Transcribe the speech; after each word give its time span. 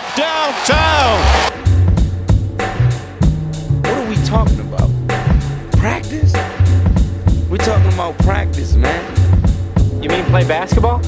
from 0.00 0.16
downtown. 0.16 1.20
What 3.82 3.94
are 3.94 4.08
we 4.08 4.16
talking 4.26 4.60
about? 4.60 4.90
Practice? 5.72 6.32
We're 7.48 7.56
talking 7.58 7.92
about 7.92 8.18
practice, 8.18 8.74
man. 8.74 10.02
You 10.02 10.10
mean 10.10 10.24
play 10.26 10.46
basketball? 10.46 11.00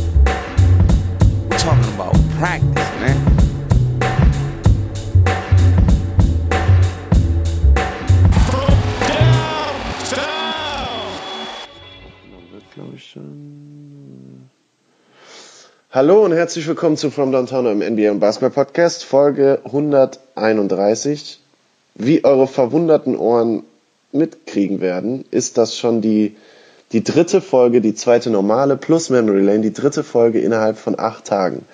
We're 1.50 1.58
talking 1.58 1.92
about 1.94 2.14
practice, 2.38 2.67
Hallo 15.98 16.24
und 16.24 16.30
herzlich 16.30 16.68
willkommen 16.68 16.96
zu 16.96 17.10
From 17.10 17.32
Downtown 17.32 17.66
im 17.66 17.94
NBA 17.94 18.12
und 18.12 18.20
Basketball 18.20 18.66
Podcast, 18.66 19.02
Folge 19.02 19.58
131. 19.64 21.40
Wie 21.96 22.24
eure 22.24 22.46
verwunderten 22.46 23.16
Ohren 23.16 23.64
mitkriegen 24.12 24.80
werden, 24.80 25.24
ist 25.32 25.58
das 25.58 25.76
schon 25.76 26.00
die, 26.00 26.36
die 26.92 27.02
dritte 27.02 27.40
Folge, 27.40 27.80
die 27.80 27.96
zweite 27.96 28.30
normale 28.30 28.76
plus 28.76 29.10
Memory 29.10 29.40
Lane, 29.40 29.62
die 29.62 29.72
dritte 29.72 30.04
Folge 30.04 30.38
innerhalb 30.38 30.78
von 30.78 30.96
acht 30.96 31.24
Tagen. 31.24 31.64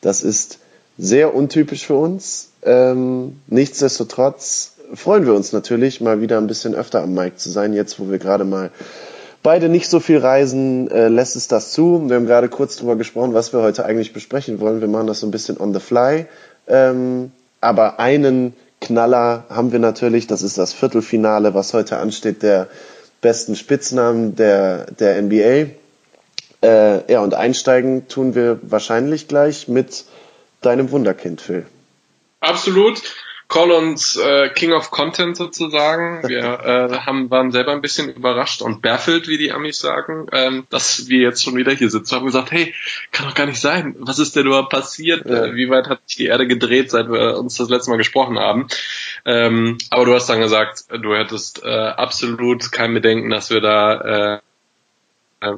Das 0.00 0.22
ist 0.22 0.58
sehr 0.96 1.34
untypisch 1.34 1.84
für 1.84 1.96
uns. 1.96 2.52
Ähm, 2.62 3.42
nichtsdestotrotz 3.46 4.72
freuen 4.94 5.26
wir 5.26 5.34
uns 5.34 5.52
natürlich, 5.52 6.00
mal 6.00 6.22
wieder 6.22 6.38
ein 6.38 6.46
bisschen 6.46 6.74
öfter 6.74 7.02
am 7.02 7.12
Mic 7.12 7.36
zu 7.36 7.50
sein, 7.50 7.74
jetzt 7.74 8.00
wo 8.00 8.10
wir 8.10 8.16
gerade 8.16 8.46
mal 8.46 8.70
beide 9.46 9.68
nicht 9.68 9.88
so 9.88 10.00
viel 10.00 10.18
reisen, 10.18 10.90
äh, 10.90 11.06
lässt 11.06 11.36
es 11.36 11.46
das 11.46 11.70
zu. 11.70 12.08
Wir 12.08 12.16
haben 12.16 12.26
gerade 12.26 12.48
kurz 12.48 12.74
drüber 12.74 12.96
gesprochen, 12.96 13.32
was 13.32 13.52
wir 13.52 13.60
heute 13.60 13.84
eigentlich 13.84 14.12
besprechen 14.12 14.58
wollen. 14.58 14.80
Wir 14.80 14.88
machen 14.88 15.06
das 15.06 15.20
so 15.20 15.26
ein 15.28 15.30
bisschen 15.30 15.60
on 15.60 15.72
the 15.72 15.78
fly. 15.78 16.26
Ähm, 16.66 17.30
aber 17.60 18.00
einen 18.00 18.56
Knaller 18.80 19.44
haben 19.48 19.70
wir 19.70 19.78
natürlich, 19.78 20.26
das 20.26 20.42
ist 20.42 20.58
das 20.58 20.72
Viertelfinale, 20.72 21.54
was 21.54 21.74
heute 21.74 21.98
ansteht, 21.98 22.42
der 22.42 22.66
besten 23.20 23.54
Spitznamen 23.54 24.34
der, 24.34 24.86
der 24.86 25.22
NBA. 25.22 25.70
Äh, 26.64 27.12
ja, 27.12 27.20
und 27.20 27.34
einsteigen 27.34 28.08
tun 28.08 28.34
wir 28.34 28.58
wahrscheinlich 28.62 29.28
gleich 29.28 29.68
mit 29.68 30.06
deinem 30.60 30.90
Wunderkind, 30.90 31.40
Phil. 31.40 31.66
Absolut. 32.40 33.00
Call 33.48 33.70
uns 33.70 34.16
äh, 34.16 34.48
King 34.50 34.72
of 34.72 34.90
Content 34.90 35.36
sozusagen. 35.36 36.22
Wir 36.28 36.42
äh, 36.42 36.98
haben, 36.98 37.30
waren 37.30 37.52
selber 37.52 37.72
ein 37.72 37.80
bisschen 37.80 38.08
überrascht 38.08 38.62
und 38.62 38.82
baffelt, 38.82 39.28
wie 39.28 39.38
die 39.38 39.52
Amis 39.52 39.78
sagen, 39.78 40.26
ähm, 40.32 40.66
dass 40.70 41.08
wir 41.08 41.20
jetzt 41.20 41.44
schon 41.44 41.56
wieder 41.56 41.72
hier 41.72 41.90
sitzen. 41.90 42.12
Wir 42.12 42.16
haben 42.18 42.26
gesagt, 42.26 42.50
hey, 42.50 42.74
kann 43.12 43.26
doch 43.26 43.34
gar 43.34 43.46
nicht 43.46 43.60
sein. 43.60 43.94
Was 43.98 44.18
ist 44.18 44.34
denn 44.34 44.46
überhaupt 44.46 44.70
passiert? 44.70 45.26
Ja. 45.26 45.46
Äh, 45.46 45.54
wie 45.54 45.70
weit 45.70 45.88
hat 45.88 46.00
sich 46.06 46.16
die 46.16 46.26
Erde 46.26 46.46
gedreht, 46.46 46.90
seit 46.90 47.10
wir 47.10 47.38
uns 47.38 47.56
das 47.56 47.68
letzte 47.68 47.90
Mal 47.90 47.98
gesprochen 47.98 48.38
haben? 48.38 48.66
Ähm, 49.24 49.78
aber 49.90 50.04
du 50.04 50.14
hast 50.14 50.28
dann 50.28 50.40
gesagt, 50.40 50.84
du 50.90 51.14
hättest 51.14 51.62
äh, 51.64 51.68
absolut 51.68 52.72
kein 52.72 52.94
Bedenken, 52.94 53.30
dass 53.30 53.50
wir 53.50 53.60
da 53.60 54.34
äh, 54.34 54.40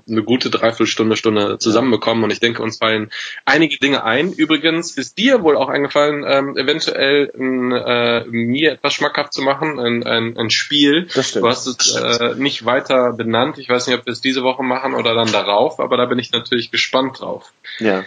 eine 0.09 0.23
gute 0.23 0.51
Dreiviertelstunde, 0.51 1.17
Stunde 1.17 1.59
zusammenbekommen 1.59 2.25
und 2.25 2.31
ich 2.31 2.41
denke, 2.41 2.63
uns 2.63 2.79
fallen 2.79 3.11
einige 3.45 3.79
Dinge 3.79 4.05
ein. 4.05 4.33
Übrigens 4.33 4.97
ist 4.97 5.19
dir 5.19 5.43
wohl 5.43 5.57
auch 5.57 5.69
eingefallen, 5.69 6.25
ähm, 6.27 6.57
eventuell 6.57 7.33
ein, 7.39 7.73
äh, 7.73 8.25
mir 8.27 8.73
etwas 8.73 8.95
schmackhaft 8.95 9.33
zu 9.33 9.43
machen, 9.43 9.79
ein, 9.79 10.07
ein, 10.07 10.37
ein 10.37 10.51
Spiel. 10.51 11.09
Das 11.15 11.31
stimmt. 11.31 11.45
Du 11.45 11.49
hast 11.49 11.67
es 11.67 11.97
äh, 11.97 12.35
nicht 12.37 12.65
weiter 12.65 13.13
benannt. 13.13 13.59
Ich 13.59 13.69
weiß 13.69 13.87
nicht, 13.87 13.99
ob 13.99 14.07
wir 14.07 14.13
es 14.13 14.21
diese 14.21 14.43
Woche 14.43 14.63
machen 14.63 14.95
oder 14.95 15.15
dann 15.15 15.33
darauf, 15.33 15.81
aber 15.81 15.97
da 15.97 16.07
bin 16.07 16.19
ich 16.19 16.33
natürlich 16.33 16.71
gespannt 16.71 17.21
drauf. 17.21 17.53
Ja. 17.79 18.05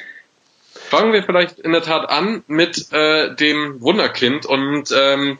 Fangen 0.73 1.13
wir 1.13 1.23
vielleicht 1.23 1.59
in 1.59 1.71
der 1.71 1.83
Tat 1.83 2.09
an 2.09 2.43
mit 2.47 2.91
äh, 2.91 3.33
dem 3.35 3.79
Wunderkind 3.79 4.45
und 4.45 4.93
ähm, 4.93 5.39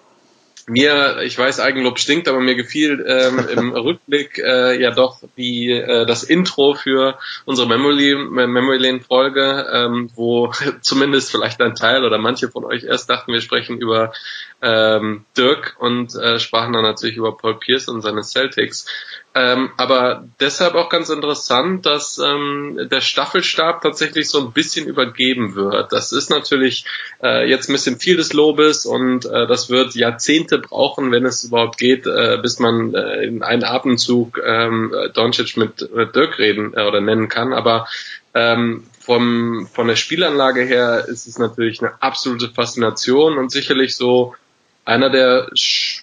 mir, 0.72 1.22
ich 1.24 1.38
weiß, 1.38 1.60
Eigenlob 1.60 2.00
stinkt, 2.00 2.30
aber 2.30 2.40
mir 2.40 2.56
gefiel 2.56 3.06
ähm, 3.06 3.46
im 3.54 3.72
Rückblick 3.76 4.38
äh, 4.38 4.82
ja 4.82 4.92
doch 4.92 5.20
die 5.36 5.70
äh, 5.70 6.06
das 6.06 6.24
Intro 6.24 6.76
für 6.76 7.20
unsere 7.44 7.68
Memory, 7.68 8.16
Memory 8.16 8.78
Lane 8.78 9.02
Folge, 9.02 9.68
ähm, 9.72 10.10
wo 10.16 10.52
zumindest 10.82 11.30
vielleicht 11.30 11.62
ein 11.62 11.76
Teil 11.76 12.06
oder 12.06 12.18
manche 12.18 12.50
von 12.50 12.64
euch 12.64 12.86
erst 12.86 13.10
dachten, 13.10 13.34
wir 13.34 13.42
sprechen 13.42 13.80
über 13.80 14.14
ähm, 14.62 15.26
Dirk 15.38 15.76
und 15.78 16.16
äh, 16.16 16.40
sprachen 16.40 16.72
dann 16.72 16.84
natürlich 16.84 17.18
über 17.18 17.36
Paul 17.38 17.60
Pierce 17.60 17.90
und 17.90 18.02
seine 18.02 18.24
Celtics. 18.24 18.88
Ähm, 19.34 19.72
aber 19.78 20.28
deshalb 20.42 20.76
auch 20.76 20.90
ganz 20.90 21.10
interessant, 21.10 21.86
dass 21.86 22.18
ähm, 22.18 22.90
der 22.92 23.00
Staffelstab 23.00 23.82
tatsächlich 23.82 24.28
so 24.28 24.40
ein 24.42 24.52
bisschen 24.52 24.88
übergeben 24.88 25.56
wird. 25.56 25.94
Das 25.94 26.12
ist 26.12 26.30
natürlich 26.30 26.84
äh, 27.24 27.50
jetzt 27.50 27.70
ein 27.70 27.74
bisschen 27.74 27.98
viel 27.98 28.18
des 28.18 28.34
Lobes 28.34 28.86
und 28.86 29.26
äh, 29.26 29.48
das 29.48 29.70
wird 29.70 29.96
Jahrzehnte 29.96 30.58
brauchen, 30.60 31.12
wenn 31.12 31.26
es 31.26 31.46
überhaupt 31.46 31.78
geht, 31.78 32.06
äh, 32.08 32.40
bis 32.42 32.60
man 32.60 32.94
äh, 32.94 33.24
in 33.24 33.42
einen 33.42 33.64
Atemzug 33.64 34.38
ähm, 34.46 34.94
Doncic 35.14 35.56
mit, 35.56 35.96
mit 35.96 36.14
Dirk 36.14 36.38
reden 36.38 36.74
äh, 36.76 36.86
oder 36.86 37.00
nennen 37.00 37.30
kann. 37.30 37.54
Aber 37.54 37.88
ähm, 38.34 38.84
vom, 39.00 39.68
von 39.74 39.88
der 39.88 39.96
Spielanlage 39.96 40.64
her 40.64 41.06
ist 41.08 41.26
es 41.26 41.40
natürlich 41.40 41.82
eine 41.82 41.94
absolute 42.02 42.50
Faszination 42.50 43.38
und 43.38 43.50
sicherlich 43.50 43.96
so 43.96 44.36
einer 44.84 45.10
der 45.10 45.50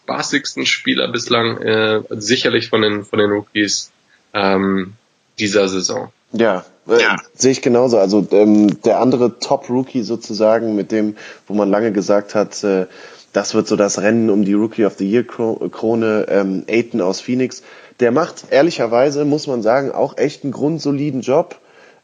spaßigsten 0.08 0.64
Spieler 0.66 1.08
bislang, 1.08 1.58
äh, 1.58 2.00
sicherlich 2.10 2.68
von 2.68 2.82
den 2.82 3.04
von 3.04 3.18
den 3.18 3.30
Rookies 3.30 3.90
ähm, 4.32 4.94
dieser 5.38 5.68
Saison. 5.68 6.10
Ja, 6.32 6.64
äh, 6.88 6.98
sehe 7.34 7.52
ich 7.52 7.62
genauso. 7.62 7.98
Also 7.98 8.26
ähm, 8.32 8.82
der 8.82 9.00
andere 9.00 9.38
Top-Rookie 9.38 10.02
sozusagen, 10.02 10.74
mit 10.74 10.92
dem, 10.92 11.16
wo 11.46 11.54
man 11.54 11.70
lange 11.70 11.92
gesagt 11.92 12.34
hat, 12.34 12.62
äh, 12.64 12.86
das 13.32 13.54
wird 13.54 13.68
so 13.68 13.76
das 13.76 14.00
Rennen 14.00 14.30
um 14.30 14.44
die 14.44 14.54
Rookie 14.54 14.84
of 14.84 14.94
the 14.98 15.08
Year-Krone, 15.08 16.26
ähm, 16.28 16.64
Aiton 16.68 17.00
aus 17.00 17.20
Phoenix. 17.20 17.62
Der 18.00 18.10
macht 18.10 18.46
ehrlicherweise, 18.50 19.24
muss 19.24 19.46
man 19.46 19.62
sagen, 19.62 19.92
auch 19.92 20.16
echt 20.16 20.44
einen 20.44 20.52
grundsoliden 20.52 21.20
Job. 21.20 21.58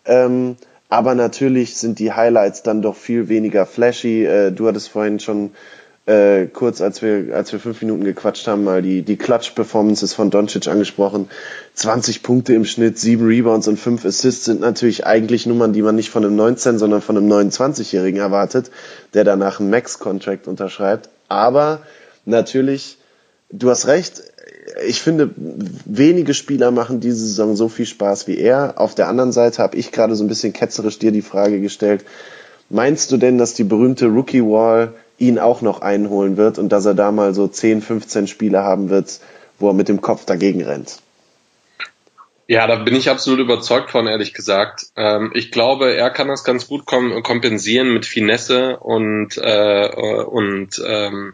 Ähm, 0.04 0.56
aber 0.90 1.14
natürlich 1.14 1.76
sind 1.76 1.98
die 1.98 2.12
Highlights 2.12 2.62
dann 2.62 2.82
doch 2.82 2.96
viel 2.96 3.28
weniger 3.28 3.64
flashy. 3.66 4.24
Äh, 4.24 4.52
du 4.52 4.68
hattest 4.68 4.90
vorhin 4.90 5.18
schon 5.18 5.52
äh, 6.06 6.46
kurz, 6.46 6.82
als 6.82 7.00
wir, 7.00 7.34
als 7.34 7.52
wir 7.52 7.60
fünf 7.60 7.80
Minuten 7.80 8.04
gequatscht 8.04 8.46
haben, 8.46 8.64
mal 8.64 8.82
die, 8.82 9.02
die 9.02 9.16
Clutch-Performances 9.16 10.12
von 10.12 10.30
Doncic 10.30 10.68
angesprochen. 10.68 11.30
20 11.74 12.22
Punkte 12.22 12.54
im 12.54 12.66
Schnitt, 12.66 12.98
sieben 12.98 13.26
Rebounds 13.26 13.68
und 13.68 13.78
fünf 13.78 14.04
Assists 14.04 14.44
sind 14.44 14.60
natürlich 14.60 15.06
eigentlich 15.06 15.46
Nummern, 15.46 15.72
die 15.72 15.82
man 15.82 15.96
nicht 15.96 16.10
von 16.10 16.24
einem 16.24 16.36
19, 16.36 16.78
sondern 16.78 17.00
von 17.00 17.16
einem 17.16 17.32
29-Jährigen 17.32 18.20
erwartet, 18.20 18.70
der 19.14 19.24
danach 19.24 19.60
einen 19.60 19.70
Max-Contract 19.70 20.46
unterschreibt. 20.46 21.08
Aber 21.28 21.80
natürlich, 22.26 22.98
du 23.50 23.70
hast 23.70 23.86
recht, 23.86 24.22
ich 24.86 25.00
finde, 25.00 25.30
wenige 25.36 26.34
Spieler 26.34 26.70
machen 26.70 27.00
diese 27.00 27.26
Saison 27.26 27.56
so 27.56 27.68
viel 27.68 27.86
Spaß 27.86 28.26
wie 28.26 28.36
er. 28.36 28.74
Auf 28.76 28.94
der 28.94 29.08
anderen 29.08 29.32
Seite 29.32 29.62
habe 29.62 29.76
ich 29.78 29.90
gerade 29.90 30.16
so 30.16 30.24
ein 30.24 30.28
bisschen 30.28 30.52
ketzerisch 30.52 30.98
dir 30.98 31.12
die 31.12 31.22
Frage 31.22 31.60
gestellt, 31.60 32.04
meinst 32.68 33.10
du 33.10 33.16
denn, 33.16 33.38
dass 33.38 33.54
die 33.54 33.64
berühmte 33.64 34.06
Rookie 34.06 34.42
Wall 34.42 34.92
ihn 35.18 35.38
auch 35.38 35.62
noch 35.62 35.80
einholen 35.80 36.36
wird 36.36 36.58
und 36.58 36.70
dass 36.70 36.84
er 36.86 36.94
da 36.94 37.12
mal 37.12 37.34
so 37.34 37.46
10, 37.48 37.82
15 37.82 38.26
Spiele 38.26 38.62
haben 38.62 38.90
wird, 38.90 39.20
wo 39.58 39.68
er 39.68 39.74
mit 39.74 39.88
dem 39.88 40.00
Kopf 40.00 40.24
dagegen 40.24 40.62
rennt. 40.62 40.98
Ja, 42.46 42.66
da 42.66 42.74
bin 42.76 42.94
ich 42.94 43.08
absolut 43.08 43.40
überzeugt 43.40 43.90
von, 43.90 44.06
ehrlich 44.06 44.34
gesagt. 44.34 44.88
Ähm, 44.96 45.30
ich 45.32 45.50
glaube, 45.50 45.94
er 45.94 46.10
kann 46.10 46.28
das 46.28 46.44
ganz 46.44 46.68
gut 46.68 46.84
kom 46.84 47.22
kompensieren 47.22 47.94
mit 47.94 48.04
Finesse 48.04 48.76
und 48.80 49.38
äh, 49.38 49.88
und 50.26 50.68
ähm, 50.86 51.32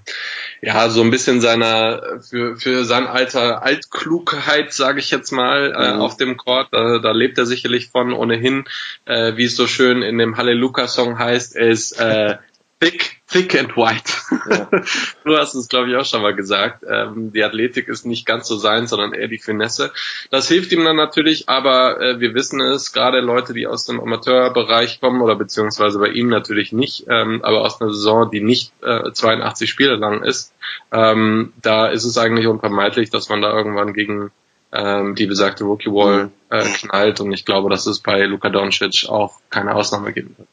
ja, 0.63 0.89
so 0.89 1.01
ein 1.03 1.11
bisschen 1.11 1.41
seiner 1.41 2.21
für 2.21 2.57
für 2.57 2.85
sein 2.85 3.09
Alter 3.09 3.65
Altklugheit, 3.65 4.73
sage 4.73 5.01
ich 5.01 5.11
jetzt 5.11 5.33
mal, 5.33 5.73
äh, 5.77 5.95
Mhm. 5.95 6.01
auf 6.01 6.17
dem 6.17 6.37
Court. 6.37 6.69
Da, 6.71 6.99
da 6.99 7.11
lebt 7.11 7.39
er 7.39 7.47
sicherlich 7.47 7.89
von. 7.89 8.13
Ohnehin, 8.13 8.67
äh, 9.05 9.33
wie 9.37 9.47
es 9.47 9.57
so 9.57 9.67
schön 9.67 10.03
in 10.03 10.17
dem 10.17 10.37
Halleluja-Song 10.37 11.19
heißt, 11.19 11.57
ist 11.57 11.99
äh, 11.99 12.37
thick, 12.81 13.21
thick 13.27 13.55
and 13.55 13.77
white. 13.77 14.13
Ja. 14.49 14.69
du 15.25 15.37
hast 15.37 15.55
es, 15.55 15.69
glaube 15.69 15.91
ich, 15.91 15.97
auch 15.97 16.05
schon 16.05 16.23
mal 16.23 16.35
gesagt. 16.35 16.83
Ähm, 16.89 17.31
die 17.33 17.45
Athletik 17.45 17.89
ist 17.89 18.07
nicht 18.07 18.27
ganz 18.27 18.49
so 18.49 18.57
sein, 18.57 18.87
sondern 18.87 19.13
eher 19.13 19.29
die 19.29 19.39
Finesse. 19.39 19.93
Das 20.31 20.49
hilft 20.49 20.73
ihm 20.73 20.85
dann 20.85 20.97
natürlich, 20.97 21.49
aber 21.49 22.01
äh, 22.01 22.21
wir 22.21 22.35
wissen 22.35 22.61
es, 22.61 22.93
gerade 22.93 23.21
Leute, 23.21 23.53
die 23.53 23.67
aus 23.67 23.85
dem 23.85 24.01
Amateurbereich 24.01 25.01
kommen 25.01 25.21
oder 25.21 25.37
beziehungsweise 25.37 25.99
bei 25.99 26.09
ihm 26.09 26.29
natürlich 26.29 26.73
nicht, 26.73 27.05
ähm, 27.09 27.45
aber 27.45 27.61
aus 27.61 27.81
einer 27.81 27.93
Saison, 27.93 28.31
die 28.31 28.41
nicht 28.41 28.73
äh, 28.83 29.13
82 29.13 29.69
Spiele 29.69 29.97
lang 29.97 30.23
ist, 30.23 30.55
ähm, 30.91 31.53
da 31.61 31.89
ist 31.89 32.05
es 32.05 32.17
eigentlich 32.17 32.47
unvermeidlich, 32.47 33.11
dass 33.11 33.29
man 33.29 33.43
da 33.43 33.53
irgendwann 33.53 33.93
gegen 33.93 34.31
ähm, 34.73 35.15
die 35.17 35.27
besagte 35.27 35.65
Rookie 35.65 35.91
Wall 35.91 36.31
äh, 36.49 36.65
knallt 36.65 37.21
und 37.21 37.33
ich 37.33 37.45
glaube, 37.45 37.69
dass 37.69 37.87
es 37.87 38.01
bei 38.01 38.23
Luka 38.23 38.49
Doncic 38.49 39.07
auch 39.09 39.35
keine 39.51 39.75
Ausnahme 39.75 40.13
geben 40.13 40.35
wird. 40.39 40.49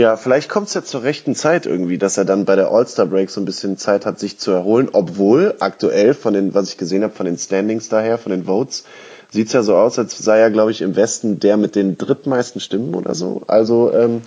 Ja, 0.00 0.16
vielleicht 0.16 0.48
kommt 0.48 0.68
es 0.68 0.72
ja 0.72 0.82
zur 0.82 1.02
rechten 1.02 1.34
Zeit 1.34 1.66
irgendwie, 1.66 1.98
dass 1.98 2.16
er 2.16 2.24
dann 2.24 2.46
bei 2.46 2.56
der 2.56 2.70
All-Star 2.70 3.04
Break 3.04 3.28
so 3.28 3.38
ein 3.38 3.44
bisschen 3.44 3.76
Zeit 3.76 4.06
hat, 4.06 4.18
sich 4.18 4.38
zu 4.38 4.50
erholen, 4.50 4.88
obwohl 4.92 5.56
aktuell 5.60 6.14
von 6.14 6.32
den, 6.32 6.54
was 6.54 6.70
ich 6.70 6.78
gesehen 6.78 7.02
habe, 7.02 7.12
von 7.12 7.26
den 7.26 7.36
Standings 7.36 7.90
daher, 7.90 8.16
von 8.16 8.32
den 8.32 8.44
Votes, 8.44 8.84
sieht's 9.30 9.52
ja 9.52 9.62
so 9.62 9.76
aus, 9.76 9.98
als 9.98 10.16
sei 10.16 10.38
er, 10.38 10.50
glaube 10.50 10.70
ich, 10.70 10.80
im 10.80 10.96
Westen 10.96 11.38
der 11.38 11.58
mit 11.58 11.76
den 11.76 11.98
drittmeisten 11.98 12.62
Stimmen 12.62 12.94
oder 12.94 13.14
so. 13.14 13.42
Also 13.46 13.92
ähm, 13.92 14.22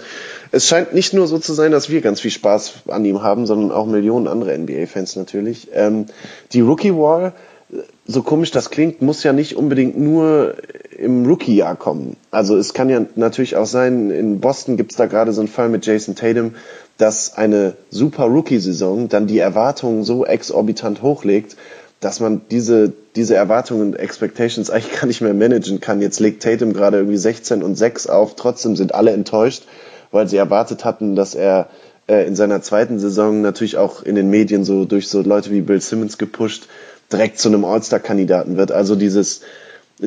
es 0.51 0.67
scheint 0.67 0.93
nicht 0.93 1.15
nur 1.15 1.25
so 1.25 1.39
zu 1.39 1.53
sein, 1.53 1.71
dass 1.71 1.89
wir 1.89 2.01
ganz 2.01 2.21
viel 2.21 2.29
Spaß 2.29 2.73
an 2.89 3.03
ihm 3.03 3.23
haben, 3.23 3.47
sondern 3.47 3.71
auch 3.71 3.87
Millionen 3.87 4.27
andere 4.27 4.55
NBA-Fans 4.55 5.15
natürlich. 5.15 5.69
Ähm, 5.73 6.05
die 6.51 6.61
Rookie 6.61 6.93
Wall, 6.93 7.33
so 8.05 8.21
komisch 8.21 8.51
das 8.51 8.69
klingt, 8.69 9.01
muss 9.01 9.23
ja 9.23 9.33
nicht 9.33 9.57
unbedingt 9.57 9.97
nur 9.97 10.53
im 11.03 11.25
Rookie-Jahr 11.25 11.75
kommen. 11.75 12.17
Also 12.31 12.57
es 12.57 12.73
kann 12.73 12.89
ja 12.89 13.05
natürlich 13.15 13.55
auch 13.55 13.65
sein, 13.65 14.09
in 14.09 14.39
Boston 14.39 14.77
gibt's 14.77 14.95
da 14.95 15.05
gerade 15.05 15.33
so 15.33 15.41
einen 15.41 15.47
Fall 15.47 15.69
mit 15.69 15.85
Jason 15.85 16.15
Tatum, 16.15 16.55
dass 16.97 17.35
eine 17.38 17.73
super 17.89 18.25
Rookie-Saison 18.25 19.09
dann 19.09 19.27
die 19.27 19.39
Erwartungen 19.39 20.03
so 20.03 20.25
exorbitant 20.25 21.01
hochlegt, 21.01 21.55
dass 22.00 22.19
man 22.19 22.41
diese, 22.51 22.91
diese 23.15 23.35
Erwartungen 23.35 23.81
und 23.81 23.95
Expectations 23.95 24.69
eigentlich 24.71 25.00
gar 25.00 25.07
nicht 25.07 25.21
mehr 25.21 25.33
managen 25.33 25.79
kann. 25.79 26.01
Jetzt 26.01 26.19
legt 26.19 26.44
Tatum 26.44 26.73
gerade 26.73 26.97
irgendwie 26.97 27.17
16 27.17 27.63
und 27.63 27.75
6 27.75 28.07
auf, 28.07 28.35
trotzdem 28.35 28.75
sind 28.75 28.94
alle 28.94 29.11
enttäuscht, 29.11 29.63
weil 30.11 30.27
sie 30.27 30.38
erwartet 30.38 30.85
hatten, 30.85 31.15
dass 31.15 31.35
er 31.35 31.69
äh, 32.07 32.27
in 32.27 32.35
seiner 32.35 32.61
zweiten 32.61 33.00
Saison 33.00 33.41
natürlich 33.41 33.77
auch 33.77 34.03
in 34.03 34.15
den 34.15 34.29
Medien 34.29 34.63
so 34.63 34.85
durch 34.85 35.07
so 35.07 35.21
Leute 35.21 35.51
wie 35.51 35.61
Bill 35.61 35.81
Simmons 35.81 36.17
gepusht, 36.17 36.67
direkt 37.11 37.39
zu 37.39 37.50
einem 37.50 37.65
All-Star-Kandidaten 37.65 38.57
wird. 38.57 38.71
Also 38.71 38.95
dieses, 38.95 39.41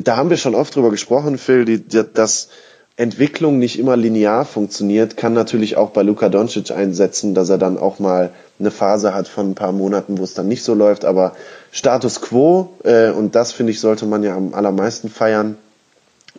da 0.03 0.17
haben 0.17 0.29
wir 0.29 0.37
schon 0.37 0.55
oft 0.55 0.75
drüber 0.75 0.91
gesprochen, 0.91 1.37
Phil, 1.37 1.65
die, 1.65 1.79
die, 1.79 2.03
dass 2.13 2.49
Entwicklung 2.97 3.59
nicht 3.59 3.77
immer 3.77 3.95
linear 3.95 4.43
funktioniert, 4.43 5.17
kann 5.17 5.33
natürlich 5.33 5.77
auch 5.77 5.91
bei 5.91 6.01
Luka 6.01 6.29
Doncic 6.29 6.71
einsetzen, 6.71 7.35
dass 7.35 7.49
er 7.49 7.59
dann 7.59 7.77
auch 7.77 7.99
mal 7.99 8.31
eine 8.59 8.71
Phase 8.71 9.13
hat 9.13 9.27
von 9.27 9.51
ein 9.51 9.55
paar 9.55 9.71
Monaten, 9.71 10.17
wo 10.17 10.23
es 10.23 10.33
dann 10.33 10.47
nicht 10.47 10.63
so 10.63 10.73
läuft. 10.73 11.05
Aber 11.05 11.33
Status 11.71 12.21
quo, 12.21 12.73
äh, 12.83 13.11
und 13.11 13.35
das 13.35 13.51
finde 13.51 13.71
ich, 13.71 13.79
sollte 13.79 14.07
man 14.07 14.23
ja 14.23 14.35
am 14.35 14.55
allermeisten 14.55 15.09
feiern, 15.09 15.57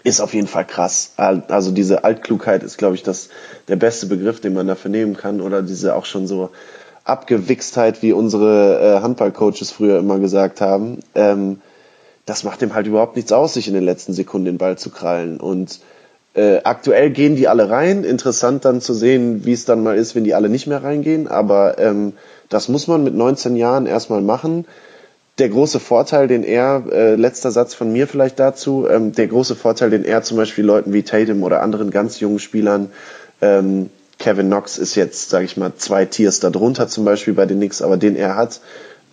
ist 0.03 0.21
auf 0.21 0.35
jeden 0.35 0.49
Fall 0.49 0.65
krass. 0.65 1.13
Also 1.17 1.71
diese 1.71 2.05
Altklugheit 2.05 2.63
ist, 2.63 2.77
glaube 2.77 2.97
ich, 2.97 3.03
das, 3.03 3.29
der 3.69 3.77
beste 3.77 4.07
Begriff, 4.07 4.41
den 4.41 4.55
man 4.55 4.67
dafür 4.67 4.91
nehmen 4.91 5.17
kann. 5.17 5.41
Oder 5.41 5.63
diese 5.63 5.95
auch 5.95 6.07
schon 6.07 6.27
so 6.27 6.51
Abgewichstheit, 7.05 8.03
wie 8.03 8.13
unsere 8.13 8.81
äh, 8.81 9.01
Handballcoaches 9.01 9.71
früher 9.71 9.99
immer 9.99 10.19
gesagt 10.19 10.61
haben. 10.61 11.01
Ähm, 11.15 11.61
das 12.29 12.45
macht 12.45 12.61
ihm 12.61 12.75
halt 12.75 12.87
überhaupt 12.87 13.17
nichts 13.17 13.33
aus, 13.33 13.55
sich 13.55 13.69
in 13.69 13.75
den 13.75 13.85
letzten 13.85 14.13
Sekunden 14.13 14.45
den 14.45 14.59
Ball 14.59 14.77
zu 14.77 14.91
krallen. 14.91 15.41
Und 15.41 15.81
äh, 16.35 16.61
aktuell 16.63 17.11
gehen 17.11 17.37
die 17.37 17.49
alle 17.49 17.71
rein. 17.71 18.05
Interessant 18.05 18.67
dann 18.67 18.83
zu 18.83 18.93
sehen, 18.93 19.47
wie 19.47 19.55
es 19.55 19.65
dann 19.65 19.83
mal 19.83 19.97
ist, 19.97 20.15
wenn 20.15 20.25
die 20.25 20.35
alle 20.35 20.51
nicht 20.51 20.67
mehr 20.67 20.83
reingehen. 20.83 21.27
Aber 21.27 21.79
ähm, 21.79 22.13
das 22.51 22.69
muss 22.69 22.87
man 22.87 23.03
mit 23.03 23.15
19 23.15 23.57
Jahren 23.57 23.87
erstmal 23.87 24.21
machen. 24.21 24.67
Der 25.39 25.49
große 25.49 25.81
Vorteil, 25.81 26.29
den 26.29 26.45
er, 26.45 26.85
äh, 26.93 27.15
letzter 27.15 27.51
Satz 27.51 27.73
von 27.73 27.93
mir 27.93 28.07
vielleicht 28.07 28.39
dazu, 28.39 28.87
ähm, 28.91 29.13
der 29.13 29.29
große 29.29 29.55
Vorteil, 29.55 29.89
den 29.89 30.05
er 30.05 30.23
zum 30.23 30.37
Beispiel 30.37 30.65
Leuten 30.65 30.93
wie 30.93 31.05
Tatum 31.05 31.43
oder 31.45 31.63
anderen 31.63 31.91
ganz 31.91 32.21
jungen 32.21 32.41
Spielern, 32.41 32.91
ähm, 33.41 33.89
Kevin 34.19 34.49
Knox 34.49 34.77
ist 34.77 34.97
jetzt, 34.97 35.31
sage 35.31 35.45
ich 35.45 35.57
mal, 35.57 35.73
zwei 35.77 36.05
Tiers 36.05 36.41
darunter 36.41 36.89
zum 36.89 37.05
Beispiel 37.05 37.35
bei 37.35 37.47
den 37.47 37.59
Knicks, 37.59 37.81
aber 37.81 37.97
den 37.97 38.17
er 38.17 38.35
hat, 38.37 38.61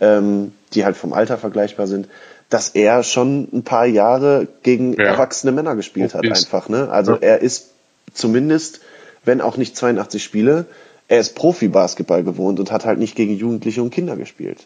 ähm, 0.01 0.51
die 0.73 0.83
halt 0.83 0.97
vom 0.97 1.13
Alter 1.13 1.37
vergleichbar 1.37 1.87
sind, 1.87 2.07
dass 2.49 2.69
er 2.69 3.03
schon 3.03 3.47
ein 3.51 3.63
paar 3.63 3.85
Jahre 3.85 4.47
gegen 4.63 4.93
ja. 4.93 5.05
erwachsene 5.05 5.51
Männer 5.51 5.75
gespielt 5.75 6.13
hat, 6.13 6.25
einfach. 6.25 6.69
Ne? 6.69 6.89
Also 6.89 7.13
ja. 7.13 7.19
er 7.21 7.39
ist 7.39 7.71
zumindest, 8.13 8.81
wenn 9.23 9.41
auch 9.41 9.57
nicht 9.57 9.75
82 9.75 10.23
Spiele, 10.23 10.65
er 11.07 11.19
ist 11.19 11.35
Profi-Basketball 11.35 12.23
gewohnt 12.23 12.59
und 12.59 12.71
hat 12.71 12.85
halt 12.85 12.99
nicht 12.99 13.15
gegen 13.15 13.35
Jugendliche 13.35 13.81
und 13.81 13.91
Kinder 13.91 14.15
gespielt. 14.15 14.65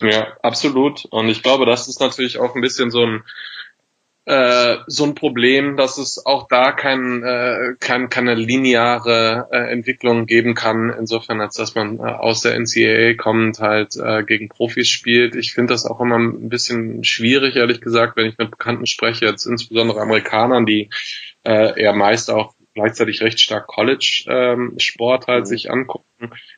Ja, 0.00 0.26
absolut. 0.42 1.04
Und 1.06 1.28
ich 1.28 1.42
glaube, 1.42 1.66
das 1.66 1.88
ist 1.88 2.00
natürlich 2.00 2.38
auch 2.38 2.54
ein 2.54 2.60
bisschen 2.60 2.90
so 2.90 3.02
ein 3.02 3.22
äh, 4.26 4.76
so 4.86 5.04
ein 5.04 5.14
Problem, 5.14 5.76
dass 5.76 5.98
es 5.98 6.24
auch 6.24 6.48
da 6.48 6.72
kein, 6.72 7.22
äh, 7.22 7.74
kein, 7.78 8.08
keine 8.08 8.34
lineare 8.34 9.48
äh, 9.52 9.70
Entwicklung 9.70 10.26
geben 10.26 10.54
kann, 10.54 10.94
insofern 10.98 11.40
als 11.40 11.56
dass 11.56 11.74
man 11.74 11.98
äh, 11.98 12.02
aus 12.02 12.40
der 12.40 12.58
NCAA 12.58 13.14
kommt, 13.14 13.60
halt 13.60 13.96
äh, 13.96 14.22
gegen 14.24 14.48
Profis 14.48 14.88
spielt. 14.88 15.34
Ich 15.34 15.52
finde 15.52 15.74
das 15.74 15.84
auch 15.84 16.00
immer 16.00 16.18
ein 16.18 16.48
bisschen 16.48 17.04
schwierig, 17.04 17.56
ehrlich 17.56 17.82
gesagt, 17.82 18.16
wenn 18.16 18.26
ich 18.26 18.38
mit 18.38 18.50
Bekannten 18.50 18.86
spreche, 18.86 19.26
jetzt 19.26 19.44
insbesondere 19.44 20.00
Amerikanern, 20.00 20.64
die 20.64 20.88
äh, 21.44 21.78
eher 21.78 21.92
meist 21.92 22.30
auch 22.30 22.54
gleichzeitig 22.74 23.22
recht 23.22 23.40
stark 23.40 23.66
College-Sport 23.66 25.22
ähm, 25.22 25.26
halt 25.26 25.44
mhm. 25.44 25.46
sich 25.46 25.70
angucken. 25.70 26.04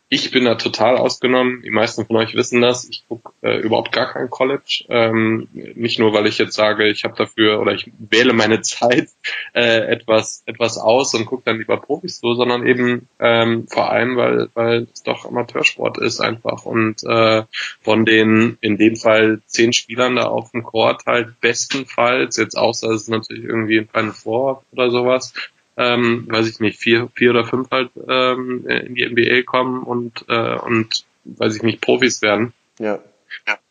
Ich 0.08 0.30
bin 0.30 0.44
da 0.44 0.54
total 0.54 0.96
ausgenommen. 0.96 1.62
Die 1.62 1.70
meisten 1.70 2.06
von 2.06 2.16
euch 2.16 2.34
wissen 2.34 2.60
das. 2.60 2.88
Ich 2.88 3.04
gucke 3.08 3.32
äh, 3.42 3.58
überhaupt 3.58 3.90
gar 3.90 4.12
kein 4.12 4.30
College. 4.30 4.84
Ähm, 4.88 5.48
nicht 5.52 5.98
nur, 5.98 6.12
weil 6.12 6.26
ich 6.26 6.38
jetzt 6.38 6.54
sage, 6.54 6.88
ich 6.88 7.04
habe 7.04 7.16
dafür 7.16 7.60
oder 7.60 7.72
ich 7.72 7.90
wähle 7.98 8.32
meine 8.32 8.60
Zeit 8.62 9.08
äh, 9.52 9.78
etwas 9.86 10.42
etwas 10.46 10.78
aus 10.78 11.14
und 11.14 11.26
gucke 11.26 11.42
dann 11.44 11.58
lieber 11.58 11.78
Profis 11.78 12.20
so, 12.20 12.34
sondern 12.34 12.66
eben 12.66 13.08
ähm, 13.18 13.66
vor 13.68 13.90
allem, 13.90 14.16
weil 14.16 14.48
weil 14.54 14.86
es 14.92 15.02
doch 15.02 15.24
Amateursport 15.24 15.98
ist 15.98 16.20
einfach 16.20 16.64
und 16.64 17.02
äh, 17.04 17.42
von 17.82 18.04
den 18.04 18.58
in 18.60 18.78
dem 18.78 18.96
Fall 18.96 19.40
zehn 19.46 19.72
Spielern 19.72 20.16
da 20.16 20.26
auf 20.26 20.52
dem 20.52 20.62
Court 20.62 21.04
halt 21.06 21.40
bestenfalls 21.40 22.36
jetzt 22.36 22.56
außer 22.56 22.90
es 22.90 23.02
ist 23.02 23.08
natürlich 23.08 23.44
irgendwie 23.44 23.78
ein 23.78 23.88
Final 23.88 24.12
Four 24.12 24.62
oder 24.70 24.90
sowas 24.90 25.32
ähm, 25.76 26.26
weiß 26.28 26.48
ich 26.48 26.60
nicht, 26.60 26.78
vier, 26.78 27.08
vier 27.14 27.30
oder 27.30 27.44
fünf 27.44 27.70
halt 27.70 27.90
ähm, 28.08 28.66
in 28.66 28.94
die 28.94 29.06
NBA 29.06 29.42
kommen 29.42 29.82
und, 29.82 30.24
äh, 30.28 30.56
und 30.56 31.04
weiß 31.24 31.56
ich 31.56 31.62
nicht, 31.62 31.80
Profis 31.80 32.22
werden. 32.22 32.52
Ja. 32.78 33.00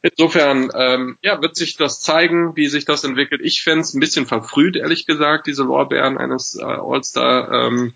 Insofern, 0.02 0.70
ähm, 0.76 1.18
ja, 1.22 1.42
wird 1.42 1.56
sich 1.56 1.78
das 1.78 2.02
zeigen, 2.02 2.56
wie 2.56 2.68
sich 2.68 2.86
das 2.86 3.04
entwickelt. 3.04 3.42
Ich 3.44 3.64
fände 3.64 3.82
es 3.82 3.94
ein 3.94 4.00
bisschen 4.00 4.26
verfrüht, 4.26 4.76
ehrlich 4.76 5.06
gesagt, 5.06 5.48
diese 5.48 5.64
Lorbeeren 5.64 6.18
eines 6.18 6.56
äh, 6.56 6.64
All-Star 6.64 7.52
ähm, 7.52 7.94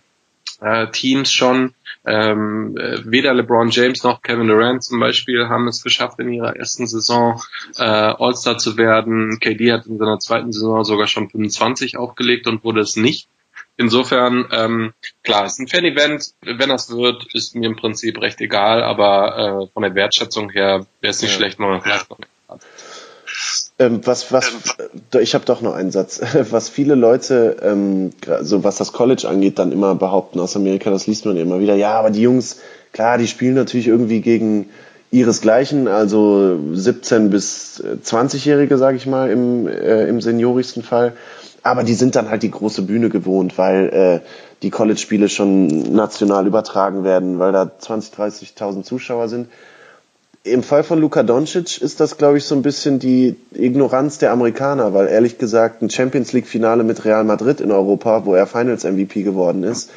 äh, 0.62 0.88
Teams 0.92 1.32
schon. 1.32 1.76
Ähm, 2.06 2.78
äh, 2.78 3.00
weder 3.06 3.34
LeBron 3.34 3.70
James 3.70 4.04
noch 4.04 4.22
Kevin 4.22 4.48
Durant 4.48 4.84
zum 4.84 5.00
Beispiel 5.00 5.48
haben 5.48 5.68
es 5.68 5.84
geschafft, 5.84 6.20
in 6.20 6.34
ihrer 6.34 6.56
ersten 6.56 6.88
Saison 6.88 7.42
äh, 7.78 7.84
All-Star 7.84 8.58
zu 8.58 8.78
werden. 8.78 9.40
KD 9.40 9.72
hat 9.72 9.86
in 9.86 9.98
seiner 9.98 10.20
zweiten 10.20 10.52
Saison 10.52 10.84
sogar 10.84 11.08
schon 11.08 11.30
25 11.30 11.98
aufgelegt 11.98 12.48
und 12.48 12.64
wurde 12.64 12.82
es 12.82 12.96
nicht. 12.96 13.28
Insofern, 13.80 14.46
ähm, 14.52 14.94
klar, 15.24 15.46
es 15.46 15.54
ist 15.54 15.60
ein 15.60 15.70
Fan-Event. 15.70 16.34
Wenn 16.42 16.68
das 16.68 16.90
wird, 16.90 17.34
ist 17.34 17.56
mir 17.56 17.68
im 17.68 17.78
Prinzip 17.78 18.20
recht 18.22 18.42
egal, 18.42 18.84
aber 18.84 19.68
äh, 19.70 19.74
von 19.74 19.84
der 19.84 19.96
Wertschätzung 19.96 20.50
her 20.50 20.86
wäre 21.00 21.12
es 21.12 21.22
nicht 21.22 21.32
ja. 21.32 21.38
schlecht, 21.38 21.60
wenn 21.60 21.68
man 21.70 21.78
noch 21.78 22.20
ähm, 23.80 24.02
was, 24.04 24.34
was, 24.34 24.52
ähm, 24.80 25.22
ich 25.22 25.34
habe 25.34 25.46
doch 25.46 25.62
noch 25.62 25.74
einen 25.76 25.92
Satz. 25.92 26.20
Was 26.50 26.68
viele 26.68 26.96
Leute, 26.96 27.56
ähm, 27.62 28.12
so 28.42 28.66
was 28.66 28.76
das 28.76 28.92
College 28.92 29.30
angeht, 29.30 29.60
dann 29.60 29.72
immer 29.72 29.96
behaupten 29.96 30.42
aus 30.42 30.58
Amerika, 30.58 30.90
das 30.90 31.08
liest 31.08 31.26
man 31.26 31.38
ja 31.38 31.44
immer 31.44 31.62
wieder. 31.62 31.76
Ja, 31.76 31.94
aber 31.94 32.10
die 32.10 32.22
Jungs, 32.22 32.60
klar, 32.92 33.18
die 33.18 33.28
spielen 33.28 33.56
natürlich 33.56 33.88
irgendwie 33.88 34.20
gegen 34.20 34.70
ihresgleichen, 35.10 35.88
also 35.88 36.60
17 36.74 37.30
bis 37.30 37.82
20-Jährige, 37.82 38.78
sage 38.78 38.98
ich 38.98 39.06
mal, 39.06 39.32
im, 39.32 39.68
äh, 39.70 40.06
im 40.08 40.20
seniorigsten 40.20 40.84
Fall 40.84 41.14
aber 41.64 41.84
die 41.84 41.94
sind 41.94 42.16
dann 42.16 42.30
halt 42.30 42.44
die 42.44 42.52
große 42.52 42.84
Bühne 42.84 43.10
gewohnt, 43.10 43.58
weil 43.58 43.90
äh, 43.90 44.28
die 44.62 44.70
College-Spiele 44.70 45.30
schon 45.30 45.68
national 45.94 46.48
übertragen 46.48 47.04
werden, 47.04 47.40
weil 47.40 47.52
da 47.52 47.72
20, 47.78 48.14
30.000 48.14 48.84
Zuschauer 48.84 49.30
sind. 49.30 49.48
Im 50.44 50.64
Fall 50.64 50.84
von 50.84 51.00
Luka 51.00 51.22
Doncic 51.22 51.82
ist 51.82 52.00
das, 52.00 52.18
glaube 52.18 52.38
ich, 52.38 52.46
so 52.46 52.56
ein 52.56 52.62
bisschen 52.62 52.98
die 53.00 53.36
Ignoranz 53.54 54.20
der 54.20 54.32
Amerikaner, 54.32 54.94
weil 54.94 55.08
ehrlich 55.08 55.38
gesagt 55.38 55.82
ein 55.82 55.90
Champions 55.90 56.32
League-Finale 56.32 56.84
mit 56.84 57.04
Real 57.04 57.26
Madrid 57.26 57.60
in 57.60 57.72
Europa, 57.72 58.26
wo 58.26 58.34
er 58.36 58.48
Finals-MVP 58.48 59.24
geworden 59.24 59.64
ist, 59.64 59.92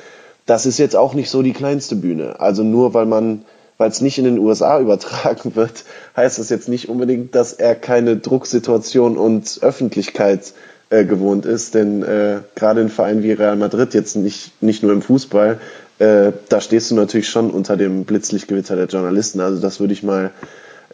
das 0.46 0.66
ist 0.66 0.78
jetzt 0.78 0.96
auch 0.96 1.14
nicht 1.14 1.30
so 1.30 1.42
die 1.42 1.52
kleinste 1.52 1.94
Bühne. 1.94 2.40
Also 2.40 2.64
nur 2.64 2.92
weil 2.92 3.06
man, 3.06 3.44
weil 3.78 3.90
es 3.90 4.00
nicht 4.00 4.18
in 4.18 4.24
den 4.24 4.38
USA 4.38 4.80
übertragen 4.80 5.54
wird, 5.54 5.84
heißt 6.16 6.38
das 6.38 6.50
jetzt 6.50 6.68
nicht 6.68 6.88
unbedingt, 6.88 7.34
dass 7.36 7.52
er 7.52 7.76
keine 7.76 8.16
Drucksituation 8.16 9.16
und 9.16 9.58
Öffentlichkeit 9.62 10.52
äh, 10.92 11.04
gewohnt 11.04 11.46
ist. 11.46 11.74
Denn 11.74 12.02
äh, 12.02 12.40
gerade 12.54 12.82
ein 12.82 12.90
Verein 12.90 13.22
wie 13.22 13.32
Real 13.32 13.56
Madrid, 13.56 13.94
jetzt 13.94 14.14
nicht, 14.14 14.62
nicht 14.62 14.82
nur 14.82 14.92
im 14.92 15.02
Fußball, 15.02 15.58
äh, 15.98 16.32
da 16.48 16.60
stehst 16.60 16.90
du 16.90 16.94
natürlich 16.94 17.28
schon 17.28 17.50
unter 17.50 17.76
dem 17.76 18.04
Blitzlichtgewitter 18.04 18.76
der 18.76 18.86
Journalisten. 18.86 19.40
Also 19.40 19.60
das 19.60 19.80
würde 19.80 19.94
ich 19.94 20.02
mal, 20.02 20.32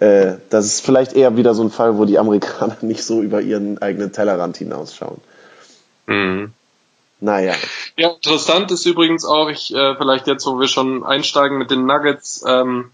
äh, 0.00 0.34
das 0.50 0.66
ist 0.66 0.84
vielleicht 0.84 1.14
eher 1.14 1.36
wieder 1.36 1.54
so 1.54 1.64
ein 1.64 1.70
Fall, 1.70 1.98
wo 1.98 2.04
die 2.04 2.18
Amerikaner 2.18 2.76
nicht 2.82 3.02
so 3.02 3.22
über 3.22 3.40
ihren 3.40 3.82
eigenen 3.82 4.12
Tellerrand 4.12 4.56
hinausschauen. 4.56 5.20
Mhm. 6.06 6.52
Naja. 7.20 7.54
Ja, 7.96 8.10
interessant 8.10 8.70
ist 8.70 8.86
übrigens 8.86 9.24
auch, 9.24 9.48
ich 9.48 9.74
äh, 9.74 9.96
vielleicht 9.96 10.28
jetzt, 10.28 10.46
wo 10.46 10.60
wir 10.60 10.68
schon 10.68 11.02
einsteigen 11.02 11.58
mit 11.58 11.72
den 11.72 11.84
Nuggets 11.84 12.44
ähm, 12.46 12.92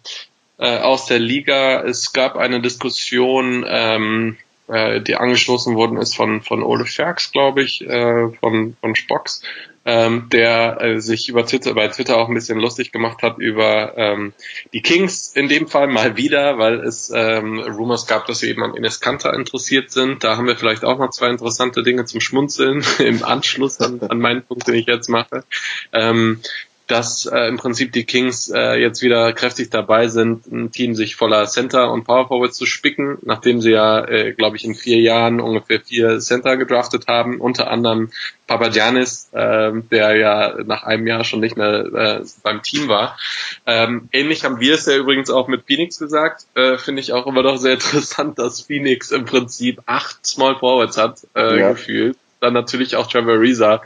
äh, 0.57 0.79
aus 0.79 1.05
der 1.05 1.19
Liga, 1.19 1.83
es 1.83 2.15
gab 2.15 2.37
eine 2.37 2.63
Diskussion, 2.63 3.67
ähm, 3.69 4.39
äh, 4.69 5.01
die 5.01 5.17
angestoßen 5.17 5.75
worden 5.77 5.99
ist 5.99 6.17
von, 6.17 6.43
von 6.43 6.63
Ole 6.63 6.87
Ferks, 6.87 7.33
glaube 7.33 7.63
ich, 7.63 7.83
äh, 7.87 8.31
von, 8.41 8.77
von 8.81 8.95
Spocks, 8.95 9.43
ähm, 9.85 10.29
der 10.33 10.81
äh, 10.81 11.01
sich 11.01 11.29
über 11.29 11.45
Twitter, 11.45 11.75
bei 11.75 11.89
Twitter 11.89 12.17
auch 12.17 12.29
ein 12.29 12.35
bisschen 12.35 12.59
lustig 12.59 12.91
gemacht 12.91 13.23
hat 13.23 13.39
über 13.39 13.97
ähm, 13.99 14.33
die 14.73 14.81
Kings 14.81 15.33
in 15.35 15.49
dem 15.49 15.69
Fall 15.69 15.89
mal 15.89 16.17
wieder, 16.17 16.59
weil 16.59 16.81
es 16.81 17.13
ähm, 17.15 17.59
Rumors 17.59 18.07
gab, 18.07 18.27
dass 18.27 18.39
sie 18.39 18.49
eben 18.49 18.63
an 18.63 18.75
Ines 18.75 19.01
Kanter 19.01 19.35
interessiert 19.35 19.91
sind. 19.91 20.25
Da 20.25 20.37
haben 20.37 20.47
wir 20.47 20.57
vielleicht 20.57 20.85
auch 20.85 20.99
noch 20.99 21.11
zwei 21.11 21.29
interessante 21.29 21.83
Dinge 21.83 22.07
zum 22.07 22.21
Schmunzeln 22.21 22.83
im 22.99 23.23
Anschluss 23.23 23.81
an, 23.81 24.01
an 24.01 24.19
meinen 24.19 24.43
Punkt, 24.43 24.67
den 24.67 24.75
ich 24.75 24.87
jetzt 24.87 25.09
mache. 25.09 25.45
Ähm, 25.93 26.41
dass 26.87 27.25
äh, 27.25 27.49
im 27.49 27.57
Prinzip 27.57 27.93
die 27.93 28.05
Kings 28.05 28.51
äh, 28.55 28.75
jetzt 28.75 29.01
wieder 29.01 29.33
kräftig 29.33 29.71
dabei 29.71 30.09
sind, 30.09 30.47
ein 30.47 30.71
Team 30.71 30.95
sich 30.95 31.17
voller 31.17 31.47
Center 31.47 31.91
und 31.91 32.05
Power 32.05 32.29
Forwards 32.29 32.59
zu 32.59 32.67
spicken, 32.67 33.17
nachdem 33.23 33.63
sie 33.63 33.71
ja, 33.71 34.05
äh, 34.05 34.33
glaube 34.33 34.57
ich, 34.57 34.65
in 34.65 34.75
vier 34.75 35.01
Jahren 35.01 35.41
ungefähr 35.41 35.81
vier 35.81 36.21
Center 36.21 36.59
gedraftet 36.59 37.07
haben, 37.07 37.41
unter 37.41 37.71
anderem 37.71 38.11
Papagiannis, 38.47 39.31
äh, 39.33 39.73
der 39.91 40.17
ja 40.17 40.57
nach 40.65 40.83
einem 40.83 41.07
Jahr 41.07 41.25
schon 41.25 41.41
nicht 41.41 41.57
mehr 41.57 41.87
äh, 42.21 42.25
beim 42.43 42.63
Team 42.63 42.89
war. 42.89 43.19
Ähm, 43.65 44.11
ähnlich 44.13 44.45
haben 44.45 44.61
wir 44.61 44.75
es 44.75 44.85
ja 44.85 44.97
übrigens 44.97 45.31
auch 45.31 45.49
mit 45.49 45.65
Phoenix 45.67 45.99
gesagt. 45.99 46.45
Äh, 46.55 46.77
Finde 46.77 47.01
ich 47.01 47.15
auch 47.15 47.27
immer 47.27 47.43
noch 47.43 47.57
sehr 47.57 47.73
interessant, 47.75 48.39
dass 48.39 48.61
Phoenix 48.61 49.11
im 49.11 49.25
Prinzip 49.25 49.81
acht 49.87 50.27
Small 50.27 50.57
Forwards 50.59 50.99
hat, 50.99 51.21
äh, 51.35 51.59
ja. 51.59 51.73
gefühlt. 51.73 52.19
Dann 52.41 52.53
natürlich 52.53 52.97
auch 52.97 53.07
Trevor 53.07 53.41
Reza 53.41 53.81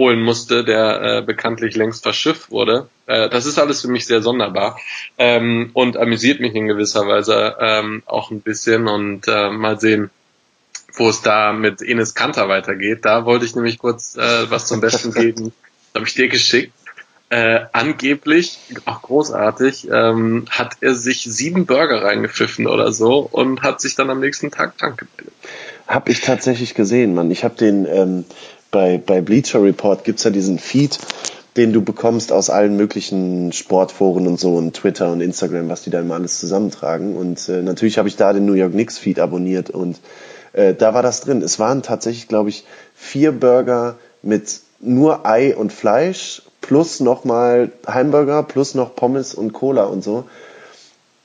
holen 0.00 0.22
musste, 0.22 0.64
der 0.64 1.02
äh, 1.02 1.22
bekanntlich 1.22 1.76
längst 1.76 2.02
verschifft 2.02 2.50
wurde. 2.50 2.88
Äh, 3.06 3.28
das 3.28 3.44
ist 3.44 3.58
alles 3.58 3.82
für 3.82 3.88
mich 3.88 4.06
sehr 4.06 4.22
sonderbar 4.22 4.80
ähm, 5.18 5.70
und 5.74 5.98
amüsiert 5.98 6.40
mich 6.40 6.54
in 6.54 6.68
gewisser 6.68 7.06
Weise 7.06 7.54
ähm, 7.60 8.02
auch 8.06 8.30
ein 8.30 8.40
bisschen 8.40 8.88
und 8.88 9.28
äh, 9.28 9.50
mal 9.50 9.78
sehen, 9.78 10.08
wo 10.94 11.10
es 11.10 11.20
da 11.20 11.52
mit 11.52 11.82
Enes 11.82 12.14
Kanter 12.14 12.48
weitergeht. 12.48 13.04
Da 13.04 13.26
wollte 13.26 13.44
ich 13.44 13.54
nämlich 13.54 13.78
kurz 13.78 14.16
äh, 14.16 14.50
was 14.50 14.66
zum 14.68 14.80
Besten 14.80 15.12
geben. 15.12 15.52
habe 15.94 16.06
ich 16.06 16.14
dir 16.14 16.28
geschickt. 16.28 16.72
Äh, 17.28 17.66
angeblich, 17.72 18.58
auch 18.86 19.02
großartig, 19.02 19.88
ähm, 19.92 20.46
hat 20.48 20.78
er 20.80 20.94
sich 20.94 21.24
sieben 21.24 21.66
Burger 21.66 22.02
reingepfiffen 22.02 22.66
oder 22.66 22.90
so 22.90 23.18
und 23.18 23.62
hat 23.62 23.82
sich 23.82 23.94
dann 23.94 24.08
am 24.08 24.18
nächsten 24.18 24.50
Tag 24.50 24.78
krank 24.78 24.98
gemeldet. 24.98 25.34
Hab 25.86 26.08
ich 26.08 26.22
tatsächlich 26.22 26.74
gesehen, 26.74 27.14
Mann. 27.14 27.30
Ich 27.30 27.44
habe 27.44 27.54
den 27.54 27.84
ähm, 27.84 28.24
bei, 28.70 28.98
bei 29.04 29.20
Bleacher 29.20 29.62
Report 29.62 30.04
gibt's 30.04 30.24
ja 30.24 30.30
diesen 30.30 30.58
Feed, 30.58 30.98
den 31.56 31.72
du 31.72 31.82
bekommst 31.82 32.32
aus 32.32 32.50
allen 32.50 32.76
möglichen 32.76 33.52
Sportforen 33.52 34.26
und 34.26 34.38
so 34.38 34.54
und 34.54 34.74
Twitter 34.74 35.10
und 35.10 35.20
Instagram, 35.20 35.68
was 35.68 35.82
die 35.82 35.90
da 35.90 36.00
immer 36.00 36.14
alles 36.14 36.38
zusammentragen. 36.38 37.16
Und 37.16 37.48
äh, 37.48 37.62
natürlich 37.62 37.98
habe 37.98 38.08
ich 38.08 38.16
da 38.16 38.32
den 38.32 38.46
New 38.46 38.54
York 38.54 38.72
Knicks 38.72 38.98
Feed 38.98 39.18
abonniert 39.18 39.70
und 39.70 39.98
äh, 40.52 40.74
da 40.74 40.94
war 40.94 41.02
das 41.02 41.20
drin. 41.20 41.42
Es 41.42 41.58
waren 41.58 41.82
tatsächlich, 41.82 42.28
glaube 42.28 42.50
ich, 42.50 42.64
vier 42.94 43.32
Burger 43.32 43.96
mit 44.22 44.60
nur 44.80 45.26
Ei 45.26 45.56
und 45.56 45.72
Fleisch 45.72 46.42
plus 46.60 47.00
nochmal 47.00 47.70
Hamburger 47.86 48.42
plus 48.42 48.74
noch 48.74 48.94
Pommes 48.94 49.34
und 49.34 49.52
Cola 49.52 49.84
und 49.84 50.04
so. 50.04 50.24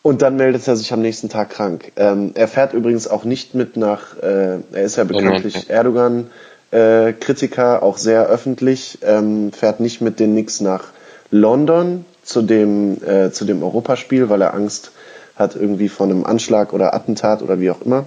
Und 0.01 0.21
dann 0.21 0.35
meldet 0.35 0.67
er 0.67 0.75
sich 0.75 0.93
am 0.93 1.01
nächsten 1.01 1.29
Tag 1.29 1.49
krank. 1.49 1.91
Ähm, 1.95 2.31
er 2.35 2.47
fährt 2.47 2.73
übrigens 2.73 3.07
auch 3.07 3.23
nicht 3.23 3.55
mit 3.55 3.75
nach, 3.75 4.17
äh, 4.21 4.59
er 4.71 4.83
ist 4.83 4.97
ja 4.97 5.03
bekanntlich 5.03 5.69
Erdogan 5.69 6.27
äh, 6.75 7.13
Kritiker, 7.13 7.83
auch 7.83 7.97
sehr 7.97 8.27
öffentlich, 8.27 8.99
ähm, 9.01 9.53
fährt 9.53 9.79
nicht 9.79 10.01
mit 10.01 10.19
den 10.19 10.31
Knicks 10.31 10.59
nach 10.59 10.85
London 11.31 12.05
zu 12.23 12.41
dem, 12.41 13.01
äh, 13.03 13.31
zu 13.31 13.45
dem 13.45 13.63
Europaspiel, 13.63 14.29
weil 14.29 14.41
er 14.41 14.53
Angst 14.53 14.91
hat 15.35 15.55
irgendwie 15.55 15.89
von 15.89 16.11
einem 16.11 16.25
Anschlag 16.25 16.73
oder 16.73 16.93
Attentat 16.93 17.41
oder 17.41 17.59
wie 17.59 17.71
auch 17.71 17.81
immer. 17.81 18.05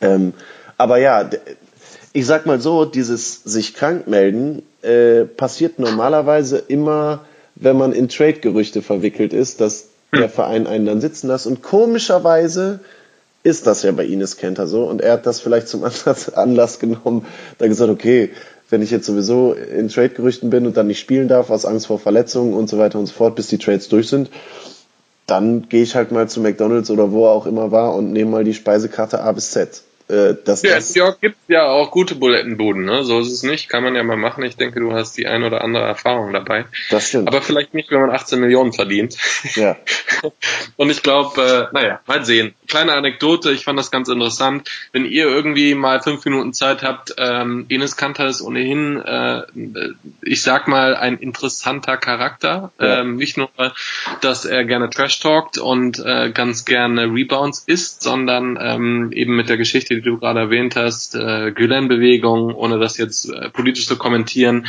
Ähm, 0.00 0.34
aber 0.76 0.98
ja, 0.98 1.28
ich 2.12 2.26
sag 2.26 2.46
mal 2.46 2.60
so, 2.60 2.84
dieses 2.84 3.42
sich 3.44 3.74
krank 3.74 4.08
melden 4.08 4.62
äh, 4.82 5.24
passiert 5.24 5.78
normalerweise 5.78 6.58
immer, 6.58 7.24
wenn 7.54 7.76
man 7.76 7.92
in 7.92 8.08
Trade-Gerüchte 8.08 8.82
verwickelt 8.82 9.32
ist, 9.32 9.60
dass 9.60 9.88
der 10.12 10.22
hm. 10.22 10.30
Verein 10.30 10.66
einen 10.66 10.86
dann 10.86 11.00
sitzen 11.00 11.28
lässt. 11.28 11.46
Und 11.46 11.62
komischerweise 11.62 12.80
ist 13.42 13.66
das 13.66 13.82
ja 13.82 13.92
bei 13.92 14.04
Ines 14.04 14.36
Kenter 14.36 14.66
so. 14.66 14.84
Und 14.84 15.00
er 15.00 15.14
hat 15.14 15.26
das 15.26 15.40
vielleicht 15.40 15.68
zum 15.68 15.84
Anlass 16.34 16.78
genommen, 16.78 17.26
da 17.58 17.66
gesagt, 17.66 17.90
okay, 17.90 18.30
wenn 18.70 18.82
ich 18.82 18.90
jetzt 18.90 19.06
sowieso 19.06 19.52
in 19.54 19.88
Trade-Gerüchten 19.88 20.50
bin 20.50 20.66
und 20.66 20.76
dann 20.76 20.88
nicht 20.88 21.00
spielen 21.00 21.28
darf, 21.28 21.50
aus 21.50 21.64
Angst 21.64 21.86
vor 21.86 21.98
Verletzungen 21.98 22.54
und 22.54 22.68
so 22.68 22.78
weiter 22.78 22.98
und 22.98 23.06
so 23.06 23.14
fort, 23.14 23.34
bis 23.34 23.48
die 23.48 23.58
Trades 23.58 23.88
durch 23.88 24.08
sind, 24.08 24.30
dann 25.26 25.68
gehe 25.68 25.82
ich 25.82 25.94
halt 25.94 26.12
mal 26.12 26.28
zu 26.28 26.40
McDonalds 26.40 26.90
oder 26.90 27.12
wo 27.12 27.26
er 27.26 27.32
auch 27.32 27.46
immer 27.46 27.70
war 27.70 27.94
und 27.94 28.12
nehme 28.12 28.30
mal 28.30 28.44
die 28.44 28.54
Speisekarte 28.54 29.20
A 29.20 29.32
bis 29.32 29.50
Z. 29.52 29.82
Äh, 30.08 30.36
dass 30.42 30.62
ja, 30.62 30.76
das 30.76 30.94
in 30.94 31.00
New 31.00 31.06
York 31.06 31.20
gibt 31.20 31.36
ja 31.48 31.66
auch 31.66 31.90
gute 31.90 32.14
Bulettenbuden, 32.14 32.84
ne? 32.84 33.04
So 33.04 33.20
ist 33.20 33.30
es 33.30 33.42
nicht, 33.42 33.68
kann 33.68 33.84
man 33.84 33.94
ja 33.94 34.02
mal 34.02 34.16
machen. 34.16 34.42
Ich 34.42 34.56
denke, 34.56 34.80
du 34.80 34.92
hast 34.92 35.18
die 35.18 35.26
ein 35.26 35.42
oder 35.44 35.62
andere 35.62 35.84
Erfahrung 35.84 36.32
dabei. 36.32 36.64
Das 36.88 37.08
stimmt. 37.08 37.28
Aber 37.28 37.42
vielleicht 37.42 37.74
nicht, 37.74 37.90
wenn 37.90 38.00
man 38.00 38.10
18 38.10 38.40
Millionen 38.40 38.72
verdient. 38.72 39.16
Ja. 39.54 39.76
Und 40.76 40.88
ich 40.88 41.02
glaube, 41.02 41.68
äh, 41.70 41.74
naja, 41.74 42.00
mal 42.06 42.24
sehen. 42.24 42.54
Kleine 42.68 42.94
Anekdote, 42.94 43.50
ich 43.52 43.64
fand 43.64 43.78
das 43.78 43.90
ganz 43.90 44.08
interessant. 44.08 44.70
Wenn 44.92 45.04
ihr 45.04 45.26
irgendwie 45.26 45.74
mal 45.74 46.00
fünf 46.00 46.24
Minuten 46.24 46.54
Zeit 46.54 46.82
habt, 46.82 47.14
ähm, 47.18 47.66
Enes 47.68 47.96
Kanter 47.96 48.28
ist 48.28 48.40
ohnehin, 48.40 49.02
äh, 49.02 49.42
ich 50.22 50.42
sag 50.42 50.68
mal, 50.68 50.96
ein 50.96 51.18
interessanter 51.18 51.98
Charakter. 51.98 52.72
Ja. 52.80 53.00
Ähm, 53.00 53.16
nicht 53.16 53.36
nur, 53.36 53.50
dass 54.22 54.46
er 54.46 54.64
gerne 54.64 54.88
Trash 54.88 55.20
talkt 55.20 55.58
und 55.58 55.98
äh, 55.98 56.30
ganz 56.30 56.64
gerne 56.64 57.12
Rebounds 57.12 57.64
isst, 57.66 58.02
sondern 58.02 58.58
ähm, 58.60 59.12
eben 59.12 59.36
mit 59.36 59.50
der 59.50 59.58
Geschichte, 59.58 59.97
die 60.00 60.10
du 60.10 60.18
gerade 60.18 60.40
erwähnt 60.40 60.76
hast, 60.76 61.14
äh, 61.14 61.52
Gülen-Bewegung, 61.52 62.54
ohne 62.54 62.78
das 62.78 62.96
jetzt 62.96 63.32
äh, 63.32 63.50
politisch 63.50 63.86
zu 63.86 63.96
kommentieren, 63.96 64.66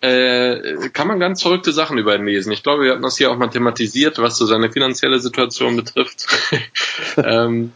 äh, 0.00 0.88
kann 0.92 1.08
man 1.08 1.20
ganz 1.20 1.42
verrückte 1.42 1.72
Sachen 1.72 1.98
über 1.98 2.14
ihn 2.14 2.26
lesen. 2.26 2.52
Ich 2.52 2.62
glaube, 2.62 2.84
wir 2.84 2.92
hatten 2.92 3.02
das 3.02 3.16
hier 3.16 3.30
auch 3.30 3.36
mal 3.36 3.48
thematisiert, 3.48 4.18
was 4.18 4.36
so 4.36 4.46
seine 4.46 4.70
finanzielle 4.70 5.20
Situation 5.20 5.76
betrifft. 5.76 6.26
ähm, 7.16 7.72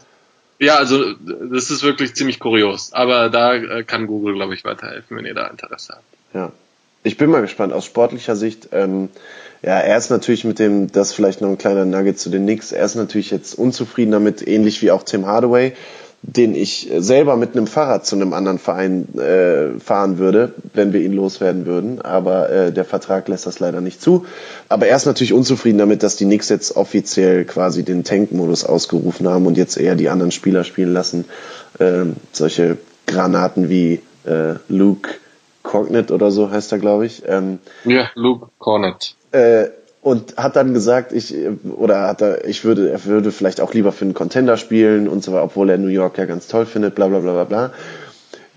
ja, 0.59 0.75
also 0.75 1.13
das 1.13 1.69
ist 1.71 1.83
wirklich 1.83 2.15
ziemlich 2.15 2.39
kurios. 2.39 2.91
Aber 2.93 3.29
da 3.29 3.55
äh, 3.55 3.83
kann 3.83 4.07
Google, 4.07 4.35
glaube 4.35 4.53
ich, 4.53 4.65
weiterhelfen, 4.65 5.17
wenn 5.17 5.25
ihr 5.25 5.35
da 5.35 5.47
Interesse 5.47 5.93
habt. 5.93 6.05
Ja. 6.33 6.51
Ich 7.03 7.15
bin 7.15 7.29
mal 7.29 7.41
gespannt. 7.41 7.71
Aus 7.71 7.85
sportlicher 7.85 8.35
Sicht, 8.35 8.69
ähm, 8.73 9.09
ja, 9.61 9.79
er 9.79 9.97
ist 9.97 10.09
natürlich 10.09 10.43
mit 10.43 10.59
dem, 10.59 10.91
das 10.91 11.13
vielleicht 11.13 11.41
noch 11.41 11.49
ein 11.49 11.57
kleiner 11.57 11.85
Nugget 11.85 12.19
zu 12.19 12.29
den 12.29 12.43
Knicks, 12.43 12.71
er 12.71 12.85
ist 12.85 12.95
natürlich 12.95 13.31
jetzt 13.31 13.57
unzufrieden 13.57 14.11
damit, 14.11 14.47
ähnlich 14.47 14.81
wie 14.81 14.91
auch 14.91 15.03
Tim 15.03 15.25
Hardaway 15.25 15.73
den 16.23 16.55
ich 16.55 16.89
selber 16.97 17.37
mit 17.37 17.55
einem 17.55 17.67
Fahrrad 17.67 18.05
zu 18.05 18.15
einem 18.15 18.33
anderen 18.33 18.59
Verein 18.59 19.07
äh, 19.17 19.79
fahren 19.79 20.17
würde, 20.17 20.53
wenn 20.73 20.91
wir 20.91 21.01
ihn 21.01 21.13
loswerden 21.13 21.65
würden. 21.65 22.01
Aber 22.01 22.49
äh, 22.49 22.71
der 22.71 22.85
Vertrag 22.85 23.27
lässt 23.27 23.45
das 23.45 23.59
leider 23.59 23.81
nicht 23.81 24.01
zu. 24.01 24.25
Aber 24.67 24.87
er 24.87 24.95
ist 24.95 25.05
natürlich 25.05 25.33
unzufrieden 25.33 25.77
damit, 25.77 26.03
dass 26.03 26.15
die 26.15 26.25
Knicks 26.25 26.49
jetzt 26.49 26.75
offiziell 26.75 27.45
quasi 27.45 27.83
den 27.83 28.03
Tank-Modus 28.03 28.65
ausgerufen 28.65 29.27
haben 29.27 29.45
und 29.45 29.57
jetzt 29.57 29.77
eher 29.77 29.95
die 29.95 30.09
anderen 30.09 30.31
Spieler 30.31 30.63
spielen 30.63 30.91
lassen. 30.91 31.25
Äh, 31.79 32.05
solche 32.31 32.77
Granaten 33.05 33.69
wie 33.69 34.01
äh, 34.25 34.55
Luke 34.67 35.09
Cornet 35.63 36.11
oder 36.11 36.31
so 36.31 36.49
heißt 36.49 36.71
er, 36.71 36.79
glaube 36.79 37.05
ich. 37.05 37.23
Ähm, 37.27 37.59
ja, 37.85 38.09
Luke 38.15 38.47
Cornet. 38.57 39.15
Äh, 39.31 39.67
und 40.07 40.37
hat 40.37 40.55
dann 40.55 40.73
gesagt, 40.73 41.11
ich 41.11 41.35
oder 41.65 42.07
hat 42.07 42.21
er, 42.21 42.45
ich 42.45 42.63
würde, 42.63 42.89
er 42.89 43.03
würde 43.03 43.33
vielleicht 43.33 43.59
auch 43.59 43.73
lieber 43.73 43.91
für 43.91 44.05
einen 44.05 44.13
Contender 44.13 44.55
spielen 44.55 45.09
und 45.09 45.21
so 45.21 45.33
weiter, 45.33 45.43
obwohl 45.43 45.69
er 45.69 45.77
New 45.77 45.89
York 45.89 46.17
ja 46.17 46.23
ganz 46.23 46.47
toll 46.47 46.65
findet, 46.65 46.95
bla 46.95 47.09
bla 47.09 47.19
bla 47.19 47.33
bla 47.33 47.43
bla. 47.43 47.71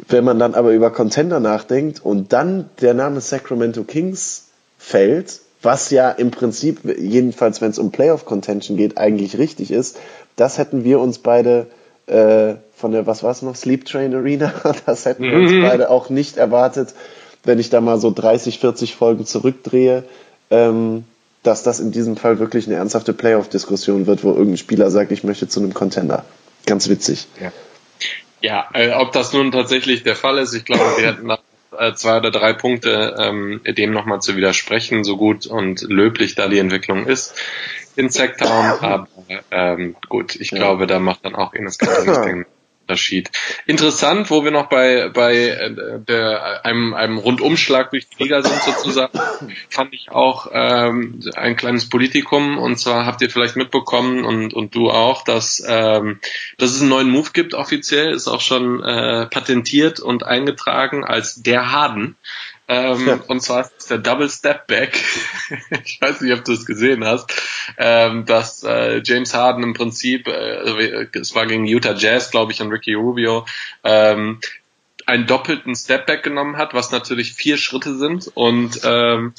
Wenn 0.07 0.23
man 0.23 0.39
dann 0.39 0.55
aber 0.55 0.71
über 0.71 0.93
Contender 0.93 1.41
nachdenkt 1.41 2.05
und 2.05 2.33
dann 2.33 2.71
der 2.81 2.95
Name 2.95 3.21
Sacramento 3.21 3.83
Kings 3.83 4.51
fällt, 4.79 5.41
was 5.61 5.91
ja 5.91 6.11
im 6.11 6.31
Prinzip, 6.31 6.85
jedenfalls 6.85 7.61
wenn 7.61 7.73
es 7.73 7.81
um 7.81 7.91
Playoff 7.91 8.27
Contention 8.27 8.77
geht, 8.77 8.97
eigentlich 8.97 9.37
richtig 9.37 9.73
ist, 9.73 9.99
das 10.37 10.57
hätten 10.57 10.85
wir 10.85 11.01
uns 11.01 11.19
beide 11.19 11.67
äh, 12.07 12.55
von 12.77 12.93
der, 12.93 13.09
was 13.09 13.25
war 13.25 13.33
es 13.33 13.43
noch, 13.43 13.57
Sleep 13.57 13.87
Train 13.87 14.15
Arena, 14.15 14.53
das 14.87 15.05
hätten 15.05 15.25
wir 15.25 15.37
uns 15.37 15.51
mhm. 15.51 15.63
beide 15.63 15.91
auch 15.91 16.11
nicht 16.11 16.37
erwartet, 16.37 16.95
wenn 17.43 17.59
ich 17.59 17.71
da 17.71 17.81
mal 17.81 17.99
so 17.99 18.13
30, 18.13 18.61
40 18.61 18.95
Folgen 18.95 19.27
zurückdrehe. 19.27 20.05
Ähm, 20.51 21.05
dass 21.43 21.63
das 21.63 21.81
in 21.81 21.91
diesem 21.91 22.17
Fall 22.17 22.39
wirklich 22.39 22.67
eine 22.67 22.77
ernsthafte 22.77 23.13
Playoff-Diskussion 23.13 24.07
wird, 24.07 24.25
wo 24.25 24.31
irgendein 24.31 24.59
Spieler 24.59 24.91
sagt, 24.91 25.11
ich 25.13 25.25
möchte 25.25 25.49
zu 25.49 25.61
einem 25.61 25.73
Contender. 25.73 26.25
Ganz 26.67 26.89
witzig. 26.89 27.27
Ja, 27.41 27.53
ja 28.41 28.69
äh, 28.75 28.93
ob 28.93 29.13
das 29.13 29.33
nun 29.33 29.51
tatsächlich 29.51 30.03
der 30.03 30.17
Fall 30.17 30.39
ist, 30.39 30.55
ich 30.55 30.65
glaube, 30.65 30.99
wir 30.99 31.07
hätten 31.07 31.27
nach 31.27 31.41
äh, 31.79 31.95
zwei 31.95 32.19
oder 32.19 32.31
drei 32.31 32.53
Punkte, 32.53 33.17
ähm, 33.19 33.61
dem 33.65 33.93
nochmal 33.93 34.21
zu 34.21 34.37
widersprechen, 34.37 35.05
so 35.05 35.17
gut 35.17 35.47
und 35.47 35.83
löblich 35.83 36.35
da 36.35 36.49
die 36.49 36.59
Entwicklung 36.59 37.07
ist 37.07 37.35
in 37.97 38.11
Sacktown. 38.11 38.49
Aber 38.81 39.09
ähm, 39.51 39.97
gut, 40.09 40.37
ich 40.37 40.51
ja. 40.51 40.59
glaube, 40.59 40.87
da 40.87 40.99
macht 40.99 41.25
dann 41.25 41.35
auch 41.35 41.55
Ines 41.55 41.79
Kanter 41.79 42.45
Unterschied. 42.91 43.31
Interessant, 43.67 44.31
wo 44.31 44.43
wir 44.43 44.51
noch 44.51 44.69
bei, 44.69 45.11
bei 45.11 45.37
äh, 45.37 46.01
der, 46.01 46.65
einem, 46.65 46.93
einem 46.93 47.19
Rundumschlag 47.19 47.91
durch 47.91 48.09
die 48.09 48.25
Liga 48.25 48.43
sind 48.43 48.61
sozusagen, 48.63 49.17
fand 49.69 49.95
ich 49.95 50.11
auch 50.11 50.49
ähm, 50.53 51.21
ein 51.37 51.55
kleines 51.55 51.89
Politikum. 51.89 52.59
Und 52.59 52.81
zwar 52.81 53.07
habt 53.07 53.23
ihr 53.23 53.31
vielleicht 53.31 53.55
mitbekommen 53.55 54.25
und, 54.25 54.55
und 54.55 54.75
du 54.75 54.91
auch, 54.91 55.23
dass, 55.23 55.63
ähm, 55.65 56.19
dass 56.59 56.73
es 56.73 56.81
einen 56.81 56.91
neuen 56.91 57.11
Move 57.11 57.31
gibt 57.33 57.55
offiziell, 57.55 58.13
ist 58.13 58.27
auch 58.27 58.41
schon 58.41 58.83
äh, 58.83 59.27
patentiert 59.27 60.01
und 60.01 60.25
eingetragen 60.25 61.05
als 61.05 61.41
der 61.43 61.71
Harden. 61.71 62.17
Ähm, 62.71 63.09
ja. 63.09 63.21
Und 63.27 63.43
zwar 63.43 63.69
ist 63.77 63.91
der 63.91 63.99
Double 63.99 64.31
Step 64.31 64.69
Back. 64.69 64.97
ich 65.85 66.01
weiß 66.01 66.21
nicht, 66.21 66.33
ob 66.33 66.45
du 66.45 66.53
es 66.53 66.65
gesehen 66.65 67.05
hast, 67.05 67.33
ähm, 67.77 68.27
dass 68.27 68.63
äh, 68.63 69.03
James 69.05 69.35
Harden 69.35 69.65
im 69.65 69.75
Prinzip, 69.75 70.29
äh, 70.29 71.09
es 71.13 71.35
war 71.35 71.47
gegen 71.47 71.67
Utah 71.67 71.95
Jazz, 71.95 72.31
glaube 72.31 72.53
ich, 72.53 72.63
und 72.63 72.71
Ricky 72.71 72.95
Rubio, 72.95 73.45
ähm, 73.83 74.39
einen 75.05 75.27
doppelten 75.27 75.75
Stepback 75.75 76.23
genommen 76.23 76.59
hat, 76.59 76.73
was 76.73 76.93
natürlich 76.93 77.33
vier 77.33 77.57
Schritte 77.57 77.97
sind 77.97 78.31
und 78.35 78.81
ähm, 78.85 79.35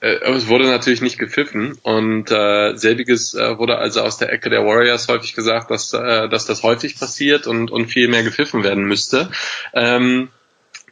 äh, 0.00 0.18
es 0.32 0.48
wurde 0.48 0.64
natürlich 0.64 1.02
nicht 1.02 1.20
gepfiffen 1.20 1.78
und 1.82 2.32
äh, 2.32 2.74
selbiges 2.74 3.34
äh, 3.34 3.58
wurde 3.58 3.78
also 3.78 4.00
aus 4.00 4.18
der 4.18 4.32
Ecke 4.32 4.50
der 4.50 4.64
Warriors 4.64 5.06
häufig 5.06 5.34
gesagt, 5.34 5.70
dass, 5.70 5.92
äh, 5.92 6.28
dass 6.28 6.46
das 6.46 6.64
häufig 6.64 6.98
passiert 6.98 7.46
und, 7.46 7.70
und 7.70 7.86
viel 7.86 8.08
mehr 8.08 8.24
gepfiffen 8.24 8.64
werden 8.64 8.82
müsste. 8.82 9.30
Ähm, 9.72 10.30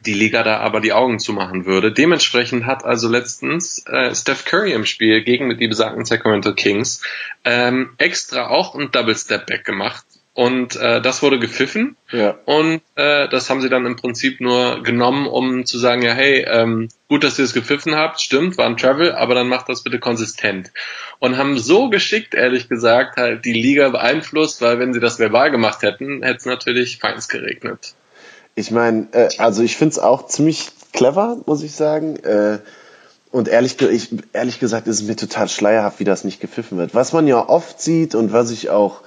die 0.05 0.13
Liga 0.13 0.43
da 0.43 0.57
aber 0.57 0.81
die 0.81 0.93
Augen 0.93 1.19
zumachen 1.19 1.65
würde. 1.65 1.91
Dementsprechend 1.91 2.65
hat 2.65 2.83
also 2.83 3.07
letztens 3.07 3.85
äh, 3.87 4.13
Steph 4.15 4.45
Curry 4.45 4.73
im 4.73 4.85
Spiel 4.85 5.23
gegen 5.23 5.57
die 5.57 5.67
besagten 5.67 6.05
Sacramento 6.05 6.53
Kings 6.53 7.03
ähm, 7.45 7.91
extra 7.97 8.47
auch 8.47 8.75
ein 8.75 8.91
Double 8.91 9.15
Step 9.15 9.47
Back 9.47 9.65
gemacht 9.65 10.05
und 10.33 10.77
äh, 10.77 11.01
das 11.01 11.21
wurde 11.21 11.39
gepfiffen 11.39 11.97
ja. 12.09 12.37
und 12.45 12.81
äh, 12.95 13.27
das 13.27 13.49
haben 13.49 13.61
sie 13.61 13.67
dann 13.67 13.85
im 13.85 13.97
Prinzip 13.97 14.39
nur 14.39 14.81
genommen, 14.81 15.27
um 15.27 15.65
zu 15.65 15.77
sagen, 15.77 16.01
ja 16.03 16.13
hey, 16.13 16.45
ähm, 16.47 16.87
gut, 17.09 17.25
dass 17.25 17.37
ihr 17.37 17.43
es 17.43 17.53
gepfiffen 17.53 17.95
habt, 17.95 18.21
stimmt, 18.21 18.57
war 18.57 18.65
ein 18.65 18.77
Travel, 18.77 19.11
aber 19.11 19.35
dann 19.35 19.49
macht 19.49 19.67
das 19.67 19.83
bitte 19.83 19.99
konsistent. 19.99 20.71
Und 21.19 21.37
haben 21.37 21.59
so 21.59 21.89
geschickt, 21.89 22.33
ehrlich 22.33 22.69
gesagt, 22.69 23.17
halt 23.17 23.43
die 23.43 23.53
Liga 23.53 23.89
beeinflusst, 23.89 24.61
weil 24.61 24.79
wenn 24.79 24.93
sie 24.93 25.01
das 25.01 25.19
verbal 25.19 25.51
gemacht 25.51 25.81
hätten, 25.81 26.23
hätte 26.23 26.37
es 26.37 26.45
natürlich 26.45 26.97
feins 26.99 27.27
geregnet. 27.27 27.93
Ich 28.55 28.71
meine, 28.71 29.07
äh, 29.11 29.29
also 29.37 29.63
ich 29.63 29.77
finde 29.77 29.93
es 29.93 29.99
auch 29.99 30.27
ziemlich 30.27 30.71
clever, 30.93 31.37
muss 31.45 31.63
ich 31.63 31.73
sagen. 31.73 32.17
Äh, 32.17 32.59
und 33.31 33.47
ehrlich, 33.47 33.81
ich, 33.81 34.09
ehrlich 34.33 34.59
gesagt 34.59 34.87
ist 34.87 35.01
es 35.01 35.07
mir 35.07 35.15
total 35.15 35.47
schleierhaft, 35.47 35.99
wie 35.99 36.03
das 36.03 36.23
nicht 36.23 36.41
gepfiffen 36.41 36.77
wird. 36.77 36.93
Was 36.93 37.13
man 37.13 37.27
ja 37.27 37.47
oft 37.47 37.81
sieht 37.81 38.13
und 38.13 38.33
was 38.33 38.51
ich 38.51 38.69
auch 38.69 39.01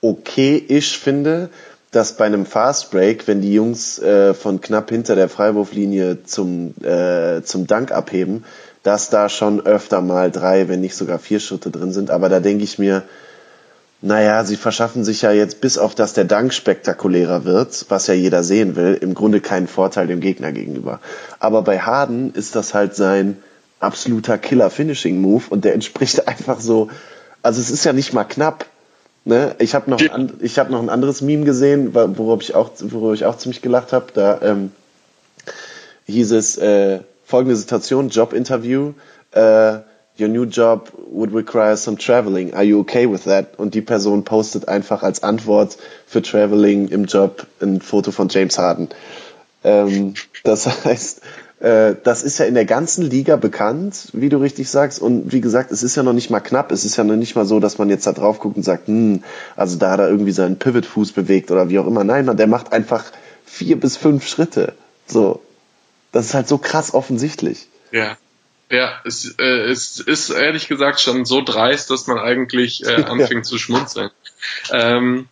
okay-ish 0.00 0.98
finde, 0.98 1.50
dass 1.90 2.16
bei 2.16 2.26
einem 2.26 2.46
Fast 2.46 2.90
Break, 2.90 3.26
wenn 3.26 3.40
die 3.40 3.52
Jungs 3.52 3.98
äh, 3.98 4.34
von 4.34 4.60
knapp 4.60 4.90
hinter 4.90 5.16
der 5.16 5.28
Freiwurflinie 5.28 6.22
zum, 6.24 6.74
äh, 6.84 7.42
zum 7.42 7.66
Dank 7.66 7.92
abheben, 7.92 8.44
dass 8.82 9.10
da 9.10 9.28
schon 9.28 9.64
öfter 9.66 10.02
mal 10.02 10.30
drei, 10.30 10.68
wenn 10.68 10.80
nicht 10.80 10.94
sogar 10.94 11.18
vier 11.18 11.40
Schritte 11.40 11.70
drin 11.70 11.92
sind. 11.92 12.10
Aber 12.10 12.28
da 12.28 12.40
denke 12.40 12.62
ich 12.62 12.78
mir, 12.78 13.02
naja, 14.00 14.44
sie 14.44 14.56
verschaffen 14.56 15.04
sich 15.04 15.22
ja 15.22 15.32
jetzt, 15.32 15.60
bis 15.60 15.76
auf 15.76 15.94
dass 15.94 16.12
der 16.12 16.24
Dank 16.24 16.54
spektakulärer 16.54 17.44
wird, 17.44 17.86
was 17.88 18.06
ja 18.06 18.14
jeder 18.14 18.44
sehen 18.44 18.76
will, 18.76 18.94
im 19.00 19.14
Grunde 19.14 19.40
keinen 19.40 19.66
Vorteil 19.66 20.06
dem 20.06 20.20
Gegner 20.20 20.52
gegenüber. 20.52 21.00
Aber 21.40 21.62
bei 21.62 21.80
Harden 21.80 22.32
ist 22.32 22.54
das 22.54 22.74
halt 22.74 22.94
sein 22.94 23.38
absoluter 23.80 24.38
Killer-Finishing-Move 24.38 25.44
und 25.50 25.64
der 25.64 25.74
entspricht 25.74 26.28
einfach 26.28 26.60
so, 26.60 26.90
also 27.42 27.60
es 27.60 27.70
ist 27.70 27.84
ja 27.84 27.92
nicht 27.92 28.12
mal 28.12 28.24
knapp. 28.24 28.66
Ne? 29.24 29.56
Ich 29.58 29.74
habe 29.74 29.90
noch, 29.90 30.00
ich 30.40 30.58
hab 30.58 30.70
noch 30.70 30.80
ein 30.80 30.88
anderes 30.88 31.20
Meme 31.20 31.44
gesehen, 31.44 31.92
worüber 31.94 32.38
ich 32.40 32.54
auch, 32.54 32.70
worüber 32.78 33.14
ich 33.14 33.24
auch 33.24 33.36
ziemlich 33.36 33.62
gelacht 33.62 33.92
habe. 33.92 34.06
Da 34.14 34.40
ähm, 34.42 34.70
hieß 36.06 36.32
es 36.32 36.56
äh, 36.56 37.00
folgende 37.24 37.56
Situation, 37.56 38.10
Job-Interview. 38.10 38.94
Äh, 39.32 39.78
Your 40.18 40.28
new 40.28 40.44
job 40.44 40.90
would 41.10 41.32
require 41.32 41.76
some 41.76 41.96
traveling. 41.96 42.52
Are 42.54 42.64
you 42.64 42.80
okay 42.80 43.06
with 43.06 43.24
that? 43.24 43.58
Und 43.58 43.74
die 43.74 43.82
Person 43.82 44.24
postet 44.24 44.66
einfach 44.66 45.02
als 45.02 45.22
Antwort 45.22 45.78
für 46.06 46.22
Traveling 46.22 46.88
im 46.88 47.04
Job 47.04 47.46
ein 47.60 47.80
Foto 47.80 48.10
von 48.10 48.28
James 48.28 48.58
Harden. 48.58 48.88
Ähm, 49.62 50.14
das 50.42 50.66
heißt, 50.84 51.20
äh, 51.60 51.94
das 52.02 52.22
ist 52.22 52.38
ja 52.38 52.46
in 52.46 52.54
der 52.54 52.64
ganzen 52.64 53.08
Liga 53.08 53.36
bekannt, 53.36 54.08
wie 54.12 54.28
du 54.28 54.38
richtig 54.38 54.70
sagst. 54.70 55.00
Und 55.00 55.32
wie 55.32 55.40
gesagt, 55.40 55.70
es 55.70 55.82
ist 55.82 55.96
ja 55.96 56.02
noch 56.02 56.12
nicht 56.12 56.30
mal 56.30 56.40
knapp. 56.40 56.72
Es 56.72 56.84
ist 56.84 56.96
ja 56.96 57.04
noch 57.04 57.16
nicht 57.16 57.36
mal 57.36 57.46
so, 57.46 57.60
dass 57.60 57.78
man 57.78 57.88
jetzt 57.88 58.06
da 58.06 58.12
drauf 58.12 58.40
guckt 58.40 58.56
und 58.56 58.64
sagt, 58.64 58.88
hm, 58.88 59.22
also 59.56 59.78
da 59.78 59.92
hat 59.92 60.00
er 60.00 60.08
irgendwie 60.08 60.32
seinen 60.32 60.58
Pivot-Fuß 60.58 61.12
bewegt 61.12 61.50
oder 61.50 61.68
wie 61.68 61.78
auch 61.78 61.86
immer. 61.86 62.04
Nein, 62.04 62.24
man, 62.24 62.36
der 62.36 62.46
macht 62.46 62.72
einfach 62.72 63.04
vier 63.44 63.78
bis 63.78 63.96
fünf 63.96 64.26
Schritte. 64.26 64.74
So. 65.06 65.40
Das 66.10 66.26
ist 66.26 66.34
halt 66.34 66.48
so 66.48 66.58
krass 66.58 66.94
offensichtlich. 66.94 67.68
Ja. 67.92 68.16
Ja, 68.70 69.00
es, 69.04 69.34
äh, 69.38 69.70
es 69.70 69.98
ist 69.98 70.30
ehrlich 70.30 70.68
gesagt 70.68 71.00
schon 71.00 71.24
so 71.24 71.40
dreist, 71.42 71.90
dass 71.90 72.06
man 72.06 72.18
eigentlich 72.18 72.84
äh, 72.84 73.02
anfängt 73.04 73.46
zu 73.46 73.58
schmunzeln. 73.58 74.10
Ähm, 74.70 75.28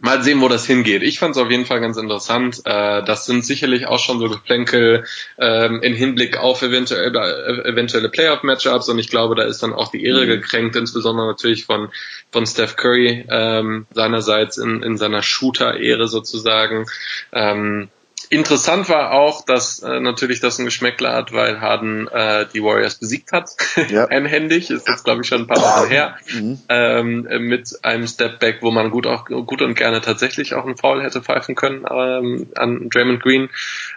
mal 0.00 0.22
sehen, 0.22 0.40
wo 0.42 0.48
das 0.48 0.66
hingeht. 0.66 1.02
Ich 1.02 1.18
fand 1.18 1.34
es 1.34 1.42
auf 1.42 1.50
jeden 1.50 1.64
Fall 1.64 1.80
ganz 1.80 1.96
interessant. 1.96 2.60
Äh, 2.64 3.02
das 3.04 3.24
sind 3.24 3.44
sicherlich 3.44 3.86
auch 3.86 3.98
schon 3.98 4.18
so 4.18 4.28
Geplänkel 4.28 5.04
ähm, 5.38 5.82
in 5.82 5.94
Hinblick 5.94 6.36
auf 6.36 6.62
eventuelle, 6.62 7.64
äh, 7.64 7.68
eventuelle 7.68 8.10
Playoff-Matchups 8.10 8.88
und 8.90 8.98
ich 8.98 9.08
glaube, 9.08 9.34
da 9.34 9.44
ist 9.44 9.62
dann 9.62 9.72
auch 9.72 9.90
die 9.90 10.04
Ehre 10.04 10.24
mhm. 10.24 10.28
gekränkt, 10.28 10.76
insbesondere 10.76 11.26
natürlich 11.26 11.64
von, 11.64 11.90
von 12.30 12.46
Steph 12.46 12.76
Curry 12.76 13.24
ähm, 13.30 13.86
seinerseits 13.92 14.58
in, 14.58 14.82
in 14.82 14.98
seiner 14.98 15.22
Shooter-Ehre 15.22 16.08
sozusagen. 16.08 16.86
Ähm, 17.32 17.88
Interessant 18.28 18.88
war 18.88 19.12
auch, 19.12 19.44
dass 19.44 19.80
äh, 19.80 20.00
natürlich 20.00 20.40
das 20.40 20.58
ein 20.58 20.64
Geschmäckler 20.64 21.12
hat, 21.12 21.32
weil 21.32 21.60
Harden 21.60 22.08
äh, 22.08 22.46
die 22.52 22.62
Warriors 22.62 22.96
besiegt 22.96 23.30
hat. 23.30 23.50
Ja. 23.88 24.06
Einhändig, 24.10 24.70
ist 24.70 24.88
jetzt 24.88 25.04
glaube 25.04 25.22
ich 25.22 25.28
schon 25.28 25.42
ein 25.42 25.46
paar 25.46 25.60
Wochen 25.60 25.88
her. 25.88 26.16
Mhm. 26.32 26.58
Ähm, 26.68 27.28
mit 27.40 27.78
einem 27.82 28.06
Stepback, 28.06 28.62
wo 28.62 28.72
man 28.72 28.90
gut 28.90 29.06
auch 29.06 29.26
gut 29.26 29.62
und 29.62 29.74
gerne 29.74 30.00
tatsächlich 30.00 30.54
auch 30.54 30.64
einen 30.64 30.76
Foul 30.76 31.02
hätte 31.02 31.22
pfeifen 31.22 31.54
können 31.54 31.84
ähm, 31.88 32.48
an 32.56 32.88
Draymond 32.88 33.22
Green 33.22 33.48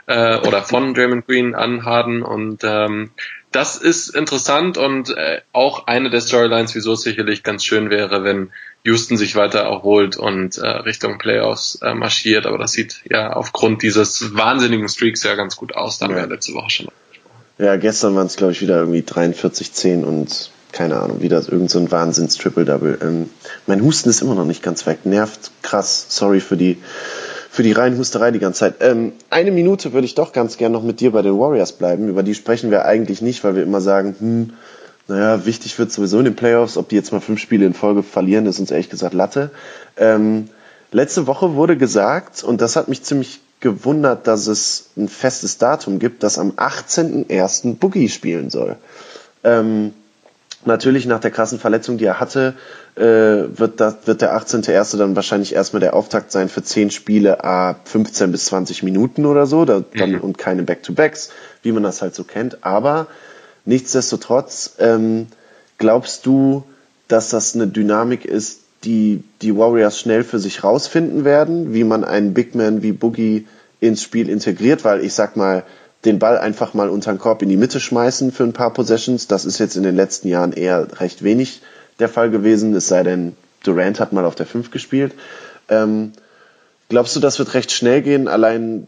äh, 0.06 0.38
oder 0.38 0.62
von 0.62 0.94
Draymond 0.94 1.26
Green 1.26 1.56
an 1.56 1.86
Harden 1.86 2.22
und 2.22 2.64
ähm, 2.64 3.10
das 3.52 3.78
ist 3.78 4.10
interessant 4.10 4.78
und 4.78 5.10
äh, 5.10 5.42
auch 5.54 5.88
eine 5.88 6.10
der 6.10 6.22
Storylines, 6.22 6.76
wieso 6.76 6.94
es 6.94 7.02
sicherlich 7.02 7.44
ganz 7.44 7.64
schön 7.64 7.90
wäre, 7.90 8.24
wenn 8.24 8.52
Houston 8.84 9.18
sich 9.18 9.36
weiter 9.36 9.60
erholt 9.60 10.18
und 10.18 10.58
äh, 10.58 10.68
Richtung 10.68 11.18
Playoffs 11.18 11.80
äh, 11.82 11.94
marschiert. 11.94 12.46
Aber 12.46 12.58
das 12.58 12.74
sieht 12.74 13.02
ja 13.10 13.34
aufgrund 13.34 13.82
dieses 13.82 14.36
wahnsinnigen 14.36 14.88
Streaks 14.88 15.24
ja 15.24 15.36
ganz 15.36 15.56
gut 15.56 15.76
aus. 15.76 15.98
Da 15.98 16.06
haben 16.06 16.16
ja. 16.16 16.22
wir 16.22 16.28
letzte 16.28 16.54
Woche 16.54 16.70
schon 16.70 16.88
Ja, 17.58 17.76
gestern 17.78 18.16
waren 18.16 18.28
es, 18.28 18.36
glaube 18.36 18.54
ich, 18.54 18.62
wieder 18.62 18.78
irgendwie 18.78 19.02
43-10 19.02 20.04
und 20.04 20.52
keine 20.72 21.00
Ahnung, 21.00 21.22
wieder 21.22 21.42
irgend 21.52 21.72
so 21.72 21.80
ein 21.80 21.92
Wahnsinns-Triple-Double. 21.92 23.00
Ähm, 23.02 23.30
mein 23.66 23.82
Husten 23.82 24.10
ist 24.10 24.22
immer 24.22 24.36
noch 24.36 24.46
nicht 24.46 24.62
ganz 24.62 24.86
weg. 24.86 25.06
Nervt 25.06 25.50
krass. 25.64 26.06
Sorry 26.10 26.40
für 26.40 26.58
die 26.58 26.78
für 27.60 27.64
die 27.64 27.74
Reihenhusterei 27.74 28.32
die 28.32 28.40
ganze 28.40 28.60
Zeit. 28.60 28.76
Ähm, 28.80 29.12
eine 29.30 29.52
Minute 29.52 29.92
würde 29.92 30.06
ich 30.06 30.16
doch 30.16 30.32
ganz 30.32 30.56
gern 30.56 30.72
noch 30.72 30.82
mit 30.82 31.02
dir 31.02 31.12
bei 31.12 31.22
den 31.22 31.38
Warriors 31.38 31.74
bleiben. 31.74 32.08
Über 32.08 32.24
die 32.24 32.34
sprechen 32.34 32.72
wir 32.72 32.86
eigentlich 32.86 33.22
nicht, 33.22 33.44
weil 33.44 33.54
wir 33.54 33.64
immer 33.64 33.82
sagen, 33.82 34.16
hm, 34.18 34.54
naja, 35.10 35.46
wichtig 35.46 35.78
wird 35.78 35.92
sowieso 35.92 36.20
in 36.20 36.24
den 36.24 36.38
Playoffs. 36.38 36.78
Ob 36.78 36.88
die 36.88 36.96
jetzt 36.96 37.12
mal 37.12 37.20
fünf 37.20 37.42
Spiele 37.42 37.66
in 37.66 37.74
Folge 37.74 38.02
verlieren, 38.02 38.46
ist 38.46 38.62
uns 38.62 38.72
ehrlich 38.72 38.90
gesagt 38.90 39.14
Latte. 39.14 39.52
Ähm, 39.98 40.48
letzte 40.94 41.28
Woche 41.28 41.56
wurde 41.56 41.76
gesagt, 41.76 42.46
und 42.46 42.62
das 42.62 42.78
hat 42.78 42.88
mich 42.88 43.04
ziemlich 43.04 43.42
gewundert, 43.60 44.26
dass 44.26 44.48
es 44.48 44.92
ein 44.96 45.10
festes 45.10 45.58
Datum 45.58 46.00
gibt, 46.00 46.24
dass 46.24 46.40
am 46.40 46.52
18.01. 46.52 47.76
Boogie 47.76 48.08
spielen 48.08 48.50
soll. 48.52 48.78
Ähm, 49.44 49.92
natürlich 50.66 51.06
nach 51.06 51.20
der 51.20 51.32
krassen 51.32 51.60
Verletzung, 51.60 51.98
die 51.98 52.06
er 52.06 52.20
hatte, 52.20 52.54
äh, 52.96 53.02
wird, 53.02 53.80
das, 53.80 53.96
wird 54.06 54.22
der 54.22 54.38
18.01. 54.38 54.98
dann 54.98 55.16
wahrscheinlich 55.16 55.54
erstmal 55.54 55.80
der 55.80 55.94
Auftakt 55.94 56.32
sein 56.32 56.50
für 56.50 56.64
10 56.64 56.92
Spiele, 56.92 57.44
a 57.44 57.76
15 57.86 58.32
bis 58.32 58.46
20 58.46 58.84
Minuten 58.84 59.26
oder 59.26 59.46
so, 59.46 59.66
da, 59.66 59.84
dann, 59.98 60.12
mhm. 60.12 60.22
und 60.22 60.38
keine 60.38 60.64
Back-to-Backs, 60.64 61.30
wie 61.64 61.72
man 61.72 61.84
das 61.84 62.02
halt 62.02 62.16
so 62.16 62.24
kennt. 62.24 62.64
Aber 62.64 63.08
nichtsdestotrotz, 63.66 64.76
ähm, 64.80 65.28
glaubst 65.78 66.26
du, 66.26 66.64
dass 67.08 67.30
das 67.30 67.56
eine 67.56 67.68
Dynamik 67.68 68.26
ist, 68.26 68.62
die 68.84 69.24
die 69.42 69.58
Warriors 69.58 70.00
schnell 70.00 70.24
für 70.24 70.40
sich 70.40 70.64
rausfinden 70.64 71.26
werden, 71.26 71.74
wie 71.74 71.84
man 71.84 72.04
einen 72.04 72.34
Big 72.34 72.56
Man 72.56 72.82
wie 72.82 72.94
Boogie 72.94 73.48
ins 73.82 74.04
Spiel 74.04 74.30
integriert? 74.30 74.86
Weil 74.86 75.04
ich 75.04 75.14
sag 75.14 75.36
mal, 75.36 75.64
den 76.06 76.20
Ball 76.20 76.38
einfach 76.38 76.74
mal 76.74 76.90
unter 76.90 77.12
den 77.12 77.20
Korb 77.20 77.42
in 77.42 77.50
die 77.50 77.58
Mitte 77.58 77.80
schmeißen 77.80 78.32
für 78.32 78.44
ein 78.44 78.54
paar 78.54 78.74
Possessions. 78.74 79.28
Das 79.28 79.46
ist 79.46 79.60
jetzt 79.60 79.76
in 79.76 79.84
den 79.84 79.96
letzten 79.96 80.28
Jahren 80.28 80.54
eher 80.54 81.00
recht 81.00 81.24
wenig 81.24 81.62
der 82.00 82.10
Fall 82.10 82.30
gewesen, 82.30 82.74
es 82.76 82.88
sei 82.88 83.04
denn, 83.04 83.36
Durant 83.64 84.00
hat 84.00 84.14
mal 84.14 84.24
auf 84.24 84.36
der 84.36 84.46
5 84.46 84.72
gespielt. 84.72 85.14
Ähm, 85.68 86.14
glaubst 86.88 87.16
du, 87.16 87.20
das 87.20 87.40
wird 87.40 87.54
recht 87.54 87.74
schnell 87.74 88.02
gehen, 88.02 88.30
allein 88.30 88.88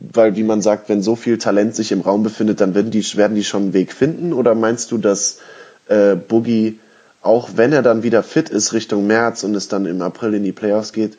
weil, 0.00 0.36
wie 0.36 0.42
man 0.42 0.62
sagt, 0.62 0.88
wenn 0.88 1.02
so 1.02 1.16
viel 1.16 1.38
Talent 1.38 1.74
sich 1.74 1.92
im 1.92 2.00
Raum 2.00 2.22
befindet, 2.22 2.60
dann 2.60 2.74
werden 2.74 2.90
die, 2.90 3.04
werden 3.16 3.34
die 3.34 3.44
schon 3.44 3.62
einen 3.64 3.72
Weg 3.72 3.92
finden? 3.92 4.32
Oder 4.32 4.54
meinst 4.54 4.90
du, 4.90 4.98
dass 4.98 5.40
äh, 5.88 6.14
Boogie, 6.14 6.78
auch 7.20 7.50
wenn 7.56 7.72
er 7.72 7.82
dann 7.82 8.02
wieder 8.02 8.22
fit 8.22 8.48
ist 8.48 8.72
Richtung 8.72 9.06
März 9.06 9.42
und 9.42 9.54
es 9.54 9.68
dann 9.68 9.86
im 9.86 10.00
April 10.00 10.34
in 10.34 10.44
die 10.44 10.52
Playoffs 10.52 10.92
geht, 10.92 11.18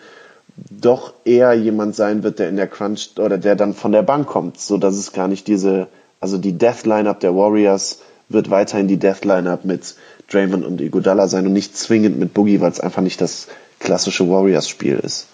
doch 0.69 1.13
eher 1.26 1.54
jemand 1.54 1.95
sein 1.95 2.24
wird, 2.24 2.39
der 2.39 2.50
in 2.50 2.56
der 2.56 2.67
Crunch 2.67 3.12
oder 3.17 3.38
der 3.38 3.56
dann 3.56 3.74
von 3.74 3.91
der 3.91 4.04
Bank 4.04 4.28
kommt, 4.28 4.60
so 4.60 4.78
dass 4.78 4.95
es 4.95 5.13
gar 5.13 5.28
nicht 5.28 5.48
diese, 5.48 5.88
also 6.19 6.38
die 6.38 6.58
Death 6.58 6.86
Lineup 6.86 7.19
der 7.19 7.36
Warriors 7.36 8.00
wird 8.30 8.50
weiterhin 8.50 8.88
die 8.88 8.98
Death 8.98 9.26
Lineup 9.26 9.65
mit 9.65 9.95
Draymond 10.32 10.65
und 10.65 10.82
Iguodala 10.82 11.28
sein 11.28 11.48
und 11.48 11.54
nicht 11.54 11.76
zwingend 11.76 12.19
mit 12.19 12.34
Boogie, 12.34 12.62
weil 12.62 12.72
es 12.72 12.80
einfach 12.80 13.02
nicht 13.02 13.22
das 13.22 13.48
klassische 13.80 14.30
Warriors 14.30 14.69
Spiel 14.69 15.00
ist. 15.00 15.28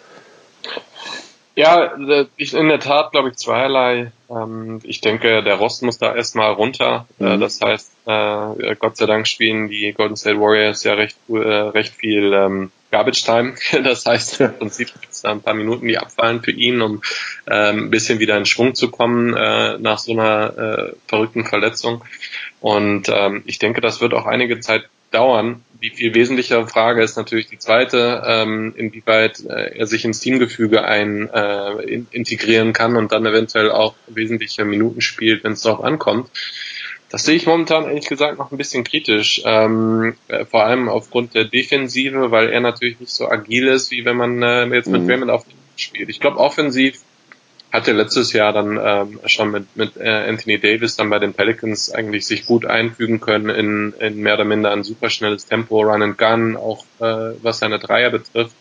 Ja, 1.56 1.94
ich, 2.36 2.54
in 2.54 2.68
der 2.68 2.80
Tat 2.80 3.12
glaube 3.12 3.30
ich 3.30 3.38
zweierlei. 3.38 4.12
Ähm, 4.30 4.82
ich 4.84 5.00
denke, 5.00 5.42
der 5.42 5.56
Rost 5.56 5.84
muss 5.84 5.98
da 5.98 6.14
erstmal 6.14 6.52
runter. 6.52 7.08
Äh, 7.20 7.36
mhm. 7.36 7.40
das 7.40 7.62
heißt, 7.62 7.92
äh, 8.06 8.76
Gott 8.76 8.98
sei 8.98 9.06
Dank 9.06 9.26
spielen 9.26 9.70
die 9.70 9.94
Golden 9.94 10.18
State 10.18 10.40
Warriors 10.40 10.84
ja 10.84 10.96
recht, 10.96 11.18
äh, 11.30 11.38
recht 11.38 11.94
viel 11.94 12.34
ähm, 12.34 12.72
Garbage 12.92 13.24
Time. 13.24 13.56
Das 13.84 14.06
heißt, 14.06 14.42
im 14.42 14.58
Prinzip 14.58 14.92
gibt 14.94 15.14
es 15.14 15.22
da 15.22 15.32
ein 15.32 15.42
paar 15.42 15.54
Minuten, 15.54 15.88
die 15.88 15.98
abfallen 15.98 16.42
für 16.42 16.52
ihn, 16.52 16.82
um 16.82 17.02
äh, 17.46 17.72
ein 17.72 17.90
bisschen 17.90 18.20
wieder 18.20 18.38
in 18.38 18.46
Schwung 18.46 18.76
zu 18.76 18.92
kommen 18.92 19.32
nach 19.82 20.00
so 20.00 20.12
einer 20.12 20.94
verrückten 21.08 21.46
Verletzung. 21.46 22.04
Und 22.60 23.10
ähm, 23.10 23.44
ich 23.46 23.60
denke, 23.60 23.80
das 23.80 24.02
wird 24.02 24.14
auch 24.14 24.26
einige 24.26 24.60
Zeit 24.60 24.90
dauern. 25.12 25.64
Die 25.82 25.90
viel 25.90 26.14
wesentlichere 26.14 26.68
Frage 26.68 27.04
ist 27.04 27.18
natürlich 27.18 27.48
die 27.48 27.60
zweite, 27.60 28.24
ähm, 28.26 28.74
inwieweit 28.76 29.44
äh, 29.46 29.78
er 29.78 29.88
sich 29.88 30.06
ins 30.06 30.20
Teamgefüge 30.20 30.84
ein 30.84 31.30
äh, 31.30 31.82
in, 31.84 32.08
integrieren 32.12 32.74
kann 32.74 32.96
und 32.96 33.12
dann 33.12 33.26
eventuell 33.26 33.72
auch 33.72 33.96
wesentliche 34.08 34.66
Minuten 34.66 35.02
spielt, 35.02 35.44
wenn 35.44 35.54
es 35.54 35.62
darauf 35.62 35.84
ankommt. 35.84 36.30
Das 37.10 37.24
sehe 37.24 37.36
ich 37.36 37.46
momentan 37.46 37.86
ehrlich 37.86 38.08
gesagt 38.08 38.38
noch 38.38 38.52
ein 38.52 38.58
bisschen 38.58 38.84
kritisch, 38.84 39.42
ähm, 39.46 40.16
äh, 40.28 40.46
vor 40.46 40.66
allem 40.66 40.90
aufgrund 40.90 41.34
der 41.36 41.46
Defensive, 41.46 42.32
weil 42.32 42.50
er 42.50 42.62
natürlich 42.62 43.00
nicht 43.00 43.14
so 43.14 43.30
agil 43.30 43.68
ist, 43.68 43.92
wie 43.92 44.06
wenn 44.06 44.18
man 44.18 44.42
äh, 44.42 44.66
jetzt 44.68 44.90
mit 44.90 45.04
mhm. 45.04 45.10
Raymond 45.10 45.32
auf 45.32 45.46
spielt. 45.78 46.10
Ich 46.10 46.20
glaube, 46.20 46.38
offensiv 46.38 47.02
hatte 47.76 47.92
letztes 47.92 48.34
Jahr 48.34 48.54
dann 48.54 48.80
ähm, 48.82 49.20
schon 49.26 49.52
mit, 49.52 49.76
mit 49.76 49.98
äh, 49.98 50.30
Anthony 50.30 50.60
Davis 50.60 50.96
dann 50.96 51.10
bei 51.10 51.20
den 51.20 51.34
Pelicans 51.34 51.92
eigentlich 51.92 52.26
sich 52.26 52.46
gut 52.46 52.66
einfügen 52.66 53.20
können 53.20 53.50
in, 53.50 53.94
in 54.00 54.18
mehr 54.18 54.36
oder 54.36 54.46
minder 54.46 54.72
ein 54.72 54.84
superschnelles 54.84 55.46
Tempo, 55.46 55.82
Run 55.82 56.02
and 56.02 56.18
Gun, 56.18 56.56
auch 56.56 56.86
äh, 57.00 57.36
was 57.42 57.60
seine 57.60 57.80
Dreier 57.80 58.10
betrifft. 58.10 58.56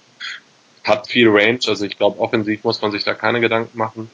Hat 0.83 1.07
viel 1.09 1.29
Range, 1.29 1.61
also 1.67 1.85
ich 1.85 1.97
glaube, 1.97 2.21
offensiv 2.21 2.65
muss 2.65 2.83
man 2.83 2.93
sich 2.93 3.05
da 3.05 3.15
keine 3.15 3.41
Gedanken 3.41 3.79
machen. 3.79 4.11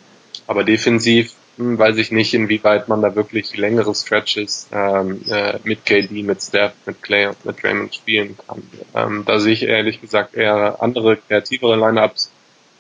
Aber 0.47 0.65
defensiv 0.65 1.33
hm, 1.57 1.79
weiß 1.79 1.97
ich 1.97 2.13
nicht, 2.13 2.33
inwieweit 2.35 2.89
man 2.89 3.03
da 3.03 3.15
wirklich 3.15 3.57
längere 3.57 3.95
Stretches 3.95 4.69
ähm, 4.73 5.23
äh, 5.29 5.59
mit 5.65 5.85
KD, 5.85 6.23
mit 6.23 6.43
Steph, 6.43 6.73
mit 6.87 7.03
Clay 7.03 7.27
und 7.27 7.45
mit 7.45 7.65
Raymond 7.65 7.95
spielen 7.95 8.37
kann. 8.47 8.63
Ähm, 8.95 9.25
da 9.27 9.41
sehe 9.41 9.53
ich 9.53 9.63
ehrlich 9.65 10.01
gesagt 10.01 10.35
eher 10.35 10.77
andere 10.81 11.17
kreativere 11.17 11.77
Lineups 11.77 12.31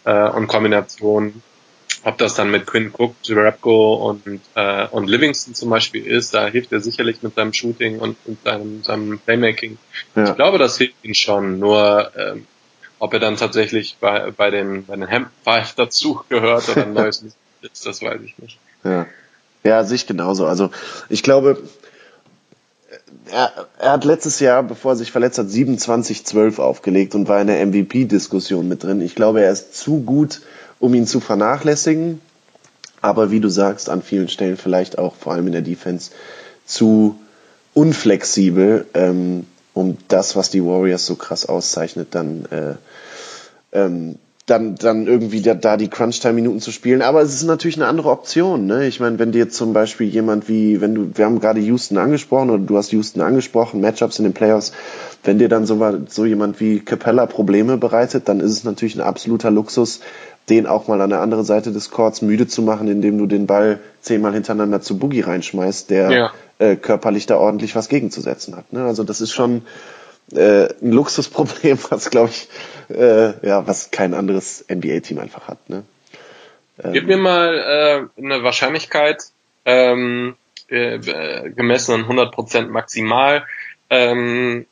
äh, 0.04 0.28
und 0.28 0.46
Kombinationen 0.46 1.42
ob 2.04 2.18
das 2.18 2.34
dann 2.34 2.50
mit 2.50 2.66
Quinn 2.66 2.92
Cook, 2.96 3.14
Jerebko 3.22 4.08
und, 4.08 4.40
äh, 4.54 4.86
und 4.88 5.08
Livingston 5.08 5.54
zum 5.54 5.70
Beispiel 5.70 6.06
ist, 6.06 6.32
da 6.34 6.46
hilft 6.46 6.72
er 6.72 6.80
sicherlich 6.80 7.22
mit 7.22 7.34
seinem 7.34 7.52
Shooting 7.52 7.98
und 7.98 8.16
mit 8.26 8.42
seinem, 8.42 8.82
seinem 8.82 9.18
Playmaking. 9.18 9.78
Ja. 10.16 10.24
Ich 10.24 10.34
glaube, 10.34 10.58
das 10.58 10.78
hilft 10.78 10.94
ihm 11.02 11.14
schon. 11.14 11.58
Nur 11.58 12.10
ähm, 12.16 12.46
ob 12.98 13.12
er 13.12 13.20
dann 13.20 13.36
tatsächlich 13.36 13.96
bei, 14.00 14.30
bei 14.30 14.50
den, 14.50 14.86
bei 14.86 14.96
den 14.96 15.06
Hemp 15.06 15.28
Five 15.44 15.74
dazu 15.76 16.22
gehört 16.28 16.68
oder 16.68 16.84
ein 16.84 16.92
neues 16.94 17.22
ist, 17.62 17.86
das 17.86 18.02
weiß 18.02 18.20
ich 18.24 18.38
nicht. 18.38 18.58
Ja. 18.84 19.06
Ja, 19.62 19.84
sich 19.84 20.06
genauso. 20.06 20.46
Also 20.46 20.70
ich 21.10 21.22
glaube, 21.22 21.62
er, 23.30 23.52
er 23.78 23.92
hat 23.92 24.04
letztes 24.04 24.40
Jahr, 24.40 24.62
bevor 24.62 24.92
er 24.92 24.96
sich 24.96 25.12
verletzt 25.12 25.38
hat, 25.38 25.46
27-12 25.46 26.58
aufgelegt 26.58 27.14
und 27.14 27.28
war 27.28 27.40
in 27.40 27.46
der 27.46 27.64
MVP-Diskussion 27.66 28.66
mit 28.68 28.82
drin. 28.82 29.02
Ich 29.02 29.14
glaube, 29.14 29.42
er 29.42 29.52
ist 29.52 29.74
zu 29.74 30.00
gut, 30.00 30.40
um 30.80 30.94
ihn 30.94 31.06
zu 31.06 31.20
vernachlässigen. 31.20 32.20
Aber 33.00 33.30
wie 33.30 33.40
du 33.40 33.48
sagst, 33.48 33.88
an 33.88 34.02
vielen 34.02 34.28
Stellen 34.28 34.56
vielleicht 34.56 34.98
auch 34.98 35.14
vor 35.14 35.32
allem 35.32 35.46
in 35.46 35.52
der 35.52 35.62
Defense 35.62 36.10
zu 36.66 37.16
unflexibel, 37.72 38.86
ähm, 38.94 39.46
um 39.72 39.96
das, 40.08 40.34
was 40.34 40.50
die 40.50 40.64
Warriors 40.64 41.06
so 41.06 41.14
krass 41.14 41.46
auszeichnet, 41.46 42.08
dann 42.10 42.46
äh, 42.46 42.74
ähm, 43.72 44.16
dann, 44.50 44.74
dann 44.74 45.06
irgendwie 45.06 45.42
da, 45.42 45.54
da 45.54 45.76
die 45.76 45.88
Crunch-Time-Minuten 45.88 46.60
zu 46.60 46.72
spielen. 46.72 47.02
Aber 47.02 47.22
es 47.22 47.34
ist 47.34 47.44
natürlich 47.44 47.76
eine 47.76 47.86
andere 47.86 48.10
Option. 48.10 48.66
Ne? 48.66 48.86
Ich 48.86 48.98
meine, 48.98 49.18
wenn 49.20 49.30
dir 49.30 49.48
zum 49.48 49.72
Beispiel 49.72 50.08
jemand 50.08 50.48
wie, 50.48 50.80
wenn 50.80 50.94
du, 50.94 51.10
wir 51.14 51.24
haben 51.24 51.38
gerade 51.38 51.60
Houston 51.60 51.98
angesprochen 51.98 52.50
oder 52.50 52.62
du 52.62 52.76
hast 52.76 52.90
Houston 52.90 53.20
angesprochen, 53.20 53.80
Matchups 53.80 54.18
in 54.18 54.24
den 54.24 54.34
Playoffs, 54.34 54.72
wenn 55.22 55.38
dir 55.38 55.48
dann 55.48 55.66
so, 55.66 55.78
so 56.08 56.24
jemand 56.24 56.58
wie 56.58 56.80
Capella 56.80 57.26
Probleme 57.26 57.76
bereitet, 57.76 58.28
dann 58.28 58.40
ist 58.40 58.50
es 58.50 58.64
natürlich 58.64 58.96
ein 58.96 59.02
absoluter 59.02 59.52
Luxus, 59.52 60.00
den 60.48 60.66
auch 60.66 60.88
mal 60.88 61.00
an 61.00 61.10
der 61.10 61.20
anderen 61.20 61.44
Seite 61.44 61.72
des 61.72 61.90
Courts 61.90 62.22
müde 62.22 62.46
zu 62.46 62.62
machen, 62.62 62.88
indem 62.88 63.18
du 63.18 63.26
den 63.26 63.46
Ball 63.46 63.78
zehnmal 64.00 64.32
hintereinander 64.32 64.80
zu 64.80 64.98
Boogie 64.98 65.20
reinschmeißt, 65.20 65.90
der 65.90 66.10
ja. 66.10 66.32
äh, 66.58 66.76
körperlich 66.76 67.26
da 67.26 67.36
ordentlich 67.36 67.76
was 67.76 67.88
gegenzusetzen 67.88 68.56
hat. 68.56 68.72
Ne? 68.72 68.84
Also 68.84 69.04
das 69.04 69.20
ist 69.20 69.32
schon 69.32 69.62
äh, 70.32 70.68
ein 70.82 70.92
Luxusproblem, 70.92 71.78
was 71.90 72.10
glaube 72.10 72.30
ich, 72.30 72.48
äh, 72.94 73.46
ja, 73.46 73.66
was 73.66 73.90
kein 73.90 74.14
anderes 74.14 74.64
NBA-Team 74.68 75.18
einfach 75.18 75.46
hat. 75.48 75.68
Ne? 75.68 75.84
Ähm, 76.82 76.92
Gib 76.92 77.06
mir 77.06 77.16
mal 77.16 78.10
äh, 78.18 78.22
eine 78.22 78.42
Wahrscheinlichkeit 78.42 79.22
ähm, 79.64 80.36
äh, 80.68 80.98
gemessen 81.50 81.94
an 81.94 82.04
100% 82.04 82.68
maximal. 82.68 83.44
Ähm, 83.88 84.66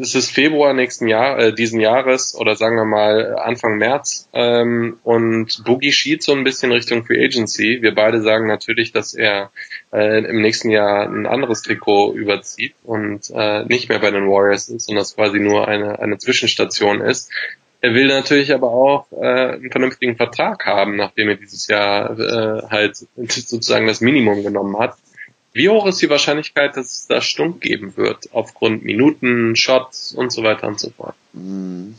es 0.00 0.14
ist 0.14 0.30
Februar 0.30 0.74
nächsten 0.74 1.08
Jahr, 1.08 1.38
äh, 1.38 1.54
diesen 1.54 1.80
Jahres 1.80 2.34
oder 2.34 2.56
sagen 2.56 2.76
wir 2.76 2.84
mal 2.84 3.36
Anfang 3.36 3.78
März 3.78 4.28
ähm, 4.32 4.98
und 5.02 5.62
Boogie 5.64 5.92
schied 5.92 6.22
so 6.22 6.32
ein 6.32 6.44
bisschen 6.44 6.72
Richtung 6.72 7.04
Free 7.04 7.24
Agency. 7.24 7.78
Wir 7.80 7.94
beide 7.94 8.20
sagen 8.20 8.46
natürlich, 8.46 8.92
dass 8.92 9.14
er 9.14 9.50
äh, 9.92 10.24
im 10.24 10.42
nächsten 10.42 10.70
Jahr 10.70 11.08
ein 11.08 11.26
anderes 11.26 11.62
Trikot 11.62 12.12
überzieht 12.14 12.74
und 12.84 13.30
äh, 13.34 13.64
nicht 13.64 13.88
mehr 13.88 14.00
bei 14.00 14.10
den 14.10 14.28
Warriors 14.28 14.68
ist 14.68 14.88
und 14.90 14.96
das 14.96 15.16
quasi 15.16 15.40
nur 15.40 15.66
eine, 15.68 15.98
eine 15.98 16.18
Zwischenstation 16.18 17.00
ist. 17.00 17.32
Er 17.82 17.94
will 17.94 18.08
natürlich 18.08 18.52
aber 18.52 18.70
auch 18.70 19.06
äh, 19.12 19.54
einen 19.54 19.70
vernünftigen 19.70 20.16
Vertrag 20.16 20.66
haben, 20.66 20.96
nachdem 20.96 21.30
er 21.30 21.36
dieses 21.36 21.66
Jahr 21.66 22.18
äh, 22.18 22.62
halt 22.68 22.96
sozusagen 23.16 23.86
das 23.86 24.02
Minimum 24.02 24.42
genommen 24.42 24.78
hat. 24.78 24.96
Wie 25.52 25.68
hoch 25.68 25.86
ist 25.86 26.00
die 26.00 26.10
Wahrscheinlichkeit, 26.10 26.76
dass 26.76 26.92
es 26.92 27.06
da 27.08 27.20
Stunk 27.20 27.60
geben 27.60 27.96
wird, 27.96 28.28
aufgrund 28.32 28.84
Minuten, 28.84 29.56
Shots 29.56 30.14
und 30.14 30.30
so 30.30 30.42
weiter 30.42 30.68
und 30.68 30.78
so 30.78 30.90
fort? 30.90 31.14
Hm. 31.34 31.96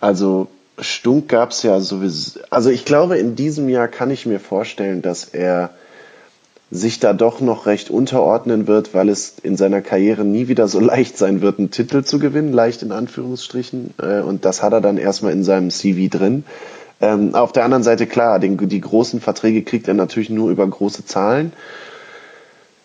Also 0.00 0.48
Stunk 0.78 1.28
gab 1.28 1.50
es 1.50 1.62
ja 1.62 1.80
sowieso. 1.80 2.40
Also 2.50 2.70
ich 2.70 2.84
glaube, 2.84 3.18
in 3.18 3.36
diesem 3.36 3.68
Jahr 3.68 3.88
kann 3.88 4.10
ich 4.10 4.26
mir 4.26 4.40
vorstellen, 4.40 5.02
dass 5.02 5.24
er 5.26 5.70
sich 6.70 6.98
da 6.98 7.12
doch 7.12 7.40
noch 7.40 7.66
recht 7.66 7.90
unterordnen 7.90 8.66
wird, 8.66 8.94
weil 8.94 9.08
es 9.08 9.36
in 9.42 9.56
seiner 9.56 9.80
Karriere 9.80 10.24
nie 10.24 10.48
wieder 10.48 10.66
so 10.66 10.80
leicht 10.94 11.18
sein 11.18 11.42
wird, 11.42 11.58
einen 11.58 11.70
Titel 11.70 12.02
zu 12.02 12.18
gewinnen, 12.18 12.52
leicht 12.52 12.82
in 12.82 12.92
Anführungsstrichen. 12.92 13.94
Äh, 14.00 14.20
und 14.20 14.44
das 14.44 14.62
hat 14.62 14.72
er 14.72 14.80
dann 14.80 14.96
erstmal 14.96 15.32
in 15.32 15.44
seinem 15.44 15.70
CV 15.70 16.08
drin. 16.10 16.44
Ähm, 17.00 17.34
auf 17.34 17.52
der 17.52 17.64
anderen 17.64 17.82
Seite, 17.82 18.06
klar, 18.06 18.38
die 18.38 18.80
großen 18.80 19.20
Verträge 19.20 19.62
kriegt 19.62 19.88
er 19.88 19.94
natürlich 19.94 20.30
nur 20.30 20.50
über 20.50 20.66
große 20.66 21.04
Zahlen. 21.04 21.52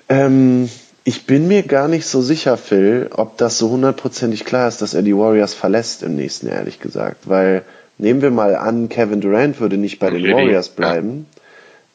Ähm, 0.10 0.70
ich 1.04 1.26
bin 1.26 1.48
mir 1.48 1.64
gar 1.64 1.88
nicht 1.88 2.06
so 2.06 2.22
sicher, 2.22 2.58
Phil, 2.58 3.10
ob 3.12 3.38
das 3.38 3.58
so 3.58 3.70
hundertprozentig 3.70 4.46
klar 4.46 4.68
ist, 4.68 4.82
dass 4.82 4.94
er 4.94 5.02
die 5.02 5.16
Warriors 5.16 5.54
verlässt 5.54 6.04
im 6.04 6.16
nächsten, 6.16 6.48
ehrlich 6.48 6.80
gesagt. 6.80 7.30
Weil 7.30 7.64
nehmen 7.98 8.22
wir 8.22 8.32
mal 8.32 8.56
an, 8.56 8.90
Kevin 8.90 9.22
Durant 9.22 9.60
würde 9.60 9.78
nicht 9.78 10.00
bei 10.00 10.10
den 10.10 10.24
Warriors 10.24 10.70
bleiben, 10.70 11.26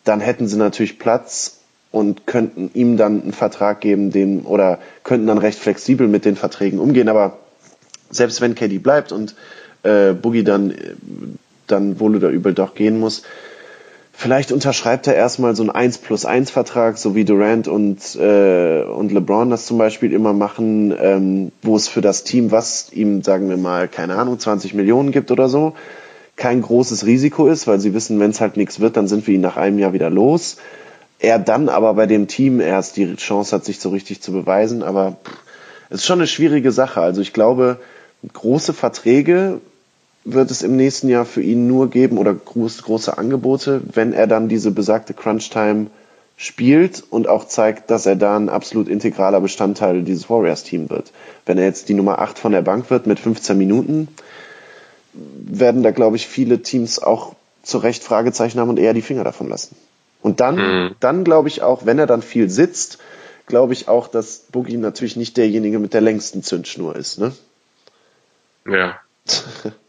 dann 0.04 0.20
hätten 0.20 0.48
sie 0.48 0.56
natürlich 0.56 0.98
Platz 0.98 1.58
und 1.90 2.26
könnten 2.26 2.70
ihm 2.74 2.96
dann 2.96 3.22
einen 3.22 3.32
Vertrag 3.32 3.80
geben, 3.80 4.10
den 4.10 4.42
oder 4.42 4.78
könnten 5.04 5.26
dann 5.26 5.38
recht 5.38 5.58
flexibel 5.58 6.08
mit 6.08 6.24
den 6.24 6.36
Verträgen 6.36 6.80
umgehen. 6.80 7.08
Aber 7.08 7.38
selbst 8.10 8.40
wenn 8.40 8.54
KD 8.54 8.78
bleibt 8.78 9.12
und 9.12 9.34
äh, 9.82 10.12
Boogie 10.12 10.44
dann 10.44 10.74
dann 11.66 12.00
wohl 12.00 12.16
oder 12.16 12.28
übel 12.30 12.52
doch 12.52 12.74
gehen 12.74 12.98
muss, 12.98 13.22
Vielleicht 14.16 14.52
unterschreibt 14.52 15.08
er 15.08 15.16
erstmal 15.16 15.56
so 15.56 15.64
einen 15.64 15.70
1 15.70 15.98
plus 15.98 16.24
1 16.24 16.50
Vertrag, 16.50 16.98
so 16.98 17.16
wie 17.16 17.24
Durant 17.24 17.66
und, 17.66 18.14
äh, 18.14 18.82
und 18.84 19.10
LeBron 19.10 19.50
das 19.50 19.66
zum 19.66 19.76
Beispiel 19.76 20.12
immer 20.12 20.32
machen, 20.32 20.94
ähm, 20.98 21.52
wo 21.62 21.74
es 21.74 21.88
für 21.88 22.00
das 22.00 22.22
Team, 22.22 22.52
was 22.52 22.92
ihm, 22.92 23.22
sagen 23.22 23.48
wir 23.48 23.56
mal, 23.56 23.88
keine 23.88 24.14
Ahnung, 24.14 24.38
20 24.38 24.72
Millionen 24.72 25.10
gibt 25.10 25.32
oder 25.32 25.48
so, 25.48 25.74
kein 26.36 26.62
großes 26.62 27.04
Risiko 27.06 27.48
ist, 27.48 27.66
weil 27.66 27.80
sie 27.80 27.92
wissen, 27.92 28.20
wenn 28.20 28.30
es 28.30 28.40
halt 28.40 28.56
nichts 28.56 28.78
wird, 28.78 28.96
dann 28.96 29.08
sind 29.08 29.26
wir 29.26 29.34
ihn 29.34 29.40
nach 29.40 29.56
einem 29.56 29.80
Jahr 29.80 29.92
wieder 29.92 30.10
los. 30.10 30.58
Er 31.18 31.40
dann 31.40 31.68
aber 31.68 31.92
bei 31.94 32.06
dem 32.06 32.28
Team 32.28 32.60
erst 32.60 32.96
die 32.96 33.16
Chance 33.16 33.54
hat, 33.54 33.64
sich 33.64 33.80
so 33.80 33.88
richtig 33.90 34.22
zu 34.22 34.30
beweisen, 34.30 34.84
aber 34.84 35.16
es 35.90 36.00
ist 36.00 36.06
schon 36.06 36.20
eine 36.20 36.28
schwierige 36.28 36.70
Sache. 36.70 37.00
Also 37.00 37.20
ich 37.20 37.32
glaube, 37.32 37.78
große 38.32 38.72
Verträge 38.72 39.60
wird 40.24 40.50
es 40.50 40.62
im 40.62 40.76
nächsten 40.76 41.08
Jahr 41.08 41.24
für 41.24 41.42
ihn 41.42 41.66
nur 41.66 41.90
geben 41.90 42.18
oder 42.18 42.32
groß, 42.34 42.82
große 42.82 43.16
Angebote, 43.16 43.82
wenn 43.92 44.12
er 44.12 44.26
dann 44.26 44.48
diese 44.48 44.70
besagte 44.70 45.14
Crunch 45.14 45.50
Time 45.50 45.86
spielt 46.36 47.04
und 47.10 47.28
auch 47.28 47.46
zeigt, 47.46 47.90
dass 47.90 48.06
er 48.06 48.16
da 48.16 48.36
ein 48.36 48.48
absolut 48.48 48.88
integraler 48.88 49.40
Bestandteil 49.40 50.02
dieses 50.02 50.28
Warriors-Team 50.28 50.90
wird. 50.90 51.12
Wenn 51.46 51.58
er 51.58 51.64
jetzt 51.64 51.88
die 51.88 51.94
Nummer 51.94 52.18
8 52.18 52.38
von 52.38 52.52
der 52.52 52.62
Bank 52.62 52.90
wird 52.90 53.06
mit 53.06 53.20
15 53.20 53.56
Minuten, 53.56 54.08
werden 55.12 55.82
da, 55.82 55.90
glaube 55.92 56.16
ich, 56.16 56.26
viele 56.26 56.62
Teams 56.62 56.98
auch 56.98 57.36
zu 57.62 57.78
Recht 57.78 58.02
Fragezeichen 58.02 58.58
haben 58.58 58.70
und 58.70 58.78
eher 58.78 58.94
die 58.94 59.02
Finger 59.02 59.24
davon 59.24 59.48
lassen. 59.48 59.76
Und 60.22 60.40
dann, 60.40 60.56
mhm. 60.56 60.96
dann 61.00 61.22
glaube 61.22 61.48
ich 61.48 61.62
auch, 61.62 61.86
wenn 61.86 61.98
er 61.98 62.06
dann 62.06 62.22
viel 62.22 62.50
sitzt, 62.50 62.98
glaube 63.46 63.74
ich 63.74 63.88
auch, 63.88 64.08
dass 64.08 64.46
Boogie 64.50 64.78
natürlich 64.78 65.16
nicht 65.16 65.36
derjenige 65.36 65.78
mit 65.78 65.94
der 65.94 66.00
längsten 66.00 66.42
Zündschnur 66.42 66.96
ist, 66.96 67.18
ne? 67.18 67.32
Ja. 68.66 68.98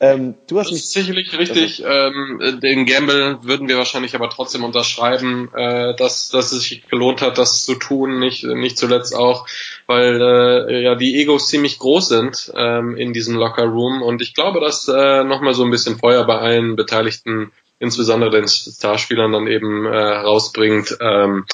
Ähm, 0.00 0.36
du 0.46 0.60
hast 0.60 0.66
Das 0.66 0.72
mich 0.74 0.84
ist 0.84 0.92
sicherlich 0.92 1.36
richtig. 1.36 1.82
Ähm, 1.84 2.60
den 2.62 2.86
Gamble 2.86 3.38
würden 3.42 3.66
wir 3.66 3.78
wahrscheinlich 3.78 4.14
aber 4.14 4.30
trotzdem 4.30 4.62
unterschreiben, 4.62 5.50
äh, 5.54 5.96
dass, 5.96 6.28
dass 6.28 6.52
es 6.52 6.62
sich 6.62 6.86
gelohnt 6.88 7.20
hat, 7.20 7.36
das 7.36 7.64
zu 7.64 7.74
tun. 7.74 8.20
Nicht, 8.20 8.44
nicht 8.44 8.78
zuletzt 8.78 9.16
auch, 9.16 9.48
weil 9.86 10.20
äh, 10.20 10.84
ja 10.84 10.94
die 10.94 11.20
Egos 11.20 11.48
ziemlich 11.48 11.80
groß 11.80 12.08
sind 12.08 12.52
ähm, 12.56 12.96
in 12.96 13.12
diesem 13.12 13.34
Locker 13.34 13.64
Room. 13.64 14.02
Und 14.02 14.22
ich 14.22 14.34
glaube, 14.34 14.60
dass 14.60 14.86
äh, 14.86 15.24
nochmal 15.24 15.54
so 15.54 15.64
ein 15.64 15.70
bisschen 15.72 15.98
Feuer 15.98 16.24
bei 16.24 16.38
allen 16.38 16.76
Beteiligten, 16.76 17.50
insbesondere 17.80 18.30
den 18.30 18.46
Starspielern, 18.46 19.32
dann 19.32 19.48
eben 19.48 19.84
äh, 19.84 19.98
rausbringt. 19.98 20.96
Ähm, 21.00 21.44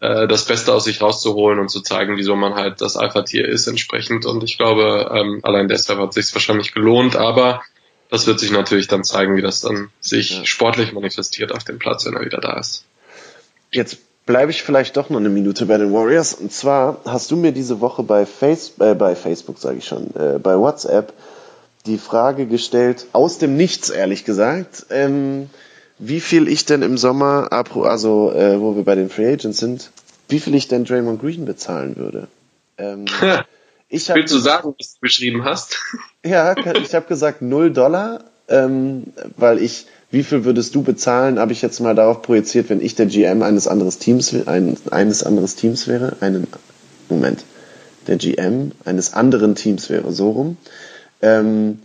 äh, 0.00 0.26
das 0.26 0.46
Beste 0.46 0.74
aus 0.74 0.84
sich 0.84 1.00
rauszuholen 1.00 1.60
und 1.60 1.68
zu 1.68 1.80
zeigen, 1.80 2.16
wieso 2.16 2.34
man 2.34 2.54
halt 2.54 2.80
das 2.80 2.96
Alpha-Tier 2.96 3.46
ist 3.46 3.68
entsprechend. 3.68 4.26
Und 4.26 4.42
ich 4.42 4.58
glaube, 4.58 5.12
ähm, 5.14 5.38
allein 5.44 5.68
deshalb 5.68 6.00
hat 6.00 6.12
sich 6.12 6.34
wahrscheinlich 6.34 6.74
gelohnt, 6.74 7.14
aber 7.14 7.62
das 8.14 8.26
wird 8.26 8.40
sich 8.40 8.50
natürlich 8.50 8.88
dann 8.88 9.04
zeigen, 9.04 9.36
wie 9.36 9.42
das 9.42 9.60
dann 9.60 9.90
sich 10.00 10.30
Ja. 10.38 10.44
sportlich 10.46 10.92
manifestiert 10.92 11.52
auf 11.52 11.64
dem 11.64 11.78
Platz, 11.78 12.06
wenn 12.06 12.14
er 12.14 12.24
wieder 12.24 12.38
da 12.40 12.58
ist. 12.58 12.84
Jetzt 13.70 13.98
bleibe 14.26 14.50
ich 14.50 14.62
vielleicht 14.62 14.96
doch 14.96 15.10
noch 15.10 15.18
eine 15.20 15.28
Minute 15.28 15.66
bei 15.66 15.76
den 15.76 15.92
Warriors. 15.92 16.32
Und 16.34 16.52
zwar 16.52 16.98
hast 17.04 17.30
du 17.30 17.36
mir 17.36 17.52
diese 17.52 17.80
Woche 17.80 18.02
bei, 18.02 18.24
Face, 18.24 18.72
äh, 18.80 18.94
bei 18.94 19.14
Facebook, 19.14 19.58
sage 19.58 19.78
ich 19.78 19.84
schon, 19.86 20.14
äh, 20.16 20.38
bei 20.38 20.56
WhatsApp 20.58 21.12
die 21.86 21.98
Frage 21.98 22.46
gestellt, 22.46 23.06
aus 23.12 23.36
dem 23.38 23.56
Nichts 23.56 23.90
ehrlich 23.90 24.24
gesagt, 24.24 24.86
ähm, 24.90 25.50
wie 25.98 26.20
viel 26.20 26.48
ich 26.48 26.64
denn 26.64 26.80
im 26.82 26.96
Sommer, 26.96 27.48
apro- 27.52 27.84
also 27.86 28.32
äh, 28.32 28.58
wo 28.60 28.74
wir 28.76 28.84
bei 28.84 28.94
den 28.94 29.10
Free 29.10 29.30
Agents 29.32 29.58
sind, 29.58 29.90
wie 30.28 30.40
viel 30.40 30.54
ich 30.54 30.68
denn 30.68 30.84
Draymond 30.86 31.20
Green 31.20 31.44
bezahlen 31.44 31.96
würde. 31.96 32.28
Ähm, 32.78 33.04
ich 33.94 34.08
Willst 34.08 34.34
du 34.34 34.38
sagen, 34.38 34.74
was 34.78 34.94
du 34.94 35.00
beschrieben 35.00 35.44
hast? 35.44 35.78
ja, 36.24 36.54
ich 36.56 36.94
habe 36.94 37.06
gesagt 37.06 37.42
0 37.42 37.72
Dollar, 37.72 38.24
ähm, 38.48 39.04
weil 39.36 39.62
ich, 39.62 39.86
wie 40.10 40.22
viel 40.22 40.44
würdest 40.44 40.74
du 40.74 40.82
bezahlen, 40.82 41.38
habe 41.38 41.52
ich 41.52 41.62
jetzt 41.62 41.80
mal 41.80 41.94
darauf 41.94 42.22
projiziert, 42.22 42.68
wenn 42.68 42.80
ich 42.80 42.94
der 42.94 43.06
GM 43.06 43.42
eines 43.42 43.68
anderes 43.68 43.98
Teams, 43.98 44.34
ein, 44.46 44.76
eines 44.90 45.22
anderes 45.22 45.54
Teams 45.54 45.86
wäre, 45.86 46.16
einen, 46.20 46.46
Moment, 47.08 47.44
der 48.06 48.16
GM 48.16 48.72
eines 48.84 49.14
anderen 49.14 49.54
Teams 49.54 49.88
wäre, 49.90 50.12
so 50.12 50.30
rum, 50.30 50.56
ähm, 51.22 51.80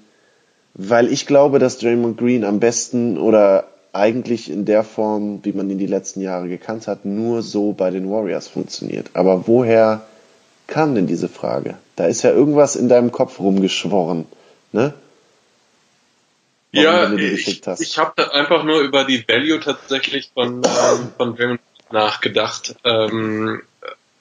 weil 0.74 1.12
ich 1.12 1.28
glaube, 1.28 1.60
dass 1.60 1.78
Draymond 1.78 2.17
Green 2.17 2.43
am 2.43 2.60
besten 2.60 3.17
oder 3.17 3.67
eigentlich 3.91 4.50
in 4.50 4.65
der 4.65 4.84
Form, 4.84 5.39
wie 5.43 5.52
man 5.52 5.69
ihn 5.69 5.78
die 5.78 5.88
letzten 5.88 6.22
Jahre 6.22 6.48
gekannt 6.48 6.88
hat, 6.88 7.06
nur 7.06 7.41
so 7.41 7.74
bei 7.74 7.89
den 7.89 8.10
Warriors 8.10 8.48
funktioniert. 8.48 9.10
Aber 9.13 9.48
woher 9.48 10.04
kam 10.67 10.95
denn 10.95 11.08
diese 11.08 11.28
Frage? 11.28 11.76
Da 12.00 12.06
ist 12.06 12.22
ja 12.22 12.32
irgendwas 12.32 12.78
in 12.78 12.88
deinem 12.88 13.12
Kopf 13.12 13.40
rumgeschworen, 13.42 14.26
ne? 14.72 14.94
Warum 16.72 16.84
ja, 16.86 17.12
ich, 17.14 17.62
ich 17.78 17.98
habe 17.98 18.34
einfach 18.34 18.64
nur 18.64 18.80
über 18.80 19.04
die 19.04 19.28
Value 19.28 19.60
tatsächlich 19.60 20.32
von, 20.34 20.62
ähm, 20.64 21.12
von 21.18 21.36
Draymond 21.36 21.60
nachgedacht. 21.92 22.78
Ähm, 22.86 23.64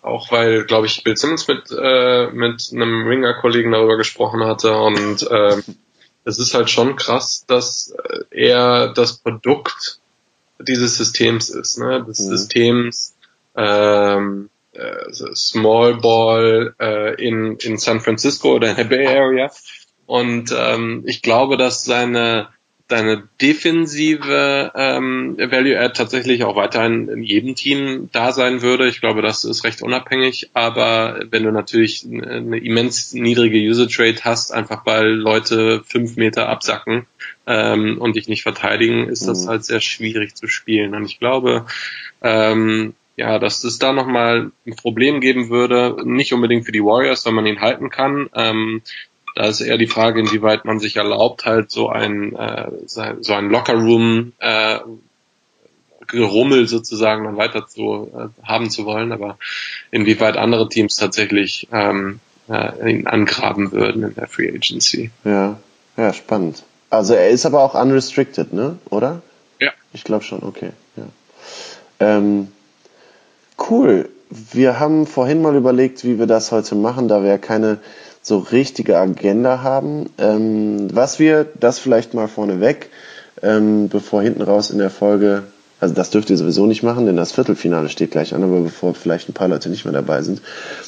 auch 0.02 0.32
weil, 0.32 0.64
glaube 0.64 0.88
ich, 0.88 1.04
Bill 1.04 1.16
Simmons 1.16 1.46
mit, 1.46 1.70
äh, 1.70 2.32
mit 2.32 2.68
einem 2.72 3.06
Ringer-Kollegen 3.06 3.70
darüber 3.70 3.96
gesprochen 3.96 4.42
hatte 4.42 4.76
und 4.76 5.28
ähm, 5.30 5.62
es 6.24 6.40
ist 6.40 6.54
halt 6.54 6.70
schon 6.70 6.96
krass, 6.96 7.44
dass 7.46 7.92
äh, 7.92 8.24
er 8.32 8.88
das 8.92 9.18
Produkt 9.18 10.00
dieses 10.58 10.96
Systems 10.96 11.48
ist, 11.48 11.78
ne? 11.78 12.02
Des 12.02 12.18
Mhm. 12.18 12.28
Systems 12.36 13.14
ähm, 13.56 14.50
äh, 14.78 15.34
Small 15.34 15.96
Ball 15.96 16.74
äh, 16.80 17.14
in, 17.22 17.56
in 17.56 17.78
San 17.78 18.00
Francisco 18.00 18.54
oder 18.54 18.70
in 18.70 18.76
der 18.76 18.84
Bay 18.84 19.06
Area. 19.06 19.50
Und 20.06 20.54
ähm, 20.56 21.02
ich 21.06 21.20
glaube, 21.22 21.56
dass 21.56 21.84
seine 21.84 22.48
deine 22.88 23.28
defensive 23.40 24.72
ähm, 24.74 25.36
Value 25.38 25.78
Add 25.78 25.92
tatsächlich 25.94 26.42
auch 26.44 26.56
weiterhin 26.56 27.08
in 27.08 27.22
jedem 27.22 27.54
Team 27.54 28.08
da 28.12 28.32
sein 28.32 28.62
würde. 28.62 28.88
Ich 28.88 29.00
glaube, 29.00 29.20
das 29.20 29.44
ist 29.44 29.62
recht 29.64 29.82
unabhängig. 29.82 30.50
Aber 30.54 31.20
wenn 31.30 31.42
du 31.44 31.52
natürlich 31.52 32.06
eine 32.06 32.56
immens 32.56 33.12
niedrige 33.12 33.58
Usage 33.58 33.98
Rate 34.02 34.24
hast, 34.24 34.52
einfach 34.52 34.86
weil 34.86 35.06
Leute 35.06 35.82
fünf 35.86 36.16
Meter 36.16 36.48
absacken 36.48 37.06
ähm, 37.46 37.98
und 38.00 38.16
dich 38.16 38.26
nicht 38.26 38.42
verteidigen, 38.42 39.06
ist 39.06 39.28
das 39.28 39.44
Mhm. 39.44 39.48
halt 39.48 39.64
sehr 39.66 39.80
schwierig 39.80 40.34
zu 40.34 40.48
spielen. 40.48 40.94
Und 40.94 41.04
ich 41.04 41.18
glaube, 41.18 41.66
ähm, 42.22 42.94
ja, 43.18 43.40
dass 43.40 43.64
es 43.64 43.80
da 43.80 43.92
nochmal 43.92 44.52
ein 44.64 44.76
Problem 44.76 45.20
geben 45.20 45.50
würde, 45.50 45.96
nicht 46.04 46.32
unbedingt 46.32 46.64
für 46.64 46.72
die 46.72 46.84
Warriors, 46.84 47.26
wenn 47.26 47.34
man 47.34 47.46
ihn 47.46 47.60
halten 47.60 47.90
kann. 47.90 48.30
Ähm, 48.32 48.82
da 49.34 49.46
ist 49.46 49.60
eher 49.60 49.76
die 49.76 49.88
Frage, 49.88 50.20
inwieweit 50.20 50.64
man 50.64 50.78
sich 50.78 50.96
erlaubt, 50.96 51.44
halt 51.44 51.70
so 51.70 51.88
ein 51.88 52.34
äh, 52.36 52.70
so 52.86 53.32
ein 53.32 53.50
Lockerroom 53.50 54.34
äh, 54.38 54.78
Gerummel 56.06 56.68
sozusagen 56.68 57.24
dann 57.24 57.36
weiter 57.36 57.66
zu 57.66 58.08
äh, 58.14 58.46
haben 58.46 58.70
zu 58.70 58.86
wollen, 58.86 59.10
aber 59.10 59.36
inwieweit 59.90 60.36
andere 60.36 60.68
Teams 60.68 60.94
tatsächlich 60.94 61.68
ähm, 61.72 62.20
äh, 62.48 62.90
ihn 62.90 63.08
angraben 63.08 63.72
würden 63.72 64.04
in 64.04 64.14
der 64.14 64.28
Free 64.28 64.48
Agency. 64.48 65.10
Ja, 65.24 65.58
ja, 65.96 66.12
spannend. 66.12 66.62
Also 66.88 67.14
er 67.14 67.30
ist 67.30 67.46
aber 67.46 67.62
auch 67.62 67.74
unrestricted, 67.74 68.52
ne? 68.52 68.78
Oder? 68.90 69.22
Ja. 69.58 69.72
Ich 69.92 70.04
glaube 70.04 70.22
schon, 70.22 70.44
okay. 70.44 70.70
Ja. 70.96 71.06
Ähm, 72.00 72.48
cool. 73.70 74.08
Wir 74.30 74.78
haben 74.78 75.06
vorhin 75.06 75.40
mal 75.40 75.56
überlegt, 75.56 76.04
wie 76.04 76.18
wir 76.18 76.26
das 76.26 76.52
heute 76.52 76.74
machen, 76.74 77.08
da 77.08 77.22
wir 77.22 77.30
ja 77.30 77.38
keine 77.38 77.78
so 78.22 78.38
richtige 78.38 78.98
Agenda 78.98 79.62
haben. 79.62 80.10
Ähm, 80.18 80.88
was 80.92 81.18
wir, 81.18 81.46
das 81.58 81.78
vielleicht 81.78 82.14
mal 82.14 82.28
vorneweg, 82.28 82.90
ähm, 83.42 83.88
bevor 83.88 84.22
hinten 84.22 84.42
raus 84.42 84.70
in 84.70 84.78
der 84.78 84.90
Folge, 84.90 85.44
also 85.80 85.94
das 85.94 86.10
dürft 86.10 86.28
ihr 86.30 86.36
sowieso 86.36 86.66
nicht 86.66 86.82
machen, 86.82 87.06
denn 87.06 87.16
das 87.16 87.32
Viertelfinale 87.32 87.88
steht 87.88 88.10
gleich 88.10 88.34
an, 88.34 88.42
aber 88.42 88.60
bevor 88.60 88.94
vielleicht 88.94 89.28
ein 89.28 89.34
paar 89.34 89.48
Leute 89.48 89.70
nicht 89.70 89.84
mehr 89.84 89.94
dabei 89.94 90.22
sind. 90.22 90.42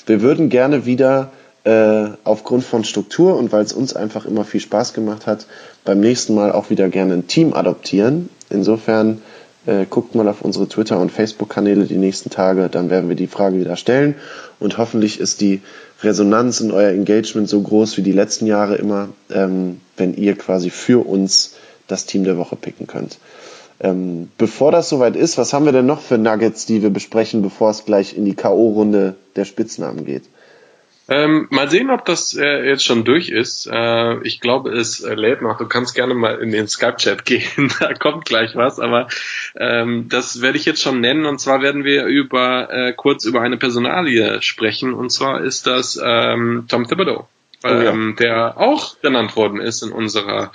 Wir 0.06 0.20
würden 0.20 0.48
gerne 0.48 0.84
wieder 0.84 1.30
äh, 1.64 2.08
aufgrund 2.24 2.64
von 2.64 2.84
Struktur 2.84 3.36
und 3.36 3.52
weil 3.52 3.64
es 3.64 3.72
uns 3.72 3.94
einfach 3.94 4.26
immer 4.26 4.44
viel 4.44 4.60
Spaß 4.60 4.92
gemacht 4.92 5.26
hat, 5.26 5.46
beim 5.84 6.00
nächsten 6.00 6.34
Mal 6.34 6.52
auch 6.52 6.70
wieder 6.70 6.88
gerne 6.88 7.14
ein 7.14 7.26
Team 7.26 7.54
adoptieren. 7.54 8.28
Insofern 8.48 9.22
äh, 9.66 9.86
guckt 9.88 10.14
mal 10.14 10.28
auf 10.28 10.42
unsere 10.42 10.68
Twitter- 10.68 10.98
und 10.98 11.10
Facebook-Kanäle 11.10 11.84
die 11.84 11.96
nächsten 11.96 12.30
Tage, 12.30 12.68
dann 12.68 12.90
werden 12.90 13.08
wir 13.08 13.16
die 13.16 13.26
Frage 13.26 13.58
wieder 13.58 13.76
stellen 13.76 14.14
und 14.58 14.78
hoffentlich 14.78 15.20
ist 15.20 15.40
die 15.40 15.60
Resonanz 16.02 16.60
in 16.60 16.70
euer 16.70 16.90
Engagement 16.90 17.48
so 17.48 17.60
groß 17.60 17.96
wie 17.96 18.02
die 18.02 18.12
letzten 18.12 18.46
Jahre 18.46 18.76
immer, 18.76 19.08
ähm, 19.30 19.80
wenn 19.96 20.14
ihr 20.14 20.36
quasi 20.36 20.70
für 20.70 21.06
uns 21.06 21.54
das 21.88 22.06
Team 22.06 22.24
der 22.24 22.38
Woche 22.38 22.56
picken 22.56 22.86
könnt. 22.86 23.18
Ähm, 23.80 24.28
bevor 24.36 24.72
das 24.72 24.88
soweit 24.88 25.16
ist, 25.16 25.38
was 25.38 25.52
haben 25.52 25.64
wir 25.64 25.72
denn 25.72 25.86
noch 25.86 26.00
für 26.00 26.18
Nuggets, 26.18 26.66
die 26.66 26.82
wir 26.82 26.90
besprechen, 26.90 27.42
bevor 27.42 27.70
es 27.70 27.84
gleich 27.84 28.16
in 28.16 28.24
die 28.24 28.34
K.O.-Runde 28.34 29.14
der 29.36 29.44
Spitznamen 29.44 30.04
geht? 30.04 30.24
Ähm, 31.10 31.48
mal 31.50 31.68
sehen, 31.68 31.90
ob 31.90 32.04
das 32.04 32.36
äh, 32.36 32.68
jetzt 32.68 32.84
schon 32.84 33.04
durch 33.04 33.30
ist. 33.30 33.66
Äh, 33.66 34.22
ich 34.22 34.40
glaube, 34.40 34.70
es 34.70 35.00
äh, 35.00 35.14
lädt 35.14 35.42
noch. 35.42 35.58
Du 35.58 35.66
kannst 35.66 35.96
gerne 35.96 36.14
mal 36.14 36.40
in 36.40 36.52
den 36.52 36.68
Skype-Chat 36.68 37.24
gehen. 37.26 37.72
da 37.80 37.92
kommt 37.94 38.26
gleich 38.26 38.54
was, 38.54 38.78
aber 38.78 39.08
ähm, 39.58 40.08
das 40.08 40.40
werde 40.40 40.56
ich 40.56 40.64
jetzt 40.64 40.80
schon 40.80 41.00
nennen. 41.00 41.26
Und 41.26 41.40
zwar 41.40 41.62
werden 41.62 41.82
wir 41.82 42.04
über 42.04 42.72
äh, 42.72 42.92
kurz 42.92 43.24
über 43.24 43.40
eine 43.40 43.56
Personalie 43.56 44.40
sprechen. 44.40 44.94
Und 44.94 45.10
zwar 45.10 45.40
ist 45.40 45.66
das 45.66 46.00
ähm, 46.00 46.66
Tom 46.68 46.86
Thibodeau, 46.86 47.28
ja. 47.64 47.90
ähm, 47.90 48.14
der 48.16 48.56
auch 48.56 49.00
genannt 49.00 49.34
worden 49.34 49.60
ist 49.60 49.82
in 49.82 49.90
unserer 49.90 50.52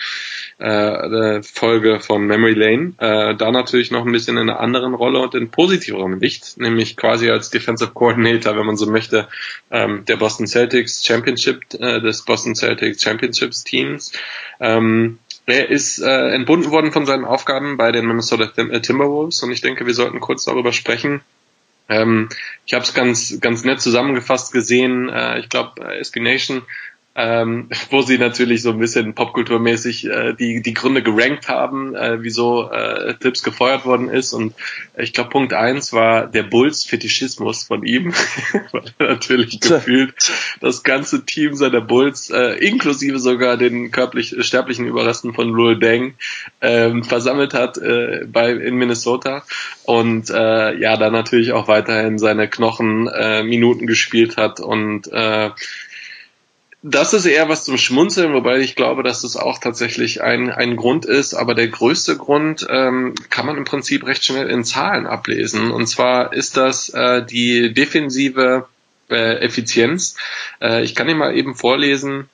äh, 0.57 1.43
Folge 1.43 1.99
von 1.99 2.25
Memory 2.27 2.53
Lane. 2.53 2.93
Äh, 2.97 3.35
da 3.35 3.51
natürlich 3.51 3.91
noch 3.91 4.05
ein 4.05 4.11
bisschen 4.11 4.37
in 4.37 4.49
einer 4.49 4.59
anderen 4.59 4.93
Rolle 4.93 5.19
und 5.19 5.35
in 5.35 5.51
positiveren 5.51 6.19
Licht, 6.19 6.57
nämlich 6.57 6.95
quasi 6.95 7.29
als 7.29 7.49
Defensive 7.49 7.91
Coordinator, 7.91 8.57
wenn 8.57 8.65
man 8.65 8.77
so 8.77 8.89
möchte, 8.89 9.27
ähm, 9.71 10.05
der 10.05 10.17
Boston 10.17 10.47
Celtics 10.47 11.05
Championship, 11.05 11.61
äh, 11.73 11.99
des 11.99 12.23
Boston 12.23 12.55
Celtics 12.55 13.03
Championships 13.03 13.63
Teams. 13.63 14.11
Ähm, 14.59 15.19
er 15.45 15.69
ist 15.69 15.99
äh, 15.99 16.29
entbunden 16.33 16.71
worden 16.71 16.91
von 16.91 17.05
seinen 17.05 17.25
Aufgaben 17.25 17.77
bei 17.77 17.91
den 17.91 18.07
Minnesota 18.07 18.51
äh, 18.55 18.81
Timberwolves 18.81 19.43
und 19.43 19.51
ich 19.51 19.61
denke, 19.61 19.85
wir 19.85 19.93
sollten 19.93 20.19
kurz 20.19 20.45
darüber 20.45 20.73
sprechen. 20.73 21.21
Ähm, 21.87 22.29
ich 22.65 22.73
habe 22.73 22.83
es 22.83 22.93
ganz 22.95 23.39
ganz 23.41 23.63
nett 23.63 23.79
zusammengefasst 23.79 24.53
gesehen. 24.53 25.09
Äh, 25.09 25.39
ich 25.39 25.49
glaube, 25.49 25.81
äh, 25.81 25.99
SB 25.99 26.19
Nation 26.19 26.63
ähm, 27.17 27.69
wo 27.91 28.01
sie 28.01 28.17
natürlich 28.17 28.61
so 28.61 28.71
ein 28.71 28.79
bisschen 28.79 29.15
popkulturmäßig 29.15 30.05
äh, 30.09 30.33
die 30.33 30.61
die 30.61 30.73
Gründe 30.73 31.01
gerankt 31.01 31.47
haben, 31.47 31.95
äh, 31.95 32.21
wieso 32.21 32.69
äh, 32.69 33.15
Tipps 33.15 33.41
gefeuert 33.41 33.85
worden 33.85 34.09
ist. 34.09 34.33
Und 34.33 34.53
ich 34.97 35.13
glaube 35.13 35.29
Punkt 35.29 35.53
eins 35.53 35.93
war 35.93 36.27
der 36.27 36.43
Bulls 36.43 36.83
Fetischismus 36.83 37.63
von 37.63 37.85
ihm, 37.85 38.13
weil 38.73 38.83
er 38.97 39.07
natürlich 39.07 39.61
gefühlt 39.61 40.13
das 40.59 40.83
ganze 40.83 41.25
Team 41.25 41.55
seiner 41.55 41.79
Bulls 41.79 42.29
äh, 42.29 42.57
inklusive 42.57 43.19
sogar 43.19 43.55
den 43.55 43.91
körperlich 43.91 44.35
sterblichen 44.39 44.85
Überresten 44.85 45.33
von 45.33 45.47
Lul 45.47 45.79
Deng 45.79 46.15
ähm, 46.59 47.05
versammelt 47.05 47.53
hat 47.53 47.77
äh, 47.77 48.25
bei 48.27 48.51
in 48.51 48.75
Minnesota. 48.75 49.43
Und 49.83 50.29
äh, 50.31 50.77
ja 50.77 50.97
dann 50.97 51.13
natürlich 51.13 51.53
auch 51.53 51.69
weiterhin 51.69 52.19
seine 52.19 52.49
Knochen 52.49 53.07
äh, 53.07 53.43
Minuten 53.43 53.87
gespielt 53.87 54.35
hat 54.35 54.59
und 54.59 55.07
äh, 55.13 55.51
das 56.87 57.15
ist 57.15 57.25
eher 57.25 57.49
was 57.49 57.63
zum 57.63 57.79
Schmunzeln, 57.79 58.33
wobei 58.33 58.59
ich 58.59 58.75
glaube, 58.75 59.01
dass 59.01 59.23
das 59.23 59.37
auch 59.37 59.57
tatsächlich 59.57 60.21
ein, 60.21 60.51
ein 60.51 60.75
Grund 60.75 61.03
ist. 61.05 61.33
Aber 61.33 61.55
der 61.55 61.67
größte 61.67 62.15
Grund 62.15 62.67
ähm, 62.69 63.15
kann 63.31 63.47
man 63.47 63.57
im 63.57 63.63
Prinzip 63.63 64.05
recht 64.05 64.23
schnell 64.23 64.47
in 64.51 64.63
Zahlen 64.63 65.07
ablesen. 65.07 65.71
Und 65.71 65.87
zwar 65.87 66.31
ist 66.31 66.57
das 66.57 66.89
äh, 66.89 67.25
die 67.25 67.73
defensive 67.73 68.67
äh, 69.09 69.39
Effizienz. 69.39 70.15
Äh, 70.61 70.83
ich 70.83 70.93
kann 70.93 71.09
Ihnen 71.09 71.17
mal 71.17 71.35
eben 71.35 71.55
vorlesen, 71.55 72.29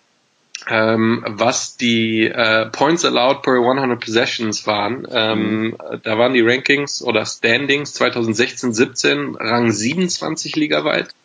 ähm, 0.68 1.24
was 1.30 1.78
die 1.78 2.26
äh, 2.26 2.66
Points 2.66 3.06
allowed 3.06 3.44
per 3.44 3.54
100 3.54 4.02
Possessions 4.02 4.68
waren. 4.68 5.08
Ähm, 5.10 5.62
mhm. 5.62 5.78
Da 6.04 6.18
waren 6.18 6.34
die 6.34 6.42
Rankings 6.42 7.02
oder 7.02 7.26
Standings 7.26 7.96
2016-17 8.02 9.38
Rang 9.40 9.72
27 9.72 10.58
ligaweit. 10.58 11.16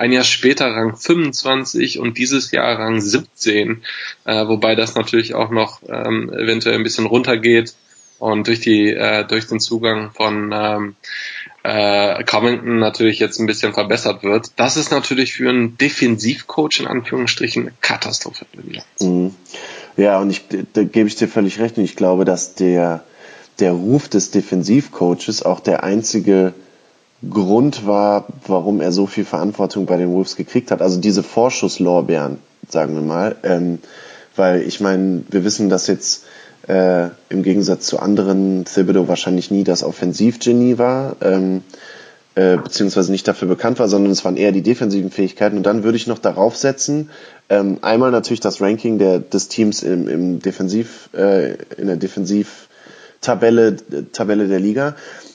Ein 0.00 0.12
Jahr 0.12 0.24
später 0.24 0.64
Rang 0.64 0.96
25 0.96 1.98
und 1.98 2.16
dieses 2.16 2.52
Jahr 2.52 2.78
Rang 2.78 3.02
17, 3.02 3.82
äh, 4.24 4.48
wobei 4.48 4.74
das 4.74 4.94
natürlich 4.94 5.34
auch 5.34 5.50
noch 5.50 5.82
ähm, 5.86 6.32
eventuell 6.32 6.76
ein 6.76 6.82
bisschen 6.82 7.04
runtergeht 7.04 7.74
und 8.18 8.46
durch 8.46 8.60
die 8.60 8.94
äh, 8.94 9.26
durch 9.26 9.46
den 9.46 9.60
Zugang 9.60 10.10
von 10.12 10.52
ähm, 10.54 10.96
äh, 11.64 12.24
Covington 12.24 12.78
natürlich 12.78 13.18
jetzt 13.18 13.40
ein 13.40 13.46
bisschen 13.46 13.74
verbessert 13.74 14.22
wird. 14.22 14.52
Das 14.56 14.78
ist 14.78 14.90
natürlich 14.90 15.34
für 15.34 15.50
einen 15.50 15.76
Defensivcoach 15.76 16.80
in 16.80 16.86
Anführungsstrichen 16.86 17.64
eine 17.64 17.72
Katastrophe. 17.82 18.46
Mhm. 19.02 19.34
Ja, 19.98 20.18
und 20.18 20.30
ich, 20.30 20.44
da 20.72 20.82
gebe 20.82 21.08
ich 21.08 21.16
dir 21.16 21.28
völlig 21.28 21.58
recht. 21.58 21.76
Und 21.76 21.84
ich 21.84 21.94
glaube, 21.94 22.24
dass 22.24 22.54
der, 22.54 23.04
der 23.58 23.72
Ruf 23.72 24.08
des 24.08 24.30
Defensivcoaches 24.30 25.42
auch 25.42 25.60
der 25.60 25.84
einzige 25.84 26.54
Grund 27.28 27.86
war, 27.86 28.26
warum 28.46 28.80
er 28.80 28.92
so 28.92 29.06
viel 29.06 29.24
Verantwortung 29.24 29.86
bei 29.86 29.96
den 29.96 30.12
Wolves 30.12 30.36
gekriegt 30.36 30.70
hat. 30.70 30.80
Also 30.80 31.00
diese 31.00 31.22
Vorschusslorbeeren, 31.22 32.38
sagen 32.68 32.94
wir 32.94 33.02
mal. 33.02 33.36
Ähm, 33.42 33.78
weil 34.36 34.62
ich 34.62 34.80
meine, 34.80 35.22
wir 35.28 35.44
wissen, 35.44 35.68
dass 35.68 35.86
jetzt 35.86 36.24
äh, 36.68 37.08
im 37.28 37.42
Gegensatz 37.42 37.86
zu 37.86 37.98
anderen 37.98 38.64
Thibodeau 38.64 39.08
wahrscheinlich 39.08 39.50
nie 39.50 39.64
das 39.64 39.82
Offensivgenie 39.82 40.78
war, 40.78 41.16
ähm, 41.20 41.62
äh, 42.36 42.56
beziehungsweise 42.56 43.10
nicht 43.12 43.26
dafür 43.26 43.48
bekannt 43.48 43.78
war, 43.78 43.88
sondern 43.88 44.12
es 44.12 44.24
waren 44.24 44.36
eher 44.36 44.52
die 44.52 44.62
defensiven 44.62 45.10
Fähigkeiten. 45.10 45.56
Und 45.56 45.64
dann 45.64 45.82
würde 45.82 45.96
ich 45.96 46.06
noch 46.06 46.18
darauf 46.18 46.56
setzen, 46.56 47.10
ähm, 47.48 47.78
einmal 47.82 48.12
natürlich 48.12 48.40
das 48.40 48.60
Ranking 48.60 48.98
der, 48.98 49.18
des 49.18 49.48
Teams 49.48 49.82
im, 49.82 50.08
im 50.08 50.40
Defensiv, 50.40 51.10
äh, 51.12 51.54
in 51.76 51.88
der 51.88 51.96
Defensivtabelle 51.96 53.76
Tabelle 54.12 54.48
der 54.48 54.60
Liga, 54.60 54.94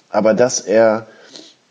aber 0.10 0.34
dass 0.34 0.62
er 0.62 1.08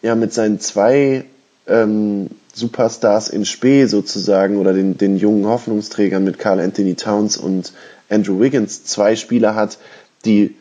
ja 0.04 0.14
mit 0.14 0.34
seinen 0.34 0.60
zwei 0.60 1.24
ähm, 1.66 2.28
Superstars 2.52 3.28
in 3.30 3.46
Spee 3.46 3.86
sozusagen 3.86 4.58
oder 4.58 4.74
den, 4.74 4.98
den 4.98 5.16
jungen 5.16 5.46
Hoffnungsträgern 5.46 6.22
mit 6.22 6.38
Carl 6.38 6.60
Anthony 6.60 6.94
Towns 6.94 7.38
und 7.38 7.72
Andrew 8.10 8.38
Wiggins 8.38 8.84
zwei 8.84 9.16
Spieler 9.16 9.54
hat, 9.54 9.78
die 10.26 10.54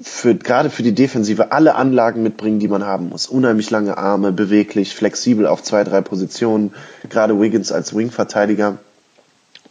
für, 0.00 0.34
gerade 0.34 0.70
für 0.70 0.82
die 0.82 0.94
Defensive 0.94 1.52
alle 1.52 1.74
Anlagen 1.74 2.22
mitbringen, 2.22 2.58
die 2.58 2.66
man 2.68 2.84
haben 2.84 3.10
muss. 3.10 3.26
Unheimlich 3.26 3.70
lange 3.70 3.98
Arme, 3.98 4.32
beweglich, 4.32 4.94
flexibel 4.94 5.46
auf 5.46 5.62
zwei, 5.62 5.84
drei 5.84 6.00
Positionen. 6.00 6.72
Gerade 7.10 7.38
Wiggins 7.38 7.70
als 7.70 7.94
Wing-Verteidiger 7.94 8.78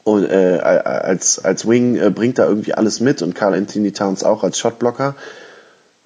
und 0.04 0.26
äh, 0.30 0.60
als, 0.60 1.44
als 1.44 1.68
Wing 1.68 1.96
äh, 1.96 2.12
bringt 2.12 2.38
da 2.38 2.46
irgendwie 2.46 2.76
alles 2.76 3.00
mit 3.00 3.24
und 3.24 3.34
Carl 3.34 3.56
Anthony 3.56 3.92
Towns 3.92 4.24
auch 4.24 4.44
als 4.44 4.60
Shotblocker. 4.60 5.16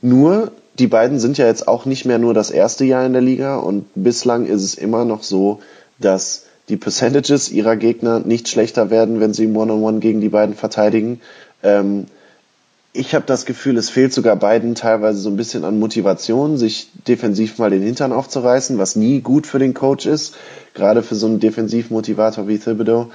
Nur, 0.02 0.52
die 0.80 0.88
beiden 0.88 1.20
sind 1.20 1.38
ja 1.38 1.46
jetzt 1.46 1.68
auch 1.68 1.86
nicht 1.86 2.06
mehr 2.06 2.20
nur 2.20 2.34
das 2.34 2.52
erste 2.52 2.86
Jahr 2.86 3.06
in 3.06 3.14
der 3.14 3.22
Liga 3.22 3.58
und 3.58 3.86
bislang 3.96 4.46
ist 4.46 4.64
es 4.64 4.76
immer 4.76 5.06
noch 5.06 5.24
so, 5.24 5.60
dass 6.00 6.46
die 6.70 6.78
Percentages 6.78 7.50
ihrer 7.50 7.76
Gegner 7.76 8.20
nicht 8.20 8.50
schlechter 8.50 8.90
werden, 8.90 9.20
wenn 9.20 9.34
sie 9.34 9.46
im 9.46 9.56
One-on-One 9.56 10.00
gegen 10.00 10.22
die 10.22 10.30
beiden 10.30 10.56
verteidigen. 10.56 11.22
Ähm, 11.64 12.06
ich 12.94 13.16
habe 13.16 13.26
das 13.26 13.46
Gefühl, 13.46 13.78
es 13.78 13.90
fehlt 13.90 14.12
sogar 14.12 14.36
beiden 14.36 14.76
teilweise 14.76 15.20
so 15.20 15.30
ein 15.30 15.38
bisschen 15.38 15.64
an 15.64 15.80
Motivation, 15.80 16.58
sich 16.58 16.90
defensiv 17.08 17.58
mal 17.58 17.70
den 17.70 17.84
Hintern 17.84 18.12
aufzureißen, 18.12 18.78
was 18.78 18.96
nie 18.96 19.22
gut 19.22 19.48
für 19.48 19.60
den 19.60 19.74
Coach 19.74 20.06
ist, 20.06 20.36
gerade 20.74 21.04
für 21.04 21.16
so 21.16 21.28
einen 21.28 21.40
Defensivmotivator 21.40 22.48
wie 22.48 22.58
Thibodeau. 22.58 23.10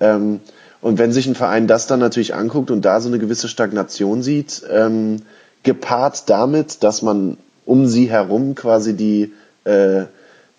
Ähm, 0.00 0.40
und 0.80 0.98
wenn 0.98 1.12
sich 1.12 1.26
ein 1.26 1.34
Verein 1.34 1.66
das 1.66 1.86
dann 1.86 2.00
natürlich 2.00 2.34
anguckt 2.34 2.70
und 2.70 2.84
da 2.84 3.00
so 3.00 3.08
eine 3.08 3.18
gewisse 3.18 3.48
Stagnation 3.48 4.22
sieht, 4.22 4.62
ähm, 4.70 5.22
gepaart 5.62 6.28
damit, 6.28 6.82
dass 6.82 7.02
man 7.02 7.36
um 7.64 7.86
sie 7.86 8.10
herum 8.10 8.54
quasi 8.54 8.96
die, 8.96 9.32
äh, 9.64 10.04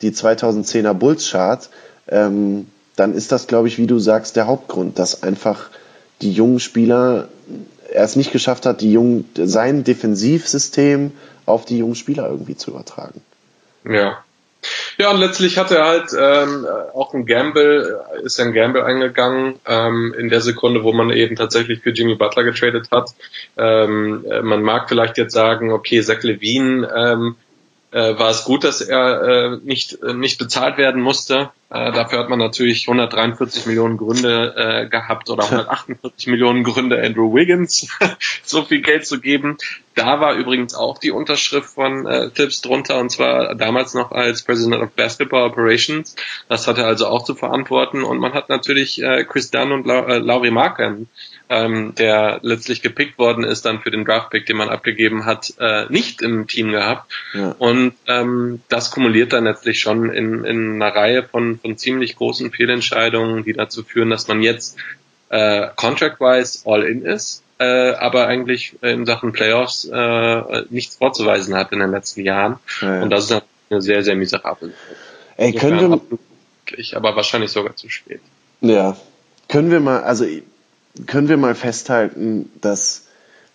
die 0.01 0.12
2010er 0.12 0.93
Bulls 0.93 1.31
Chart 1.31 1.69
ähm, 2.07 2.67
dann 2.95 3.13
ist 3.13 3.31
das, 3.31 3.47
glaube 3.47 3.67
ich, 3.67 3.77
wie 3.77 3.88
du 3.88 3.97
sagst, 3.99 4.35
der 4.35 4.47
Hauptgrund, 4.47 4.99
dass 4.99 5.23
einfach 5.23 5.69
die 6.21 6.33
jungen 6.33 6.59
Spieler 6.59 7.29
er 7.91 8.03
es 8.03 8.15
nicht 8.15 8.31
geschafft 8.31 8.65
hat, 8.65 8.81
die 8.81 8.91
jungen, 8.91 9.27
sein 9.35 9.83
Defensivsystem 9.83 11.12
auf 11.45 11.65
die 11.65 11.79
jungen 11.79 11.95
Spieler 11.95 12.29
irgendwie 12.29 12.55
zu 12.55 12.71
übertragen. 12.71 13.21
Ja. 13.83 14.23
Ja, 15.01 15.12
und 15.12 15.19
letztlich 15.19 15.57
hat 15.57 15.71
er 15.71 15.85
halt 15.85 16.09
ähm, 16.19 16.67
auch 16.93 17.13
ein 17.13 17.25
Gamble, 17.25 18.01
ist 18.23 18.38
ein 18.41 18.51
Gamble 18.51 18.83
eingegangen 18.83 19.57
ähm, 19.65 20.13
in 20.17 20.27
der 20.27 20.41
Sekunde, 20.41 20.83
wo 20.83 20.91
man 20.91 21.09
eben 21.12 21.38
tatsächlich 21.38 21.81
für 21.81 21.91
Jimmy 21.91 22.15
Butler 22.15 22.43
getradet 22.43 22.89
hat. 22.91 23.12
Ähm, 23.57 24.25
äh, 24.29 24.41
man 24.41 24.62
mag 24.62 24.89
vielleicht 24.89 25.17
jetzt 25.17 25.31
sagen, 25.31 25.71
okay, 25.71 26.01
Zach 26.01 26.21
Levine 26.23 26.91
ähm, 26.93 27.35
äh, 27.91 28.19
war 28.19 28.29
es 28.29 28.43
gut, 28.43 28.65
dass 28.65 28.81
er 28.81 29.21
äh, 29.21 29.57
nicht, 29.63 30.03
äh, 30.03 30.13
nicht 30.13 30.38
bezahlt 30.38 30.77
werden 30.77 31.01
musste. 31.01 31.49
Äh, 31.71 31.91
dafür 31.91 32.19
hat 32.19 32.29
man 32.29 32.39
natürlich 32.39 32.88
143 32.88 33.67
Millionen 33.67 33.97
Gründe 33.97 34.55
äh, 34.58 34.89
gehabt 34.89 35.29
oder 35.29 35.43
148 35.43 36.27
Millionen 36.27 36.63
Gründe, 36.63 36.99
Andrew 37.01 37.36
Wiggins 37.36 37.88
so 38.43 38.63
viel 38.63 38.82
Geld 38.82 39.05
zu 39.05 39.19
geben. 39.19 39.58
Da 39.93 40.19
war 40.19 40.34
übrigens 40.34 40.73
auch 40.73 40.97
die 40.97 41.12
Unterschrift 41.12 41.69
von 41.69 42.08
äh, 42.08 42.32
Tips 42.32 42.62
drunter 42.62 42.99
und 42.99 43.12
zwar 43.12 43.53
damals 43.53 43.93
noch 43.93 44.12
als 44.12 44.41
President 44.43 44.82
of 44.82 44.91
Basketball 44.91 45.43
Operations. 45.43 46.15
Das 46.47 46.67
hat 46.67 46.79
er 46.79 46.88
also 46.88 47.05
auch 47.05 47.23
zu 47.23 47.36
verantworten 47.36 48.03
und 48.03 48.17
man 48.17 48.34
hat 48.34 48.49
natürlich 48.49 49.01
äh, 49.03 49.23
Chris 49.25 49.51
Dunn 49.51 49.71
und 49.71 49.86
La 49.86 50.08
äh, 50.08 50.17
Laurie 50.17 50.51
Marken 50.51 51.08
ähm, 51.49 51.95
der 51.95 52.39
letztlich 52.43 52.82
gepickt 52.82 53.17
worden 53.17 53.43
ist 53.43 53.65
dann 53.65 53.82
für 53.82 53.89
den 53.89 54.05
Draftpick, 54.05 54.45
den 54.45 54.58
man 54.58 54.69
abgegeben 54.69 55.25
hat, 55.25 55.53
äh, 55.60 55.86
nicht 55.89 56.21
im 56.21 56.47
Team 56.47 56.71
gehabt. 56.71 57.12
Ja. 57.34 57.55
Und 57.58 57.93
ähm, 58.08 58.62
das 58.69 58.91
kumuliert 58.91 59.34
dann 59.34 59.45
letztlich 59.45 59.79
schon 59.79 60.12
in, 60.12 60.45
in 60.45 60.82
einer 60.82 60.95
Reihe 60.95 61.23
von, 61.23 61.58
von 61.59 61.77
ziemlich 61.77 62.15
großen 62.15 62.51
Fehlentscheidungen, 62.51 63.43
die 63.43 63.53
dazu 63.53 63.83
führen, 63.83 64.09
dass 64.09 64.27
man 64.27 64.41
jetzt 64.41 64.77
äh, 65.29 65.67
contract-wise 65.75 66.61
all 66.65 66.83
in 66.83 67.03
ist, 67.03 67.43
äh, 67.59 67.91
aber 67.91 68.27
eigentlich 68.27 68.75
in 68.81 69.05
Sachen 69.05 69.31
Playoffs 69.31 69.85
äh, 69.85 70.63
nichts 70.69 70.95
vorzuweisen 70.95 71.55
hat 71.55 71.71
in 71.71 71.79
den 71.79 71.91
letzten 71.91 72.21
Jahren. 72.21 72.57
Ja, 72.81 73.01
Und 73.01 73.09
das 73.09 73.29
ist 73.29 73.43
eine 73.69 73.81
sehr, 73.81 74.03
sehr 74.03 74.15
miserable. 74.15 74.73
Ey, 75.37 75.53
können 75.53 75.79
wir, 75.79 76.95
aber 76.95 77.15
wahrscheinlich 77.15 77.51
sogar 77.51 77.75
zu 77.75 77.89
spät. 77.89 78.21
Ja, 78.61 78.97
können 79.47 79.71
wir 79.71 79.79
mal, 79.79 80.03
also 80.03 80.25
können 81.05 81.29
wir 81.29 81.37
mal 81.37 81.55
festhalten, 81.55 82.51
dass 82.61 83.07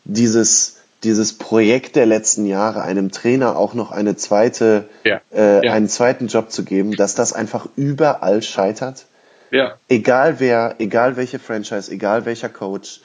dieses, 0.05 0.74
dieses 1.05 1.35
Projekt 1.35 1.97
der 1.97 2.07
letzten 2.07 2.47
Jahre, 2.47 2.83
einem 2.83 3.11
Trainer 3.11 3.57
auch 3.57 3.75
noch 3.75 3.93
eine 3.93 4.17
zweite, 4.17 4.89
ja. 5.05 5.21
Äh, 5.33 5.67
ja. 5.67 5.73
einen 5.73 5.89
zweiten 5.89 6.27
Job 6.29 6.51
zu 6.51 6.65
geben, 6.65 6.93
dass 6.97 7.15
das 7.15 7.33
einfach 7.33 7.69
überall 7.77 8.43
scheitert. 8.43 9.07
Ja. 9.51 9.77
Egal 9.89 10.41
wer, 10.41 10.77
egal 10.79 11.17
welche 11.17 11.39
Franchise, 11.39 11.91
egal 11.93 12.25
welcher 12.25 12.49
Coach, 12.49 13.01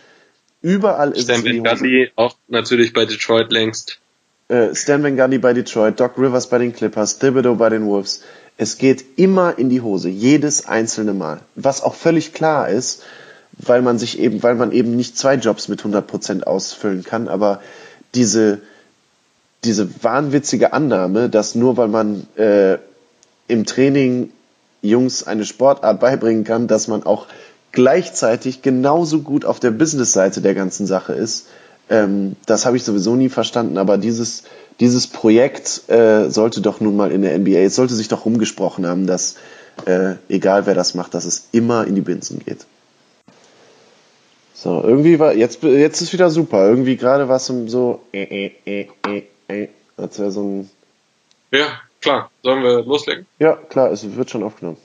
überall 0.61 1.11
ist 1.11 1.25
Stan 1.25 1.39
es 1.39 1.45
Van 1.45 1.63
Gundy 1.63 2.11
auch 2.15 2.35
natürlich 2.47 2.93
bei 2.93 3.05
Detroit 3.05 3.51
längst. 3.51 3.99
Äh, 4.47 4.73
Stan 4.73 5.03
Van 5.03 5.15
Gundy 5.15 5.37
bei 5.37 5.53
Detroit, 5.53 5.99
Doc 5.99 6.17
Rivers 6.17 6.47
bei 6.47 6.57
den 6.57 6.73
Clippers, 6.73 7.19
Thibodeau 7.19 7.55
bei 7.55 7.69
den 7.69 7.85
Wolves. 7.85 8.23
Es 8.57 8.77
geht 8.77 9.17
immer 9.17 9.57
in 9.57 9.69
die 9.69 9.81
Hose, 9.81 10.09
jedes 10.09 10.67
einzelne 10.67 11.13
Mal. 11.13 11.39
Was 11.55 11.81
auch 11.81 11.95
völlig 11.95 12.33
klar 12.33 12.67
ist, 12.67 13.03
weil 13.53 13.81
man 13.81 13.99
sich 13.99 14.19
eben, 14.19 14.41
weil 14.41 14.55
man 14.55 14.71
eben 14.71 14.95
nicht 14.95 15.17
zwei 15.17 15.35
Jobs 15.35 15.67
mit 15.67 15.79
100 15.79 16.07
Prozent 16.07 16.47
ausfüllen 16.47 17.03
kann, 17.03 17.27
aber 17.27 17.61
diese, 18.15 18.59
diese 19.63 20.03
wahnwitzige 20.03 20.73
Annahme, 20.73 21.29
dass 21.29 21.55
nur 21.55 21.77
weil 21.77 21.87
man 21.87 22.27
äh, 22.35 22.77
im 23.47 23.65
Training 23.65 24.31
Jungs 24.81 25.27
eine 25.27 25.45
Sportart 25.45 25.99
beibringen 25.99 26.43
kann, 26.43 26.67
dass 26.67 26.87
man 26.87 27.03
auch 27.03 27.27
gleichzeitig 27.71 28.61
genauso 28.61 29.21
gut 29.21 29.45
auf 29.45 29.59
der 29.59 29.71
Business-Seite 29.71 30.41
der 30.41 30.55
ganzen 30.55 30.87
Sache 30.87 31.13
ist, 31.13 31.47
ähm, 31.89 32.35
das 32.45 32.65
habe 32.65 32.77
ich 32.77 32.83
sowieso 32.83 33.15
nie 33.15 33.29
verstanden, 33.29 33.77
aber 33.77 33.97
dieses, 33.97 34.43
dieses 34.79 35.07
Projekt 35.07 35.89
äh, 35.89 36.29
sollte 36.29 36.61
doch 36.61 36.79
nun 36.79 36.95
mal 36.95 37.11
in 37.11 37.23
der 37.23 37.37
NBA, 37.37 37.59
es 37.59 37.75
sollte 37.75 37.95
sich 37.95 38.07
doch 38.07 38.25
rumgesprochen 38.25 38.85
haben, 38.85 39.07
dass 39.07 39.35
äh, 39.85 40.15
egal 40.29 40.65
wer 40.65 40.75
das 40.75 40.93
macht, 40.93 41.13
dass 41.13 41.25
es 41.25 41.47
immer 41.51 41.87
in 41.87 41.95
die 41.95 42.01
Binsen 42.01 42.39
geht. 42.39 42.65
So, 44.61 44.83
irgendwie 44.83 45.17
war, 45.19 45.33
jetzt, 45.33 45.63
jetzt 45.63 46.01
ist 46.01 46.11
wieder 46.11 46.29
super. 46.29 46.67
Irgendwie 46.67 46.97
gerade 46.97 47.29
war 47.29 47.37
es 47.37 47.45
so, 47.45 48.01
äh, 48.11 48.23
äh, 48.23 48.51
äh, 48.65 48.87
äh, 49.07 49.23
äh, 49.47 49.69
als 49.95 50.19
wäre 50.19 50.31
so 50.31 50.43
ein. 50.43 50.69
Ja, 51.51 51.79
klar. 52.01 52.29
Sollen 52.43 52.61
wir 52.61 52.83
loslegen? 52.83 53.25
Ja, 53.39 53.55
klar, 53.55 53.89
es 53.89 54.17
wird 54.17 54.29
schon 54.29 54.43
aufgenommen. 54.43 54.75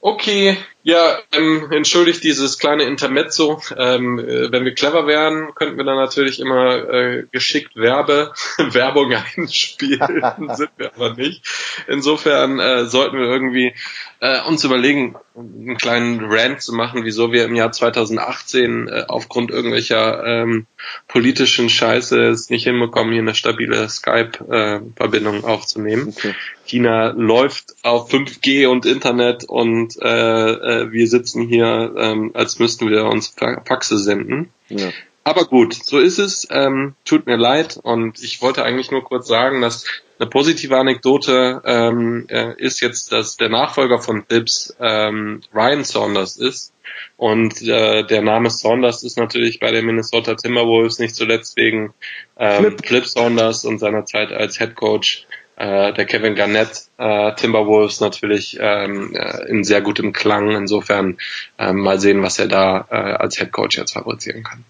Okay, 0.00 0.56
Ja, 0.86 1.18
ähm, 1.32 1.72
entschuldigt 1.72 2.22
dieses 2.22 2.60
kleine 2.60 2.84
Intermezzo. 2.84 3.60
Ähm, 3.76 4.20
äh, 4.20 4.52
wenn 4.52 4.64
wir 4.64 4.72
clever 4.72 5.08
wären, 5.08 5.52
könnten 5.56 5.78
wir 5.78 5.84
dann 5.84 5.96
natürlich 5.96 6.38
immer 6.38 6.76
äh, 6.88 7.24
geschickt 7.32 7.74
Werbe, 7.74 8.32
Werbung 8.58 9.12
einspielen, 9.12 10.22
sind 10.54 10.70
wir 10.76 10.94
aber 10.94 11.14
nicht. 11.14 11.42
Insofern 11.88 12.60
äh, 12.60 12.84
sollten 12.84 13.18
wir 13.18 13.26
irgendwie 13.26 13.74
äh, 14.20 14.40
uns 14.42 14.62
überlegen, 14.62 15.16
einen 15.36 15.76
kleinen 15.76 16.24
Rant 16.24 16.62
zu 16.62 16.72
machen, 16.72 17.04
wieso 17.04 17.32
wir 17.32 17.44
im 17.44 17.56
Jahr 17.56 17.72
2018 17.72 18.88
äh, 18.88 19.04
aufgrund 19.08 19.50
irgendwelcher 19.50 20.24
ähm, 20.24 20.66
politischen 21.08 21.68
Scheiße 21.68 22.28
es 22.28 22.48
nicht 22.48 22.64
hinbekommen, 22.64 23.12
hier 23.12 23.22
eine 23.22 23.34
stabile 23.34 23.88
Skype-Verbindung 23.88 25.42
äh, 25.42 25.46
aufzunehmen. 25.46 26.14
Okay. 26.16 26.34
China 26.64 27.12
läuft 27.16 27.76
auf 27.82 28.10
5G 28.10 28.66
und 28.66 28.86
Internet 28.86 29.44
und 29.44 29.96
äh, 30.02 30.50
äh, 30.50 30.75
wir 30.92 31.06
sitzen 31.08 31.42
hier, 31.42 31.94
ähm, 31.96 32.30
als 32.34 32.58
müssten 32.58 32.90
wir 32.90 33.04
uns 33.04 33.34
Faxe 33.64 33.98
senden. 33.98 34.50
Ja. 34.68 34.90
Aber 35.24 35.44
gut, 35.44 35.74
so 35.74 35.98
ist 35.98 36.18
es. 36.18 36.46
Ähm, 36.50 36.94
tut 37.04 37.26
mir 37.26 37.36
leid 37.36 37.80
und 37.82 38.22
ich 38.22 38.42
wollte 38.42 38.62
eigentlich 38.62 38.92
nur 38.92 39.02
kurz 39.02 39.26
sagen, 39.26 39.60
dass 39.60 39.84
eine 40.20 40.28
positive 40.28 40.76
Anekdote 40.76 41.62
ähm, 41.64 42.26
äh, 42.28 42.54
ist 42.58 42.80
jetzt, 42.80 43.10
dass 43.10 43.36
der 43.36 43.48
Nachfolger 43.48 43.98
von 43.98 44.24
Dibbs 44.30 44.76
ähm, 44.80 45.40
Ryan 45.52 45.82
Saunders 45.82 46.36
ist. 46.36 46.72
Und 47.16 47.60
äh, 47.62 48.04
der 48.04 48.22
Name 48.22 48.50
Saunders 48.50 49.02
ist 49.02 49.18
natürlich 49.18 49.58
bei 49.58 49.72
den 49.72 49.86
Minnesota 49.86 50.36
Timberwolves 50.36 50.98
nicht 51.00 51.16
zuletzt 51.16 51.56
wegen 51.56 51.92
ähm, 52.38 52.64
Flip. 52.64 52.86
Flip 52.86 53.06
Saunders 53.06 53.64
und 53.64 53.78
seiner 53.78 54.04
Zeit 54.04 54.30
als 54.30 54.58
Head 54.58 54.76
Coach 54.76 55.26
äh, 55.56 55.92
der 55.92 56.04
Kevin 56.04 56.34
Garnett 56.34 56.88
äh, 56.98 57.34
Timberwolves 57.34 58.00
natürlich 58.00 58.58
ähm, 58.60 59.14
äh, 59.14 59.48
in 59.48 59.64
sehr 59.64 59.80
gutem 59.80 60.12
Klang. 60.12 60.50
Insofern 60.50 61.16
äh, 61.58 61.72
mal 61.72 61.98
sehen, 61.98 62.22
was 62.22 62.38
er 62.38 62.46
da 62.46 62.86
äh, 62.90 62.94
als 62.94 63.38
Head 63.38 63.52
Coach 63.52 63.78
jetzt 63.78 63.94
fabrizieren 63.94 64.42
kann. 64.42 64.64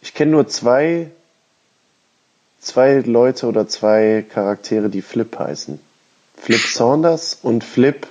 Ich 0.00 0.14
kenne 0.14 0.32
nur 0.32 0.48
zwei, 0.48 1.10
zwei 2.60 2.96
Leute 3.00 3.46
oder 3.46 3.68
zwei 3.68 4.24
Charaktere, 4.28 4.88
die 4.88 5.02
Flip 5.02 5.38
heißen. 5.38 5.78
Flip 6.36 6.60
Saunders 6.60 7.38
und 7.40 7.64
Flip, 7.64 8.06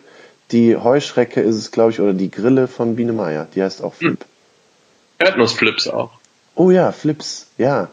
die 0.51 0.75
Heuschrecke 0.75 1.41
ist 1.41 1.55
es, 1.55 1.71
glaube 1.71 1.91
ich, 1.91 1.99
oder 1.99 2.13
die 2.13 2.31
Grille 2.31 2.67
von 2.67 2.95
Biene 2.95 3.13
Meier. 3.13 3.47
Die 3.53 3.61
heißt 3.61 3.83
auch 3.83 3.93
Flip. 3.93 4.19
Hm. 4.19 5.27
Erdnussflips 5.27 5.87
auch. 5.87 6.11
Oh 6.55 6.69
ja, 6.71 6.91
Flips, 6.91 7.47
ja. 7.57 7.89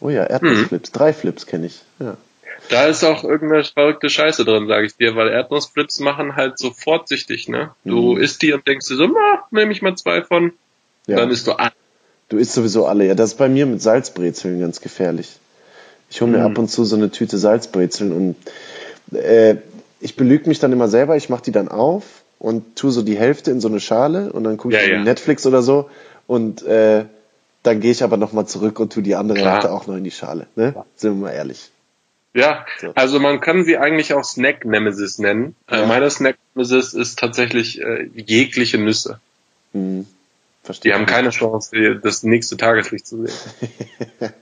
Oh 0.00 0.08
ja, 0.08 0.24
Erdnussflips. 0.24 0.88
Hm. 0.88 0.92
Drei 0.92 1.12
Flips 1.12 1.46
kenne 1.46 1.66
ich, 1.66 1.82
ja. 1.98 2.16
Da 2.70 2.86
ist 2.86 3.04
auch 3.04 3.24
irgendeine 3.24 3.64
verrückte 3.64 4.08
Scheiße 4.08 4.44
drin, 4.44 4.68
sage 4.68 4.86
ich 4.86 4.96
dir, 4.96 5.16
weil 5.16 5.28
Erdnussflips 5.28 6.00
machen 6.00 6.36
halt 6.36 6.58
sofort 6.58 7.08
süchtig, 7.08 7.48
ne? 7.48 7.70
Du 7.84 8.14
mhm. 8.14 8.22
isst 8.22 8.42
die 8.42 8.52
und 8.52 8.66
denkst 8.66 8.88
dir 8.88 8.96
so, 8.96 9.06
na, 9.06 9.44
nehme 9.50 9.72
ich 9.72 9.82
mal 9.82 9.94
zwei 9.96 10.22
von, 10.22 10.52
ja. 11.06 11.16
dann 11.16 11.30
isst 11.30 11.46
du 11.46 11.52
alle. 11.52 11.72
Du 12.30 12.38
isst 12.38 12.54
sowieso 12.54 12.86
alle, 12.86 13.06
ja. 13.06 13.14
Das 13.14 13.32
ist 13.32 13.38
bei 13.38 13.48
mir 13.48 13.66
mit 13.66 13.82
Salzbrezeln 13.82 14.60
ganz 14.60 14.80
gefährlich. 14.80 15.36
Ich 16.10 16.20
hole 16.20 16.30
mir 16.30 16.38
mhm. 16.38 16.46
ab 16.46 16.58
und 16.58 16.68
zu 16.68 16.84
so 16.84 16.96
eine 16.96 17.10
Tüte 17.10 17.38
Salzbrezeln 17.38 18.12
und 18.12 19.16
äh, 19.16 19.56
ich 20.00 20.16
belüge 20.16 20.48
mich 20.48 20.58
dann 20.58 20.72
immer 20.72 20.88
selber, 20.88 21.16
ich 21.16 21.28
mache 21.28 21.42
die 21.42 21.52
dann 21.52 21.68
auf 21.68 22.04
und 22.38 22.76
tue 22.76 22.90
so 22.90 23.02
die 23.02 23.18
Hälfte 23.18 23.50
in 23.50 23.60
so 23.60 23.68
eine 23.68 23.80
Schale 23.80 24.32
und 24.32 24.44
dann 24.44 24.56
gucke 24.56 24.76
ich 24.76 24.86
ja, 24.86 24.94
ja. 24.94 25.02
Netflix 25.02 25.46
oder 25.46 25.62
so 25.62 25.90
und 26.26 26.62
äh, 26.62 27.04
dann 27.62 27.80
gehe 27.80 27.90
ich 27.90 28.02
aber 28.02 28.16
nochmal 28.16 28.46
zurück 28.46 28.78
und 28.80 28.92
tue 28.92 29.02
die 29.02 29.14
andere 29.14 29.38
Hälfte 29.38 29.72
auch 29.72 29.86
noch 29.86 29.96
in 29.96 30.04
die 30.04 30.10
Schale. 30.10 30.46
Ne? 30.54 30.72
Ja. 30.76 30.84
Sind 30.96 31.14
wir 31.14 31.28
mal 31.28 31.32
ehrlich. 31.32 31.70
Ja, 32.34 32.66
also 32.96 33.20
man 33.20 33.40
kann 33.40 33.64
sie 33.64 33.78
eigentlich 33.78 34.12
auch 34.12 34.24
Snack 34.24 34.64
Nemesis 34.64 35.18
nennen. 35.18 35.54
Äh, 35.68 35.80
ja. 35.80 35.86
Meine 35.86 36.10
Snack 36.10 36.36
Nemesis 36.54 36.92
ist 36.92 37.18
tatsächlich 37.18 37.80
äh, 37.80 38.08
jegliche 38.14 38.76
Nüsse. 38.76 39.20
Hm. 39.72 40.06
Verstehe. 40.64 40.92
Die 40.92 40.98
haben 40.98 41.06
keine 41.06 41.30
Chance, 41.30 42.00
das 42.02 42.22
nächste 42.22 42.56
Tageslicht 42.56 43.06
zu 43.06 43.26
sehen. 43.26 43.36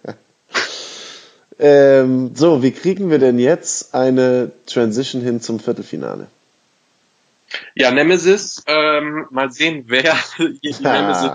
ähm, 1.59 2.31
so, 2.35 2.63
wie 2.63 2.71
kriegen 2.71 3.11
wir 3.11 3.19
denn 3.19 3.39
jetzt 3.39 3.95
eine 3.95 4.53
Transition 4.67 5.21
hin 5.21 5.41
zum 5.41 5.61
Viertelfinale? 5.61 6.29
Ja, 7.75 7.91
Nemesis, 7.91 8.63
ähm, 8.67 9.27
mal 9.31 9.53
sehen, 9.53 9.85
wer 9.89 10.17
Nemesis 10.39 11.31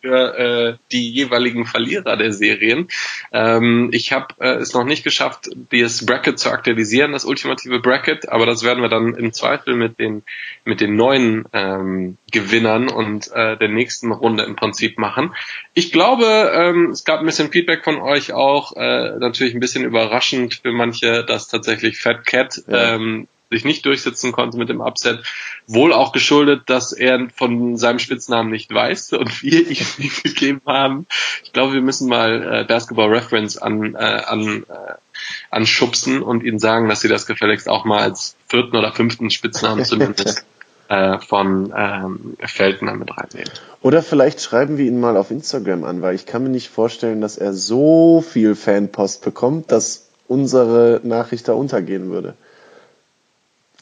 für 0.00 0.38
äh, 0.38 0.76
die 0.92 1.10
jeweiligen 1.10 1.66
Verlierer 1.66 2.16
der 2.16 2.32
Serien. 2.32 2.88
Ähm, 3.32 3.90
ich 3.92 4.12
habe 4.12 4.34
äh, 4.38 4.56
es 4.56 4.72
noch 4.72 4.84
nicht 4.84 5.04
geschafft, 5.04 5.48
das 5.70 6.04
Bracket 6.04 6.38
zu 6.38 6.50
aktualisieren, 6.50 7.12
das 7.12 7.24
ultimative 7.24 7.80
Bracket, 7.80 8.28
aber 8.28 8.46
das 8.46 8.62
werden 8.62 8.82
wir 8.82 8.88
dann 8.88 9.14
im 9.14 9.32
Zweifel 9.32 9.74
mit 9.74 9.98
den 9.98 10.22
mit 10.64 10.80
den 10.80 10.96
neuen 10.96 11.44
ähm, 11.52 12.16
Gewinnern 12.30 12.88
und 12.88 13.30
äh, 13.32 13.56
der 13.56 13.68
nächsten 13.68 14.12
Runde 14.12 14.44
im 14.44 14.56
Prinzip 14.56 14.98
machen. 14.98 15.34
Ich 15.74 15.92
glaube, 15.92 16.52
ähm, 16.54 16.90
es 16.90 17.04
gab 17.04 17.20
ein 17.20 17.26
bisschen 17.26 17.50
Feedback 17.50 17.84
von 17.84 17.96
euch 17.96 18.32
auch, 18.32 18.76
äh, 18.76 19.18
natürlich 19.18 19.54
ein 19.54 19.60
bisschen 19.60 19.84
überraschend 19.84 20.60
für 20.62 20.72
manche, 20.72 21.24
dass 21.24 21.48
tatsächlich 21.48 21.98
Fat 21.98 22.26
Cat 22.26 22.62
ja. 22.68 22.94
ähm, 22.94 23.28
sich 23.50 23.64
nicht 23.64 23.84
durchsetzen 23.84 24.32
konnte 24.32 24.56
mit 24.56 24.68
dem 24.68 24.80
Upset. 24.80 25.20
Wohl 25.66 25.92
auch 25.92 26.12
geschuldet, 26.12 26.62
dass 26.66 26.92
er 26.92 27.28
von 27.34 27.76
seinem 27.76 27.98
Spitznamen 27.98 28.50
nicht 28.50 28.72
weiß 28.72 29.12
und 29.14 29.42
wir 29.42 29.68
ihm 29.68 29.86
nie 29.98 30.10
gegeben 30.22 30.62
haben. 30.66 31.06
Ich 31.42 31.52
glaube, 31.52 31.74
wir 31.74 31.82
müssen 31.82 32.08
mal 32.08 32.60
äh, 32.60 32.64
Basketball 32.64 33.08
Reference 33.08 33.58
an, 33.58 33.94
äh, 33.94 33.98
an, 33.98 34.64
äh, 34.68 34.94
anschubsen 35.50 36.22
und 36.22 36.44
ihnen 36.44 36.58
sagen, 36.58 36.88
dass 36.88 37.00
sie 37.00 37.08
das 37.08 37.26
gefälligst 37.26 37.68
auch 37.68 37.84
mal 37.84 38.00
als 38.00 38.36
vierten 38.48 38.76
oder 38.76 38.92
fünften 38.92 39.30
Spitznamen 39.30 39.84
zumindest 39.84 40.44
äh, 40.88 41.18
von 41.18 41.72
ähm, 41.76 42.36
Feldner 42.44 42.94
mit 42.94 43.16
reinnehmen. 43.16 43.50
Oder 43.82 44.02
vielleicht 44.02 44.40
schreiben 44.40 44.78
wir 44.78 44.86
ihn 44.86 45.00
mal 45.00 45.16
auf 45.16 45.30
Instagram 45.30 45.84
an, 45.84 46.02
weil 46.02 46.14
ich 46.14 46.26
kann 46.26 46.42
mir 46.44 46.50
nicht 46.50 46.68
vorstellen, 46.68 47.20
dass 47.20 47.36
er 47.36 47.52
so 47.52 48.20
viel 48.20 48.54
Fanpost 48.54 49.24
bekommt, 49.24 49.72
dass 49.72 50.08
unsere 50.28 51.00
Nachricht 51.02 51.48
da 51.48 51.54
untergehen 51.54 52.10
würde. 52.10 52.34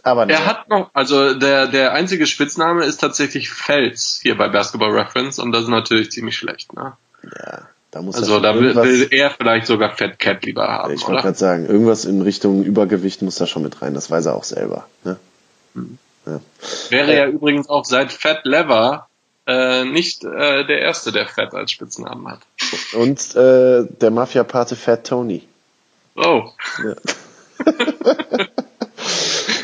Aber 0.02 0.28
er 0.28 0.46
hat 0.46 0.68
noch, 0.68 0.90
also 0.92 1.34
der, 1.34 1.66
der 1.66 1.92
einzige 1.92 2.26
Spitzname 2.26 2.84
ist 2.84 2.98
tatsächlich 3.00 3.50
Fels 3.50 4.20
hier 4.22 4.36
bei 4.36 4.48
Basketball 4.48 4.90
Reference 4.90 5.38
und 5.38 5.52
das 5.52 5.62
ist 5.62 5.68
natürlich 5.68 6.10
ziemlich 6.10 6.36
schlecht, 6.36 6.72
ne? 6.74 6.92
Ja, 7.22 7.62
da 7.90 8.02
muss 8.02 8.16
Also 8.16 8.38
da 8.40 8.54
will, 8.54 8.74
will, 8.76 9.08
er 9.10 9.30
vielleicht 9.30 9.66
sogar 9.66 9.96
Fat 9.96 10.18
Cat 10.18 10.44
lieber 10.44 10.68
haben. 10.68 10.92
Ich 10.92 11.06
wollte 11.06 11.22
gerade 11.22 11.38
sagen, 11.38 11.66
irgendwas 11.66 12.04
in 12.04 12.22
Richtung 12.22 12.62
Übergewicht 12.62 13.22
muss 13.22 13.36
da 13.36 13.46
schon 13.46 13.62
mit 13.62 13.80
rein, 13.82 13.94
das 13.94 14.10
weiß 14.10 14.26
er 14.26 14.34
auch 14.34 14.44
selber. 14.44 14.86
Ne? 15.04 15.16
Hm. 15.74 15.98
Ja. 16.26 16.40
Wäre 16.90 17.12
äh, 17.12 17.16
ja 17.16 17.26
übrigens 17.26 17.68
auch 17.68 17.84
seit 17.84 18.12
Fat 18.12 18.44
Lever 18.44 19.08
äh, 19.46 19.84
nicht 19.84 20.24
äh, 20.24 20.66
der 20.66 20.80
erste, 20.80 21.10
der 21.10 21.26
Fat 21.26 21.54
als 21.54 21.72
Spitznamen 21.72 22.28
hat. 22.28 22.40
Und 22.92 23.34
äh, 23.34 23.86
der 24.00 24.10
Mafia-Pate 24.10 24.76
Fat 24.76 25.06
Tony. 25.06 25.48
Oh. 26.14 26.50
Ja. 26.84 26.94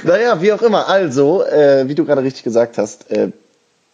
Naja, 0.05 0.43
wie 0.43 0.53
auch 0.53 0.63
immer. 0.63 0.89
Also, 0.89 1.45
äh, 1.45 1.89
wie 1.89 1.95
du 1.95 2.05
gerade 2.05 2.23
richtig 2.23 2.45
gesagt 2.45 2.77
hast, 2.77 3.11
äh, 3.11 3.31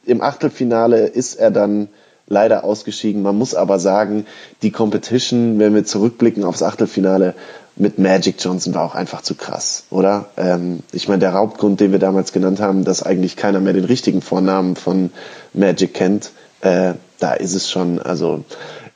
im 0.05 0.23
Achtelfinale 0.23 1.07
ist 1.07 1.37
er 1.37 1.51
dann 1.51 1.89
leider 2.27 2.65
ausgeschieden. 2.65 3.23
Man 3.23 3.37
muss 3.37 3.55
aber 3.55 3.79
sagen, 3.79 4.27
die 4.63 4.71
Competition, 4.71 5.59
wenn 5.59 5.75
wir 5.75 5.85
zurückblicken 5.85 6.45
aufs 6.45 6.63
Achtelfinale 6.63 7.35
mit 7.77 7.99
Magic 7.99 8.37
Johnson, 8.39 8.75
war 8.75 8.85
auch 8.85 8.95
einfach 8.95 9.23
zu 9.23 9.35
krass, 9.35 9.85
oder? 9.91 10.27
Ähm, 10.37 10.81
ich 10.93 11.09
meine, 11.09 11.21
der 11.21 11.33
Hauptgrund, 11.33 11.81
den 11.81 11.93
wir 11.93 11.99
damals 12.01 12.33
genannt 12.33 12.61
haben, 12.61 12.85
dass 12.85 13.03
eigentlich 13.03 13.37
keiner 13.37 13.61
mehr 13.61 13.73
den 13.73 13.85
richtigen 13.85 14.21
Vornamen 14.21 14.75
von 14.77 15.11
Magic 15.53 15.95
kennt, 15.95 16.33
äh, 16.61 16.95
da 17.21 17.35
ist 17.35 17.55
es 17.55 17.71
schon, 17.71 18.01
also 18.01 18.45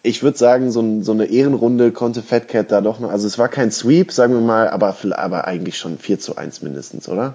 ich 0.05 0.23
würde 0.23 0.37
sagen, 0.37 0.71
so, 0.71 1.03
so, 1.03 1.13
eine 1.13 1.25
Ehrenrunde 1.25 1.91
konnte 1.91 2.23
Fat 2.23 2.47
Cat 2.47 2.71
da 2.71 2.83
doch 2.83 3.01
noch, 3.01 3.11
also 3.11 3.27
es 3.27 3.39
war 3.39 3.49
kein 3.49 3.73
Sweep, 3.73 4.13
sagen 4.13 4.35
wir 4.35 4.41
mal, 4.41 4.69
aber, 4.69 4.95
aber 5.13 5.47
eigentlich 5.47 5.79
schon 5.79 5.99
4 5.99 6.21
zu 6.21 6.37
1 6.37 6.63
mindestens, 6.63 7.09
oder? 7.09 7.35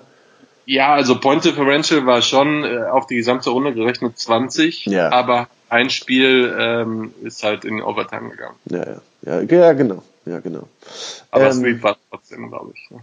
Ja, 0.65 0.93
also 0.93 1.19
Point 1.19 1.43
Differential 1.43 2.05
war 2.05 2.21
schon 2.21 2.63
äh, 2.63 2.83
auf 2.83 3.07
die 3.07 3.15
gesamte 3.15 3.49
Runde 3.49 3.73
gerechnet 3.73 4.19
20, 4.19 4.85
ja. 4.85 5.11
aber 5.11 5.47
ein 5.67 5.89
Spiel 5.89 6.55
ähm, 6.59 7.11
ist 7.23 7.43
halt 7.43 7.65
in 7.65 7.81
Overtime 7.81 8.29
gegangen. 8.29 8.55
Ja, 8.65 8.85
ja, 9.25 9.41
ja, 9.41 9.41
ja 9.41 9.73
genau, 9.73 10.03
ja, 10.27 10.39
genau. 10.39 10.67
Aber 11.31 11.47
ähm, 11.47 11.53
Sweep 11.53 11.81
war 11.81 11.97
trotzdem, 12.11 12.49
glaube 12.49 12.73
ich. 12.75 12.91
Ne? 12.91 12.99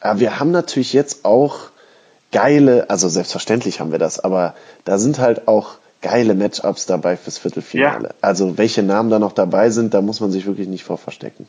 Aber 0.00 0.18
wir 0.18 0.40
haben 0.40 0.50
natürlich 0.50 0.92
jetzt 0.92 1.24
auch 1.24 1.70
geile, 2.32 2.90
also 2.90 3.08
selbstverständlich 3.08 3.78
haben 3.78 3.92
wir 3.92 4.00
das, 4.00 4.18
aber 4.18 4.56
da 4.84 4.98
sind 4.98 5.20
halt 5.20 5.46
auch 5.46 5.76
geile 6.06 6.34
Matchups 6.34 6.86
dabei 6.86 7.16
fürs 7.16 7.38
Viertelfinale. 7.38 8.08
Ja. 8.08 8.14
Also 8.20 8.56
welche 8.58 8.84
Namen 8.84 9.10
da 9.10 9.18
noch 9.18 9.32
dabei 9.32 9.70
sind, 9.70 9.92
da 9.92 10.00
muss 10.02 10.20
man 10.20 10.30
sich 10.30 10.46
wirklich 10.46 10.68
nicht 10.68 10.84
vor 10.84 10.98
verstecken. 10.98 11.48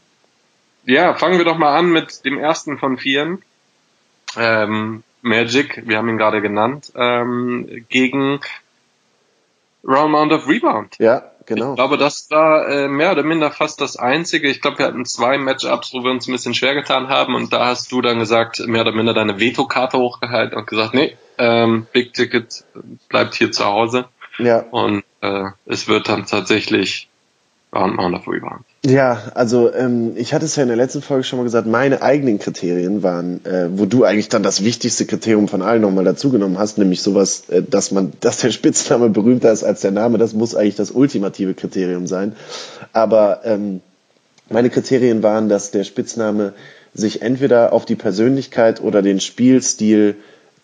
Ja, 0.85 1.13
fangen 1.13 1.37
wir 1.37 1.45
doch 1.45 1.57
mal 1.57 1.77
an 1.77 1.91
mit 1.91 2.25
dem 2.25 2.39
ersten 2.39 2.79
von 2.79 2.97
vieren. 2.97 3.43
Ähm, 4.35 5.03
Magic, 5.21 5.83
wir 5.85 5.97
haben 5.97 6.09
ihn 6.09 6.17
gerade 6.17 6.41
genannt, 6.41 6.91
ähm, 6.95 7.85
gegen 7.89 8.39
Round 9.83 10.11
Mount 10.11 10.31
of 10.31 10.47
Rebound. 10.47 10.95
Ja, 10.97 11.31
genau. 11.45 11.71
Ich 11.71 11.75
glaube, 11.75 11.97
das 11.97 12.27
war 12.31 12.67
äh, 12.67 12.87
mehr 12.87 13.11
oder 13.11 13.23
minder 13.23 13.51
fast 13.51 13.79
das 13.79 13.95
Einzige. 13.95 14.49
Ich 14.49 14.61
glaube, 14.61 14.79
wir 14.79 14.85
hatten 14.87 15.05
zwei 15.05 15.37
Matchups, 15.37 15.93
wo 15.93 16.03
wir 16.03 16.11
uns 16.11 16.27
ein 16.27 16.31
bisschen 16.31 16.55
schwer 16.55 16.73
getan 16.73 17.09
haben 17.09 17.35
und 17.35 17.53
da 17.53 17.67
hast 17.67 17.91
du 17.91 18.01
dann 18.01 18.17
gesagt, 18.17 18.65
mehr 18.65 18.81
oder 18.81 18.91
minder 18.91 19.13
deine 19.13 19.39
Veto-Karte 19.39 19.97
hochgehalten 19.99 20.57
und 20.57 20.65
gesagt, 20.67 20.95
nee, 20.95 21.15
ähm, 21.37 21.85
Big 21.91 22.13
Ticket 22.13 22.63
bleibt 23.09 23.35
hier 23.35 23.51
zu 23.51 23.65
Hause. 23.65 24.05
Ja. 24.39 24.59
Und 24.71 25.03
äh, 25.21 25.45
es 25.65 25.87
wird 25.87 26.09
dann 26.09 26.25
tatsächlich 26.25 27.07
Round 27.73 27.99
Round 27.99 28.15
of 28.15 28.27
Rebound. 28.27 28.63
Ja, 28.85 29.21
also 29.33 29.73
ähm, 29.73 30.13
ich 30.15 30.33
hatte 30.33 30.45
es 30.45 30.55
ja 30.55 30.63
in 30.63 30.69
der 30.69 30.77
letzten 30.77 31.01
Folge 31.01 31.23
schon 31.23 31.37
mal 31.37 31.43
gesagt, 31.43 31.67
meine 31.67 32.01
eigenen 32.01 32.39
Kriterien 32.39 33.03
waren, 33.03 33.45
äh, 33.45 33.67
wo 33.71 33.85
du 33.85 34.05
eigentlich 34.05 34.29
dann 34.29 34.43
das 34.43 34.63
wichtigste 34.63 35.05
Kriterium 35.05 35.47
von 35.47 35.61
allen 35.61 35.81
nochmal 35.81 36.05
dazugenommen 36.05 36.57
hast, 36.57 36.77
nämlich 36.77 37.01
sowas, 37.01 37.49
äh, 37.49 37.61
dass 37.61 37.91
man, 37.91 38.13
dass 38.21 38.37
der 38.37 38.51
Spitzname 38.51 39.09
berühmter 39.09 39.51
ist 39.51 39.63
als 39.63 39.81
der 39.81 39.91
Name, 39.91 40.17
das 40.17 40.33
muss 40.33 40.55
eigentlich 40.55 40.75
das 40.75 40.91
ultimative 40.91 41.53
Kriterium 41.53 42.07
sein. 42.07 42.35
Aber 42.93 43.41
ähm, 43.43 43.81
meine 44.49 44.69
Kriterien 44.69 45.23
waren, 45.23 45.49
dass 45.49 45.71
der 45.71 45.83
Spitzname 45.83 46.53
sich 46.93 47.21
entweder 47.21 47.73
auf 47.73 47.85
die 47.85 47.95
Persönlichkeit 47.95 48.81
oder 48.81 49.01
den 49.01 49.19
Spielstil 49.19 50.15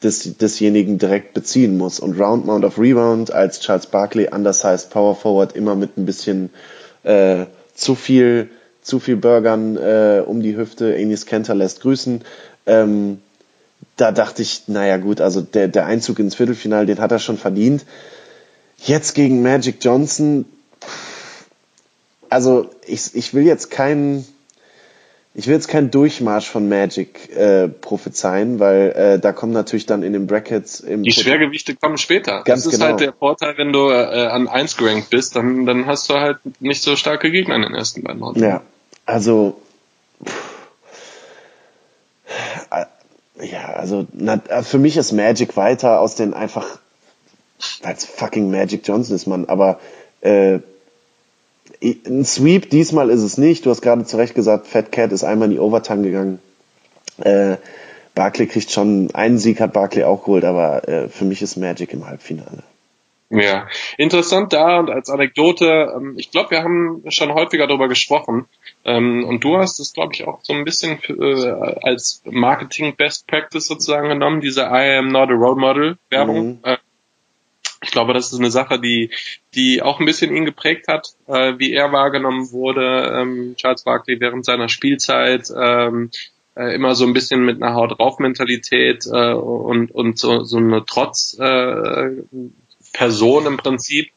des, 0.04 0.38
desjenigen 0.38 0.98
direkt 0.98 1.34
beziehen 1.34 1.78
muss. 1.78 2.00
Und 2.00 2.20
Round 2.20 2.46
Mount 2.46 2.66
of 2.66 2.78
Rebound 2.78 3.32
als 3.32 3.60
Charles 3.60 3.88
Barkley, 3.88 4.28
undersized 4.32 4.90
Power 4.90 5.16
Forward, 5.16 5.56
immer 5.56 5.76
mit 5.76 5.98
ein 5.98 6.06
bisschen 6.06 6.50
äh, 7.04 7.46
zu 7.74 7.96
viel, 7.96 8.50
zu 8.82 9.00
viel 9.00 9.16
Burgern 9.16 9.78
äh, 9.78 10.24
um 10.26 10.42
die 10.42 10.56
Hüfte. 10.58 10.96
Enis 10.96 11.26
Kenter 11.26 11.56
lässt 11.56 11.82
grüßen. 11.82 12.22
Ähm, 12.66 13.20
da 13.98 14.12
dachte 14.12 14.42
ich, 14.42 14.64
naja 14.68 14.98
gut, 14.98 15.22
also 15.22 15.42
der, 15.42 15.68
der 15.68 15.86
Einzug 15.86 16.20
ins 16.20 16.36
Viertelfinale, 16.36 16.86
den 16.86 17.00
hat 17.00 17.12
er 17.12 17.20
schon 17.20 17.38
verdient. 17.38 17.86
Jetzt 18.78 19.14
gegen 19.14 19.42
Magic 19.42 19.78
Johnson, 19.82 20.46
also 22.30 22.70
ich, 22.86 23.16
ich 23.16 23.34
will 23.34 23.44
jetzt 23.44 23.70
keinen 23.70 24.26
ich 25.36 25.48
will 25.48 25.56
jetzt 25.56 25.68
keinen 25.68 25.90
Durchmarsch 25.90 26.48
von 26.48 26.70
Magic 26.70 27.36
äh, 27.36 27.68
prophezeien, 27.68 28.60
weil 28.60 28.92
äh, 28.92 29.20
da 29.20 29.32
kommen 29.32 29.52
natürlich 29.52 29.88
dann 29.88 30.04
in 30.04 30.14
den 30.14 30.28
Brackets 30.28 30.80
im 30.80 31.02
Die 31.04 31.12
Schwergewichte 31.12 31.76
kommen 31.76 31.98
später. 31.98 32.44
Ganz 32.44 32.64
das 32.64 32.74
ist 32.74 32.80
genau. 32.80 32.92
halt 32.92 33.00
der 33.00 33.14
Vorteil, 33.14 33.58
wenn 33.58 33.74
du 33.74 33.90
äh, 33.90 34.28
an 34.28 34.48
1 34.48 34.78
gerankt 34.78 35.10
bist, 35.10 35.36
dann, 35.36 35.66
dann 35.66 35.88
hast 35.88 36.10
du 36.10 36.16
halt 36.16 36.38
nicht 36.60 36.84
so 36.84 36.96
starke 36.96 37.32
Gegner 37.32 37.56
in 37.56 37.64
den 37.64 37.74
ersten 37.74 38.04
beiden 38.04 38.22
Runden. 38.22 38.44
Ja, 38.44 38.62
also 39.06 39.60
pff, 40.24 40.54
äh, 42.70 43.46
ja, 43.46 43.74
also 43.74 44.06
na, 44.14 44.40
für 44.62 44.78
mich 44.78 44.98
ist 44.98 45.14
Magic 45.14 45.58
weiter 45.58 46.00
aus 46.00 46.14
den 46.14 46.36
einfach 46.36 46.78
als 47.82 48.06
fucking 48.06 48.52
Magic 48.52 48.88
Johnson 48.88 49.16
ist 49.16 49.26
man, 49.26 49.46
aber 49.46 49.80
äh, 50.22 50.60
ein 51.82 52.26
Sweep 52.26 52.70
diesmal 52.70 53.10
ist 53.10 53.22
es 53.22 53.38
nicht. 53.38 53.66
Du 53.66 53.70
hast 53.70 53.82
gerade 53.82 54.06
zu 54.06 54.18
Recht 54.18 54.36
gesagt, 54.36 54.68
Fat 54.68 54.92
Cat 54.92 55.12
ist 55.12 55.24
einmal 55.24 55.50
in 55.50 55.56
die 55.56 55.60
Overtime 55.60 56.04
gegangen. 56.04 56.40
Äh, 57.20 57.58
Barkley 58.16 58.48
kriegt 58.48 58.72
schon 58.72 59.10
einen 59.14 59.38
Sieg, 59.38 59.60
hat 59.60 59.74
Barkley 59.74 60.04
auch 60.04 60.22
geholt, 60.22 60.46
aber 60.46 60.88
äh, 60.88 61.10
für 61.10 61.26
mich 61.26 61.42
ist 61.42 61.58
Magic 61.58 61.94
im 61.94 62.08
Halbfinale. 62.08 62.64
Ja, 63.30 63.68
interessant 63.98 64.54
da 64.54 64.78
und 64.78 64.92
als 64.92 65.10
Anekdote, 65.10 65.92
ähm, 65.96 66.14
ich 66.18 66.30
glaube, 66.30 66.52
wir 66.52 66.62
haben 66.62 67.04
schon 67.08 67.34
häufiger 67.34 67.66
darüber 67.66 67.88
gesprochen 67.88 68.46
ähm, 68.86 69.26
und 69.26 69.44
du 69.44 69.58
hast 69.58 69.80
es, 69.80 69.94
glaube 69.94 70.14
ich, 70.14 70.28
auch 70.28 70.40
so 70.44 70.54
ein 70.54 70.66
bisschen 70.66 71.00
äh, 71.10 71.50
als 71.82 72.22
Marketing 72.26 72.96
Best 72.96 73.26
Practice 73.26 73.66
sozusagen 73.66 74.10
genommen, 74.10 74.42
diese 74.42 74.62
I 74.62 74.98
am 74.98 75.12
not 75.12 75.30
a 75.30 75.34
role 75.34 75.56
model 75.56 75.98
Werbung. 76.12 76.46
Mhm. 76.46 76.60
Äh, 76.64 76.78
ich 77.84 77.92
glaube, 77.92 78.14
das 78.14 78.32
ist 78.32 78.40
eine 78.40 78.52
Sache, 78.52 78.80
die, 78.80 79.12
die 79.54 79.82
auch 79.82 80.00
ein 80.00 80.06
bisschen 80.06 80.36
ihn 80.36 80.46
geprägt 80.46 80.88
hat, 80.88 81.10
äh, 81.28 81.54
wie 81.58 81.74
er 81.74 81.92
wahrgenommen 81.92 82.52
wurde, 82.52 83.14
ähm, 83.20 83.56
Charles 83.58 83.84
Barkley 83.84 84.20
während 84.20 84.46
seiner 84.46 84.70
Spielzeit, 84.70 85.50
ähm, 85.56 86.10
äh, 86.56 86.74
immer 86.76 86.96
so 86.96 87.06
ein 87.06 87.14
bisschen 87.14 87.44
mit 87.44 87.62
einer 87.62 87.76
Haut 87.76 87.98
drauf 87.98 88.20
Mentalität 88.20 89.06
äh, 89.06 89.34
und, 89.34 89.92
und 89.92 90.18
so, 90.18 90.44
so 90.44 90.58
eine 90.58 90.86
Trotz 90.86 91.38
äh, 91.40 92.10
Person 92.94 93.46
im 93.48 93.58
Prinzip. 93.58 94.12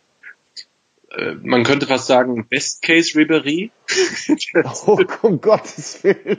Äh, 1.11 1.35
man 1.43 1.64
könnte 1.64 1.87
fast 1.87 2.07
sagen, 2.07 2.47
Best 2.49 2.83
Case 2.83 3.19
Ribery. 3.19 3.71
Oh, 4.87 4.99
um 5.23 5.41
Gottes 5.41 6.03
Willen. 6.05 6.39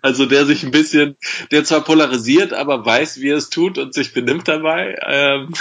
Also 0.00 0.24
der 0.24 0.46
sich 0.46 0.64
ein 0.64 0.70
bisschen, 0.70 1.16
der 1.50 1.64
zwar 1.64 1.82
polarisiert, 1.82 2.54
aber 2.54 2.86
weiß, 2.86 3.20
wie 3.20 3.30
er 3.30 3.36
es 3.36 3.50
tut 3.50 3.76
und 3.76 3.92
sich 3.92 4.14
benimmt 4.14 4.48
dabei. 4.48 4.98
Ähm, 5.06 5.52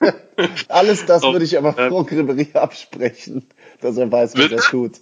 Alles 0.68 1.06
das 1.06 1.22
So, 1.22 1.32
würde 1.32 1.44
ich 1.44 1.56
aber 1.58 1.76
ähm, 1.78 1.90
Franck 1.90 2.12
Ribéry 2.12 2.54
absprechen, 2.56 3.48
dass 3.80 3.96
er 3.96 4.10
weiß, 4.10 4.36
was 4.36 4.52
er 4.52 4.58
tut. 4.58 5.00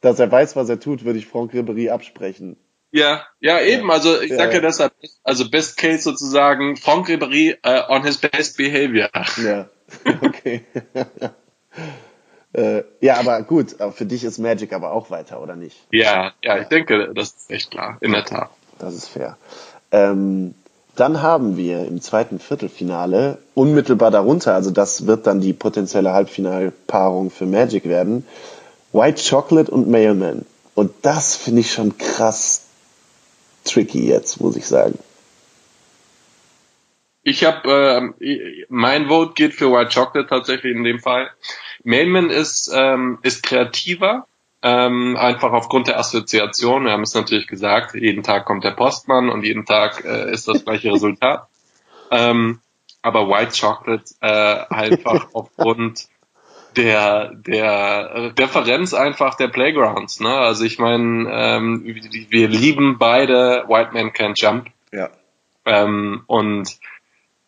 Dass 0.00 0.18
er 0.18 0.30
weiß, 0.30 0.56
was 0.56 0.68
er 0.68 0.80
tut, 0.80 1.04
würde 1.04 1.18
ich 1.18 1.26
Franck 1.26 1.52
Ribéry 1.52 1.90
absprechen. 1.90 2.56
ja, 2.92 3.24
ja, 3.40 3.60
eben. 3.60 3.90
Also 3.90 4.20
ich 4.20 4.30
Ja, 4.30 4.36
sage 4.36 4.56
ja 4.56 4.56
ja. 4.56 4.60
deshalb, 4.62 4.92
also 5.22 5.48
Best 5.50 5.76
Case 5.76 6.02
sozusagen, 6.02 6.76
Franck 6.76 7.08
Ribéry 7.08 7.56
äh, 7.62 7.82
on 7.88 8.04
his 8.04 8.18
best 8.18 8.56
behavior. 8.56 9.10
Ja, 9.36 9.68
okay. 10.22 10.64
äh, 12.52 12.82
ja, 13.00 13.16
aber 13.16 13.42
gut, 13.42 13.76
für 13.92 14.06
dich 14.06 14.24
ist 14.24 14.38
Magic 14.38 14.72
aber 14.72 14.92
auch 14.92 15.10
weiter, 15.10 15.40
oder 15.42 15.56
nicht? 15.56 15.76
Ja, 15.90 16.32
ja, 16.42 16.58
ich 16.58 16.68
denke, 16.68 17.12
das 17.14 17.30
ist 17.32 17.50
echt 17.50 17.70
klar, 17.70 17.98
in 18.00 18.12
der 18.12 18.24
Tat. 18.24 18.50
Das 18.78 18.94
ist 18.94 19.08
fair. 19.08 19.36
Ähm, 19.92 20.54
dann 20.96 21.22
haben 21.22 21.56
wir 21.56 21.86
im 21.86 22.00
zweiten 22.00 22.38
Viertelfinale 22.38 23.38
unmittelbar 23.54 24.10
darunter, 24.10 24.54
also 24.54 24.70
das 24.70 25.06
wird 25.06 25.26
dann 25.26 25.40
die 25.40 25.52
potenzielle 25.52 26.12
Halbfinalpaarung 26.12 27.30
für 27.30 27.46
Magic 27.46 27.88
werden, 27.88 28.26
White 28.92 29.22
Chocolate 29.28 29.70
und 29.70 29.88
Mailman. 29.88 30.44
Und 30.74 30.92
das 31.02 31.36
finde 31.36 31.60
ich 31.60 31.72
schon 31.72 31.96
krass 31.98 32.66
tricky 33.64 34.08
jetzt, 34.08 34.40
muss 34.40 34.56
ich 34.56 34.66
sagen. 34.66 34.98
Ich 37.22 37.44
habe, 37.44 37.68
ähm, 37.68 38.14
mein 38.68 39.08
Vote 39.08 39.34
geht 39.34 39.54
für 39.54 39.70
White 39.70 39.90
Chocolate 39.94 40.28
tatsächlich 40.28 40.74
in 40.74 40.84
dem 40.84 41.00
Fall. 41.00 41.30
Mailman 41.84 42.30
ist, 42.30 42.70
ähm, 42.74 43.18
ist 43.22 43.42
kreativer, 43.42 44.26
ähm, 44.62 45.16
einfach 45.16 45.52
aufgrund 45.52 45.88
der 45.88 45.98
Assoziation. 45.98 46.84
Wir 46.84 46.92
haben 46.92 47.02
es 47.02 47.14
natürlich 47.14 47.46
gesagt, 47.46 47.94
jeden 47.94 48.22
Tag 48.22 48.44
kommt 48.44 48.64
der 48.64 48.72
Postmann 48.72 49.30
und 49.30 49.44
jeden 49.44 49.64
Tag 49.64 50.04
äh, 50.04 50.30
ist 50.32 50.48
das 50.48 50.64
gleiche 50.64 50.92
Resultat. 50.92 51.46
Ähm, 52.12 52.58
aber 53.02 53.28
White 53.28 53.52
Chocolate 53.60 54.14
äh, 54.20 54.74
einfach 54.74 55.28
aufgrund 55.32 56.08
der 56.76 57.32
der 57.34 58.32
Referenz 58.36 58.94
einfach 58.94 59.36
der 59.36 59.46
Playgrounds. 59.46 60.18
Ne? 60.18 60.28
Also 60.28 60.64
ich 60.64 60.80
meine, 60.80 61.30
ähm, 61.30 61.84
wir 61.84 62.48
lieben 62.48 62.98
beide 62.98 63.64
White 63.68 63.90
Man 63.92 64.10
Can't 64.10 64.40
Jump. 64.40 64.70
Ja. 64.92 65.10
Ähm, 65.64 66.24
und 66.26 66.80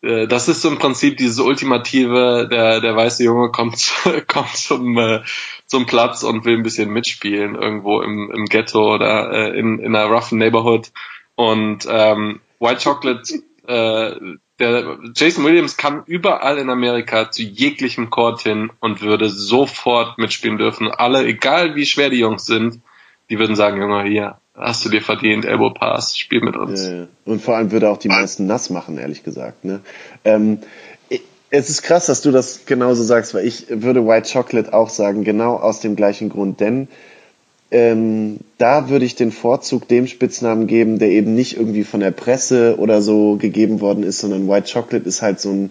äh, 0.03 0.27
das 0.27 0.49
ist 0.49 0.61
so 0.61 0.69
im 0.69 0.77
Prinzip 0.77 1.17
dieses 1.17 1.39
ultimative, 1.39 2.47
der, 2.51 2.81
der 2.81 2.95
weiße 2.95 3.23
Junge 3.23 3.49
kommt, 3.51 3.93
kommt 4.27 4.55
zum, 4.55 4.97
äh, 4.97 5.21
zum 5.65 5.85
Platz 5.85 6.23
und 6.23 6.45
will 6.45 6.57
ein 6.57 6.63
bisschen 6.63 6.91
mitspielen 6.91 7.55
irgendwo 7.55 8.01
im, 8.01 8.29
im 8.31 8.45
Ghetto 8.45 8.93
oder 8.93 9.31
äh, 9.31 9.59
in, 9.59 9.79
in 9.79 9.95
einer 9.95 10.13
roughen 10.13 10.37
Neighborhood. 10.37 10.91
Und 11.35 11.87
ähm, 11.89 12.41
White 12.59 12.83
Chocolate, 12.83 13.33
äh, 13.65 14.37
der 14.59 14.99
Jason 15.15 15.45
Williams 15.45 15.77
kann 15.77 16.03
überall 16.05 16.57
in 16.59 16.69
Amerika 16.69 17.31
zu 17.31 17.41
jeglichem 17.41 18.09
Court 18.09 18.41
hin 18.41 18.71
und 18.79 19.01
würde 19.01 19.29
sofort 19.29 20.17
mitspielen 20.19 20.57
dürfen. 20.57 20.91
Alle, 20.91 21.25
egal 21.25 21.75
wie 21.75 21.85
schwer 21.85 22.09
die 22.09 22.19
Jungs 22.19 22.45
sind, 22.45 22.81
die 23.29 23.39
würden 23.39 23.55
sagen, 23.55 23.81
Junge, 23.81 24.03
hier, 24.03 24.37
hast 24.55 24.85
du 24.85 24.89
dir 24.89 25.01
verdient, 25.01 25.45
Elbow 25.45 25.71
Pass, 25.71 26.17
spiel 26.17 26.41
mit 26.41 26.55
uns. 26.55 26.85
Ja, 26.85 26.93
ja. 26.93 27.07
Und 27.25 27.41
vor 27.41 27.55
allem 27.55 27.71
würde 27.71 27.89
auch 27.89 27.97
die 27.97 28.09
meisten 28.09 28.45
nass 28.45 28.69
machen, 28.69 28.97
ehrlich 28.97 29.23
gesagt. 29.23 29.65
Ne? 29.65 29.81
Ähm, 30.23 30.59
es 31.55 31.69
ist 31.69 31.83
krass, 31.83 32.07
dass 32.07 32.21
du 32.21 32.31
das 32.31 32.65
genauso 32.65 33.03
sagst, 33.03 33.35
weil 33.35 33.45
ich 33.45 33.67
würde 33.69 34.07
White 34.07 34.27
Chocolate 34.33 34.73
auch 34.73 34.89
sagen, 34.89 35.23
genau 35.23 35.55
aus 35.55 35.81
dem 35.81 35.95
gleichen 35.95 36.29
Grund, 36.29 36.59
denn 36.59 36.87
ähm, 37.69 38.39
da 38.57 38.89
würde 38.89 39.05
ich 39.05 39.15
den 39.15 39.31
Vorzug 39.31 39.87
dem 39.87 40.07
Spitznamen 40.07 40.65
geben, 40.65 40.97
der 40.97 41.09
eben 41.09 41.35
nicht 41.35 41.55
irgendwie 41.55 41.83
von 41.83 41.99
der 41.99 42.09
Presse 42.09 42.77
oder 42.79 43.03
so 43.03 43.35
gegeben 43.35 43.81
worden 43.81 44.01
ist, 44.01 44.17
sondern 44.17 44.49
White 44.49 44.73
Chocolate 44.73 45.07
ist 45.07 45.21
halt 45.21 45.39
so 45.39 45.51
ein, 45.51 45.69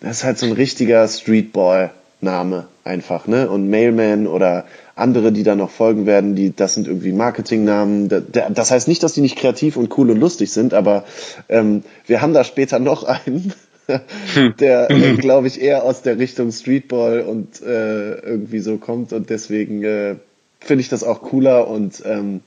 das 0.00 0.18
ist 0.18 0.24
halt 0.24 0.38
so 0.38 0.46
ein 0.46 0.52
richtiger 0.52 1.08
Streetball-Name 1.08 2.68
einfach, 2.84 3.26
ne? 3.26 3.50
Und 3.50 3.70
Mailman 3.70 4.28
oder 4.28 4.64
andere, 4.96 5.32
die 5.32 5.42
da 5.42 5.54
noch 5.56 5.70
folgen 5.70 6.06
werden, 6.06 6.34
die, 6.36 6.54
das 6.54 6.74
sind 6.74 6.86
irgendwie 6.86 7.12
Marketingnamen. 7.12 8.08
Das 8.32 8.70
heißt 8.70 8.86
nicht, 8.88 9.02
dass 9.02 9.12
die 9.12 9.20
nicht 9.22 9.36
kreativ 9.36 9.76
und 9.76 9.96
cool 9.98 10.10
und 10.10 10.18
lustig 10.20 10.52
sind, 10.52 10.72
aber 10.74 11.04
ähm, 11.48 11.82
wir 12.06 12.20
haben 12.22 12.32
da 12.32 12.44
später 12.44 12.78
noch 12.78 13.04
einen, 13.04 13.52
der, 14.60 14.90
äh, 14.90 15.14
glaube 15.14 15.48
ich, 15.48 15.60
eher 15.60 15.82
aus 15.84 16.02
der 16.02 16.18
Richtung 16.18 16.52
Streetball 16.52 17.22
und 17.22 17.60
äh, 17.62 18.14
irgendwie 18.20 18.60
so 18.60 18.76
kommt 18.76 19.12
und 19.12 19.30
deswegen 19.30 19.82
äh, 19.82 20.14
finde 20.60 20.80
ich 20.80 20.88
das 20.88 21.02
auch 21.04 21.22
cooler 21.22 21.68
und 21.68 22.02
ähm, 22.06 22.40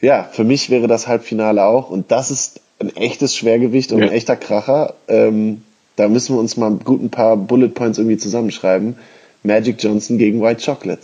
ja, 0.00 0.28
für 0.32 0.44
mich 0.44 0.70
wäre 0.70 0.86
das 0.86 1.08
Halbfinale 1.08 1.64
auch 1.64 1.90
und 1.90 2.10
das 2.10 2.30
ist 2.30 2.60
ein 2.78 2.94
echtes 2.96 3.36
Schwergewicht 3.36 3.92
und 3.92 3.98
Ja. 4.00 4.06
ein 4.06 4.12
echter 4.12 4.36
Kracher. 4.36 4.94
Ähm, 5.08 5.62
da 5.96 6.08
müssen 6.08 6.34
wir 6.34 6.40
uns 6.40 6.56
mal 6.56 6.70
gut 6.70 7.02
ein 7.02 7.10
paar 7.10 7.36
Bullet 7.36 7.68
Points 7.68 7.98
irgendwie 7.98 8.16
zusammenschreiben. 8.16 8.96
Magic 9.42 9.76
Johnson 9.82 10.16
gegen 10.16 10.40
White 10.40 10.64
Chocolate. 10.64 11.02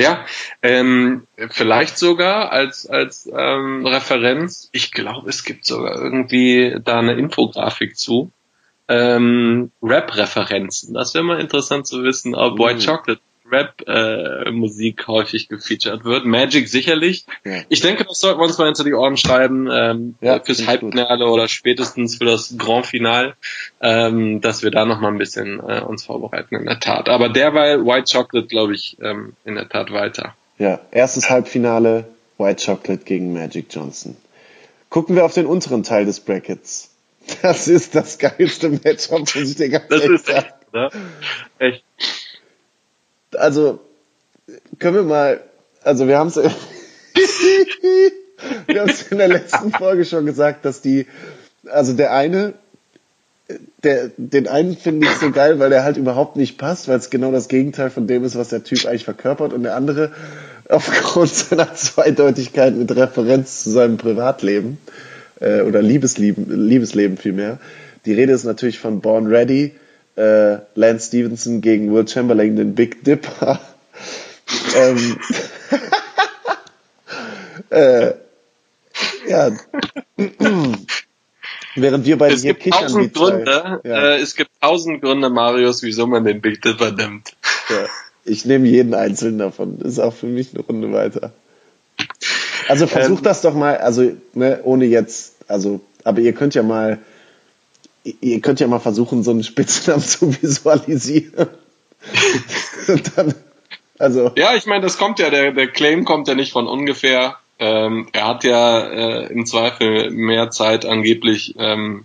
Ja, 0.00 0.24
ähm, 0.62 1.26
vielleicht 1.50 1.98
sogar 1.98 2.50
als 2.52 2.86
als 2.86 3.30
ähm, 3.32 3.86
Referenz. 3.86 4.68
Ich 4.72 4.92
glaube, 4.92 5.30
es 5.30 5.44
gibt 5.44 5.64
sogar 5.64 5.94
irgendwie 5.96 6.76
da 6.82 6.98
eine 6.98 7.14
Infografik 7.14 7.96
zu. 7.96 8.30
Ähm, 8.86 9.70
Rap-Referenzen. 9.82 10.92
Das 10.92 11.14
wäre 11.14 11.24
mal 11.24 11.40
interessant 11.40 11.86
zu 11.86 12.02
wissen, 12.02 12.34
ob 12.34 12.58
White 12.58 12.80
Mhm. 12.80 12.86
Chocolate 12.86 13.20
Rap-Musik 13.50 15.06
häufig 15.06 15.48
gefeatured 15.48 16.04
wird. 16.04 16.24
Magic 16.24 16.68
sicherlich. 16.68 17.26
Ja. 17.44 17.62
Ich 17.68 17.80
denke, 17.80 18.04
das 18.04 18.20
sollten 18.20 18.40
wir 18.40 18.44
uns 18.44 18.58
mal 18.58 18.66
hinter 18.66 18.84
die 18.84 18.94
Ohren 18.94 19.16
schreiben, 19.16 19.68
ähm, 19.70 20.14
Ja, 20.20 20.36
äh, 20.36 20.40
fürs. 20.44 20.66
Halbfinale 20.66 21.26
oder 21.26 21.48
spätestens 21.48 22.16
für 22.16 22.24
das 22.24 22.54
Grand 22.58 22.86
Final, 22.86 23.34
ähm, 23.80 24.40
dass 24.40 24.62
wir 24.62 24.70
da 24.70 24.84
noch 24.84 25.00
mal 25.00 25.08
ein 25.12 25.18
bisschen 25.18 25.60
äh, 25.60 25.80
uns 25.80 26.04
vorbereiten 26.04 26.54
in 26.56 26.64
der 26.66 26.80
Tat. 26.80 27.08
Aber 27.08 27.28
derweil 27.28 27.84
White 27.84 28.12
Chocolate, 28.16 28.48
glaube 28.48 28.74
ich, 28.74 28.96
ähm, 29.02 29.34
in 29.44 29.54
der 29.56 29.68
Tat 29.68 29.92
weiter. 29.92 30.34
Ja, 30.58 30.80
erstes 30.90 31.28
Halbfinale, 31.30 32.06
White 32.38 32.64
Chocolate 32.64 33.04
gegen 33.04 33.32
Magic 33.32 33.66
Johnson. 33.70 34.16
Gucken 34.88 35.16
wir 35.16 35.24
auf 35.24 35.34
den 35.34 35.46
unteren 35.46 35.82
Teil 35.82 36.04
des 36.06 36.20
Brackets. 36.20 36.90
Das 37.42 37.68
ist 37.68 37.94
das 37.94 38.18
geilste 38.18 38.68
Matchup, 38.68 39.20
muss 39.20 39.34
ich 39.34 39.56
dir 39.56 39.70
ganz 39.70 39.88
Das 39.88 40.02
ehrlich 40.02 40.20
ist 40.20 40.28
echt, 40.28 40.46
sagen. 40.72 40.72
ne? 40.72 40.90
Echt. 41.58 41.84
Also, 43.36 43.80
können 44.78 44.96
wir 44.96 45.02
mal, 45.02 45.40
also 45.82 46.08
wir 46.08 46.18
haben 46.18 46.28
es 46.28 46.36
wir 48.66 48.80
haben 48.80 48.90
es 48.90 49.02
in 49.02 49.18
der 49.18 49.28
letzten 49.28 49.72
Folge 49.72 50.04
schon 50.04 50.26
gesagt, 50.26 50.64
dass 50.64 50.80
die, 50.80 51.06
also 51.70 51.92
der 51.92 52.12
eine, 52.12 52.54
der, 53.82 54.10
den 54.16 54.48
einen 54.48 54.76
finde 54.76 55.06
ich 55.06 55.14
so 55.14 55.30
geil, 55.30 55.58
weil 55.58 55.70
der 55.70 55.84
halt 55.84 55.96
überhaupt 55.96 56.36
nicht 56.36 56.58
passt, 56.58 56.88
weil 56.88 56.98
es 56.98 57.10
genau 57.10 57.30
das 57.30 57.48
Gegenteil 57.48 57.90
von 57.90 58.06
dem 58.06 58.24
ist, 58.24 58.36
was 58.36 58.48
der 58.48 58.64
Typ 58.64 58.86
eigentlich 58.86 59.04
verkörpert 59.04 59.52
und 59.52 59.64
der 59.64 59.76
andere 59.76 60.12
aufgrund 60.68 61.28
seiner 61.34 61.74
Zweideutigkeit 61.74 62.74
mit 62.74 62.94
Referenz 62.94 63.64
zu 63.64 63.70
seinem 63.70 63.98
Privatleben 63.98 64.78
äh, 65.40 65.60
oder 65.60 65.82
Liebesleben, 65.82 66.68
Liebesleben 66.68 67.18
vielmehr. 67.18 67.58
Die 68.06 68.14
Rede 68.14 68.32
ist 68.32 68.44
natürlich 68.44 68.78
von 68.78 69.00
Born 69.00 69.26
Ready, 69.26 69.72
äh, 70.16 70.58
Lance 70.74 71.08
Stevenson 71.08 71.60
gegen 71.60 71.92
Will 71.92 72.06
Chamberlain, 72.06 72.56
den 72.56 72.74
Big 72.74 73.04
Dipper. 73.04 73.60
ähm, 74.76 75.18
äh, 77.70 78.12
ja. 79.28 79.50
Während 81.76 82.06
wir 82.06 82.18
beide 82.18 82.34
Es 82.34 82.42
hier 82.42 82.54
gibt 82.54 82.62
kichern. 82.62 83.12
Gründe, 83.12 83.80
Ja. 83.84 84.14
äh, 84.14 84.20
es 84.20 84.36
gibt 84.36 84.50
tausend 84.60 85.02
Gründe, 85.02 85.28
Marius, 85.28 85.82
wieso 85.82 86.06
man 86.06 86.24
den 86.24 86.40
Big 86.40 86.62
Dipper 86.62 86.92
nimmt. 86.92 87.34
Ja, 87.68 87.86
ich 88.24 88.44
nehme 88.44 88.68
jeden 88.68 88.94
einzelnen 88.94 89.38
davon. 89.38 89.78
Das 89.80 89.92
ist 89.92 89.98
auch 89.98 90.14
für 90.14 90.26
mich 90.26 90.54
eine 90.54 90.62
Runde 90.62 90.92
weiter. 90.92 91.32
Also 92.68 92.86
versucht 92.86 93.18
Ähm, 93.20 93.24
das 93.24 93.42
doch 93.42 93.54
mal, 93.54 93.76
also 93.78 94.12
ne, 94.34 94.60
ohne 94.62 94.84
jetzt, 94.86 95.34
also, 95.48 95.80
aber 96.04 96.20
ihr 96.20 96.32
könnt 96.32 96.54
ja 96.54 96.62
mal, 96.62 96.98
ihr 98.04 98.40
könnt 98.40 98.60
ja 98.60 98.66
mal 98.66 98.80
versuchen, 98.80 99.22
so 99.22 99.30
einen 99.30 99.44
Spitznamen 99.44 100.02
zu 100.02 100.34
visualisieren. 100.40 101.48
Dann, 103.16 103.34
also, 103.98 104.32
Ja, 104.36 104.54
ich 104.54 104.66
meine, 104.66 104.82
das 104.82 104.98
kommt 104.98 105.18
ja, 105.18 105.30
der, 105.30 105.52
der 105.52 105.68
Claim 105.68 106.04
kommt 106.04 106.28
ja 106.28 106.34
nicht 106.34 106.52
von 106.52 106.66
ungefähr. 106.66 107.36
Ähm, 107.58 108.08
er 108.12 108.28
hat 108.28 108.44
ja 108.44 108.80
äh, 108.80 109.32
im 109.32 109.46
Zweifel 109.46 110.10
mehr 110.10 110.50
Zeit 110.50 110.84
angeblich 110.84 111.54
ähm, 111.58 112.04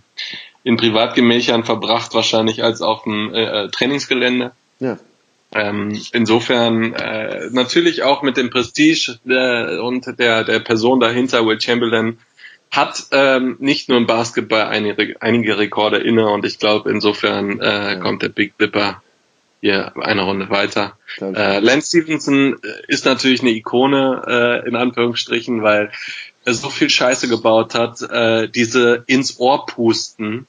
in 0.62 0.76
Privatgemächern 0.76 1.64
verbracht, 1.64 2.14
wahrscheinlich 2.14 2.62
als 2.62 2.82
auf 2.82 3.02
dem 3.02 3.34
äh, 3.34 3.64
äh, 3.64 3.68
Trainingsgelände. 3.68 4.52
ja, 4.78 4.98
Ähm, 5.52 6.00
insofern 6.12 6.94
äh, 6.94 7.50
natürlich 7.50 8.04
auch 8.04 8.22
mit 8.22 8.36
dem 8.36 8.50
Prestige 8.50 9.18
äh, 9.26 9.78
und 9.78 10.06
der, 10.18 10.44
der 10.44 10.60
Person 10.60 11.00
dahinter, 11.00 11.44
Will 11.44 11.60
Chamberlain, 11.60 12.18
hat 12.70 13.06
ähm, 13.10 13.56
nicht 13.58 13.88
nur 13.88 13.98
im 13.98 14.06
Basketball 14.06 14.62
einige, 14.62 15.20
einige 15.20 15.58
Rekorde 15.58 15.98
inne 15.98 16.28
und 16.28 16.44
ich 16.44 16.58
glaube, 16.58 16.90
insofern 16.90 17.60
äh, 17.60 17.98
kommt 18.00 18.22
der 18.22 18.28
Big 18.28 18.56
Dipper 18.58 19.02
hier 19.60 19.92
eine 19.96 20.22
Runde 20.22 20.48
weiter. 20.50 20.96
Äh, 21.20 21.58
Lance 21.58 21.88
Stevenson 21.88 22.54
äh, 22.54 22.68
ist 22.88 23.04
natürlich 23.04 23.42
eine 23.42 23.50
Ikone, 23.50 24.22
äh, 24.64 24.68
in 24.68 24.76
Anführungsstrichen, 24.76 25.62
weil 25.62 25.90
er 26.44 26.54
so 26.54 26.70
viel 26.70 26.88
Scheiße 26.88 27.28
gebaut 27.28 27.74
hat. 27.74 28.00
Äh, 28.02 28.48
diese 28.48 29.04
ins 29.06 29.38
Ohr 29.38 29.66
pusten, 29.66 30.46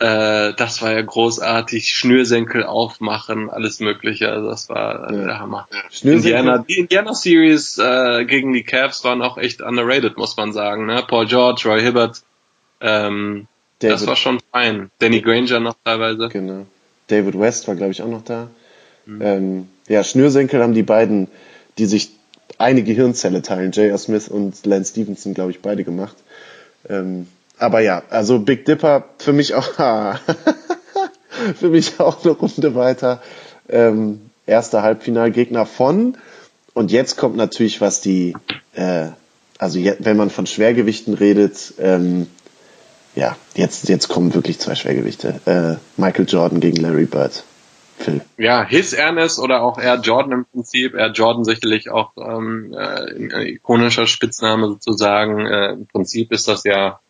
äh, 0.00 0.52
das 0.54 0.80
war 0.82 0.92
ja 0.92 1.02
großartig. 1.02 1.90
Schnürsenkel 1.90 2.64
aufmachen, 2.64 3.50
alles 3.50 3.80
mögliche. 3.80 4.30
Also 4.30 4.48
das 4.48 4.68
war 4.68 5.10
äh, 5.10 5.16
Ja. 5.16 5.24
der 5.24 5.38
Hammer. 5.40 5.68
Indiana, 6.02 6.58
die 6.58 6.78
Indiana 6.78 7.14
Series 7.14 7.78
äh, 7.78 8.24
gegen 8.24 8.52
die 8.52 8.62
Cavs 8.62 9.02
waren 9.04 9.22
auch 9.22 9.38
echt 9.38 9.60
underrated, 9.60 10.16
muss 10.16 10.36
man 10.36 10.52
sagen. 10.52 10.86
Ne? 10.86 11.02
Paul 11.06 11.26
George, 11.26 11.62
Roy 11.66 11.80
Hibbert, 11.82 12.22
ähm, 12.80 13.46
das 13.80 13.92
David- 14.00 14.08
war 14.08 14.16
schon 14.16 14.38
fein. 14.52 14.90
Danny 14.98 15.20
Granger 15.20 15.60
noch 15.60 15.74
teilweise. 15.84 16.28
genau. 16.28 16.66
David 17.08 17.38
West 17.38 17.66
war, 17.68 17.74
glaube 17.74 17.92
ich, 17.92 18.02
auch 18.02 18.08
noch 18.08 18.22
da. 18.24 18.48
Mhm. 19.06 19.22
Ähm, 19.22 19.68
ja, 19.88 20.04
Schnürsenkel 20.04 20.62
haben 20.62 20.74
die 20.74 20.82
beiden, 20.82 21.28
die 21.78 21.86
sich 21.86 22.10
eine 22.58 22.82
Gehirnzelle 22.82 23.40
teilen, 23.40 23.72
J.R. 23.72 23.96
Smith 23.98 24.28
und 24.28 24.66
Lance 24.66 24.90
Stevenson, 24.92 25.32
glaube 25.32 25.50
ich, 25.52 25.60
beide 25.60 25.84
gemacht. 25.84 26.16
Ähm, 26.88 27.26
aber 27.58 27.80
ja, 27.80 28.02
also 28.10 28.38
Big 28.38 28.64
Dipper 28.64 29.04
für 29.18 29.32
mich 29.32 29.54
auch, 29.54 29.68
für 31.56 31.68
mich 31.68 32.00
auch 32.00 32.24
eine 32.24 32.32
Runde 32.32 32.74
weiter. 32.74 33.22
Ähm, 33.68 34.30
erster 34.46 34.82
Halbfinalgegner 34.82 35.66
von. 35.66 36.16
Und 36.74 36.92
jetzt 36.92 37.16
kommt 37.16 37.36
natürlich, 37.36 37.80
was 37.80 38.00
die, 38.00 38.34
äh, 38.74 39.08
also 39.58 39.78
je, 39.78 39.96
wenn 39.98 40.16
man 40.16 40.30
von 40.30 40.46
Schwergewichten 40.46 41.14
redet, 41.14 41.74
ähm, 41.78 42.28
ja, 43.14 43.36
jetzt, 43.54 43.88
jetzt 43.88 44.08
kommen 44.08 44.34
wirklich 44.34 44.60
zwei 44.60 44.74
Schwergewichte. 44.74 45.40
Äh, 45.44 46.00
Michael 46.00 46.26
Jordan 46.28 46.60
gegen 46.60 46.76
Larry 46.76 47.06
Bird. 47.06 47.44
Phil. 47.98 48.20
ja, 48.36 48.64
His 48.64 48.92
Ernest 48.92 49.40
oder 49.40 49.60
auch 49.62 49.76
Air 49.76 49.96
Jordan 49.96 50.30
im 50.30 50.44
Prinzip. 50.44 50.94
Air 50.94 51.10
Jordan 51.10 51.44
sicherlich 51.44 51.90
auch 51.90 52.12
ähm, 52.16 52.72
äh, 52.72 53.34
ein 53.34 53.46
ikonischer 53.46 54.06
Spitzname 54.06 54.68
sozusagen. 54.68 55.46
Äh, 55.46 55.72
Im 55.72 55.86
Prinzip 55.86 56.30
ist 56.30 56.46
das 56.46 56.62
ja 56.62 57.00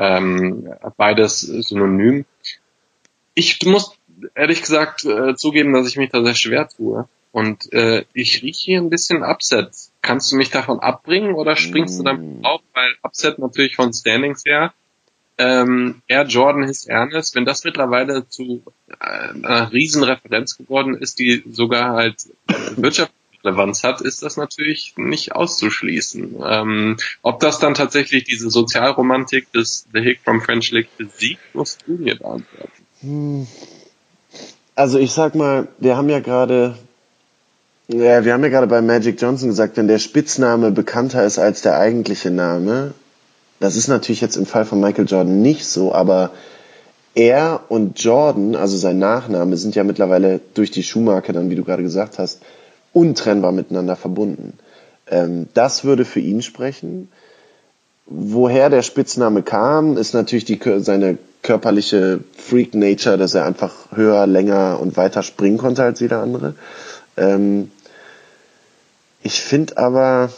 ähm, 0.00 0.72
beides 0.96 1.40
synonym. 1.40 2.24
Ich 3.34 3.64
muss 3.64 3.96
ehrlich 4.34 4.62
gesagt 4.62 5.04
äh, 5.04 5.36
zugeben, 5.36 5.72
dass 5.72 5.86
ich 5.86 5.96
mich 5.96 6.10
da 6.10 6.24
sehr 6.24 6.34
schwer 6.34 6.68
tue. 6.68 7.08
Und 7.32 7.72
äh, 7.72 8.04
ich 8.12 8.42
rieche 8.42 8.64
hier 8.64 8.80
ein 8.80 8.90
bisschen 8.90 9.22
Upset. 9.22 9.68
Kannst 10.02 10.32
du 10.32 10.36
mich 10.36 10.50
davon 10.50 10.80
abbringen 10.80 11.34
oder 11.34 11.54
springst 11.54 12.00
du 12.00 12.02
damit 12.02 12.44
auf? 12.44 12.60
Weil 12.74 12.94
Upset 13.02 13.38
natürlich 13.38 13.76
von 13.76 13.92
Standings 13.92 14.42
her 14.44 14.72
ähm, 15.40 16.02
Air 16.06 16.26
Jordan 16.26 16.66
His 16.66 16.86
Ernest, 16.86 17.34
wenn 17.34 17.46
das 17.46 17.64
mittlerweile 17.64 18.28
zu 18.28 18.62
äh, 18.88 18.94
einer 19.04 19.72
riesen 19.72 20.02
Referenz 20.02 20.58
geworden 20.58 20.94
ist, 20.94 21.18
die 21.18 21.42
sogar 21.50 21.94
halt 21.94 22.28
Wirtschaftsrelevanz 23.42 23.82
hat, 23.82 24.00
ist 24.00 24.22
das 24.22 24.36
natürlich 24.36 24.94
nicht 24.96 25.32
auszuschließen. 25.32 26.36
Ähm, 26.46 26.96
ob 27.22 27.40
das 27.40 27.58
dann 27.58 27.74
tatsächlich 27.74 28.24
diese 28.24 28.50
Sozialromantik 28.50 29.52
des 29.52 29.86
The 29.92 30.00
Hick 30.00 30.20
from 30.24 30.40
French 30.40 30.70
Lick 30.70 30.88
besiegt, 30.96 31.40
musst 31.54 31.84
du 31.86 31.92
mir 31.92 32.16
beantworten. 32.16 33.48
Also 34.74 34.98
ich 34.98 35.12
sag 35.12 35.34
mal, 35.34 35.68
wir 35.78 35.96
haben 35.96 36.08
ja 36.08 36.20
gerade, 36.20 36.76
ja, 37.88 38.24
wir 38.24 38.32
haben 38.32 38.42
ja 38.42 38.50
gerade 38.50 38.66
bei 38.66 38.80
Magic 38.82 39.20
Johnson 39.20 39.48
gesagt, 39.48 39.76
wenn 39.76 39.88
der 39.88 39.98
Spitzname 39.98 40.70
bekannter 40.70 41.24
ist 41.24 41.38
als 41.38 41.62
der 41.62 41.78
eigentliche 41.78 42.30
Name, 42.30 42.94
das 43.58 43.76
ist 43.76 43.88
natürlich 43.88 44.20
jetzt 44.20 44.36
im 44.36 44.46
Fall 44.46 44.64
von 44.64 44.80
Michael 44.80 45.06
Jordan 45.06 45.42
nicht 45.42 45.66
so, 45.66 45.94
aber 45.94 46.30
er 47.14 47.64
und 47.68 48.02
Jordan, 48.02 48.54
also 48.54 48.76
sein 48.76 48.98
Nachname, 48.98 49.56
sind 49.56 49.74
ja 49.74 49.84
mittlerweile 49.84 50.40
durch 50.54 50.70
die 50.70 50.84
Schuhmarke 50.84 51.32
dann, 51.32 51.50
wie 51.50 51.56
du 51.56 51.64
gerade 51.64 51.82
gesagt 51.82 52.18
hast, 52.18 52.40
untrennbar 52.92 53.52
miteinander 53.52 53.96
verbunden. 53.96 54.58
Ähm, 55.08 55.48
das 55.54 55.84
würde 55.84 56.04
für 56.04 56.20
ihn 56.20 56.42
sprechen. 56.42 57.08
Woher 58.06 58.70
der 58.70 58.82
Spitzname 58.82 59.42
kam, 59.42 59.96
ist 59.96 60.14
natürlich 60.14 60.44
die, 60.44 60.60
seine 60.78 61.18
körperliche 61.42 62.20
Freak 62.36 62.74
Nature, 62.74 63.16
dass 63.16 63.34
er 63.34 63.44
einfach 63.44 63.72
höher, 63.92 64.26
länger 64.26 64.78
und 64.80 64.96
weiter 64.96 65.22
springen 65.22 65.58
konnte 65.58 65.82
als 65.84 66.00
jeder 66.00 66.20
andere. 66.20 66.54
Ähm, 67.16 67.70
ich 69.22 69.40
finde 69.40 69.76
aber, 69.76 70.30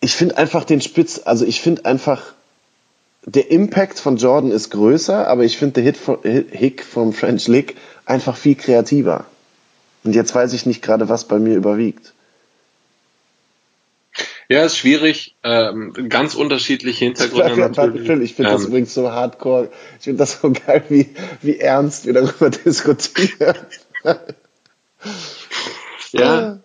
ich 0.00 0.14
finde 0.14 0.36
einfach 0.36 0.64
den 0.64 0.80
Spitz, 0.80 1.22
also 1.24 1.44
ich 1.44 1.60
finde 1.60 1.84
einfach, 1.84 2.34
der 3.24 3.50
Impact 3.50 3.98
von 3.98 4.16
Jordan 4.16 4.50
ist 4.50 4.70
größer, 4.70 5.28
aber 5.28 5.44
ich 5.44 5.58
finde 5.58 5.74
der 5.74 5.84
Hit 5.84 5.96
von, 5.96 6.18
Hick 6.22 6.84
vom 6.84 7.12
French 7.12 7.48
Lick 7.48 7.76
einfach 8.10 8.36
viel 8.36 8.56
kreativer. 8.56 9.24
Und 10.04 10.14
jetzt 10.14 10.34
weiß 10.34 10.52
ich 10.52 10.66
nicht 10.66 10.82
gerade, 10.82 11.08
was 11.08 11.26
bei 11.26 11.38
mir 11.38 11.56
überwiegt. 11.56 12.12
Ja, 14.48 14.64
ist 14.64 14.76
schwierig. 14.76 15.36
Ähm, 15.44 15.94
ganz 16.08 16.34
unterschiedliche 16.34 17.04
Hintergründe 17.04 17.56
warte, 17.58 17.92
natürlich. 17.92 18.30
Ich 18.30 18.36
finde 18.36 18.50
das 18.50 18.62
Ähm, 18.62 18.68
übrigens 18.68 18.92
so 18.92 19.12
hardcore. 19.12 19.70
Ich 19.98 20.04
finde 20.04 20.18
das 20.18 20.40
so 20.40 20.50
geil, 20.50 20.82
wie, 20.88 21.10
wie 21.40 21.58
ernst 21.58 22.06
wir 22.06 22.14
darüber 22.14 22.50
diskutieren. 22.64 23.56
Ja. 26.12 26.58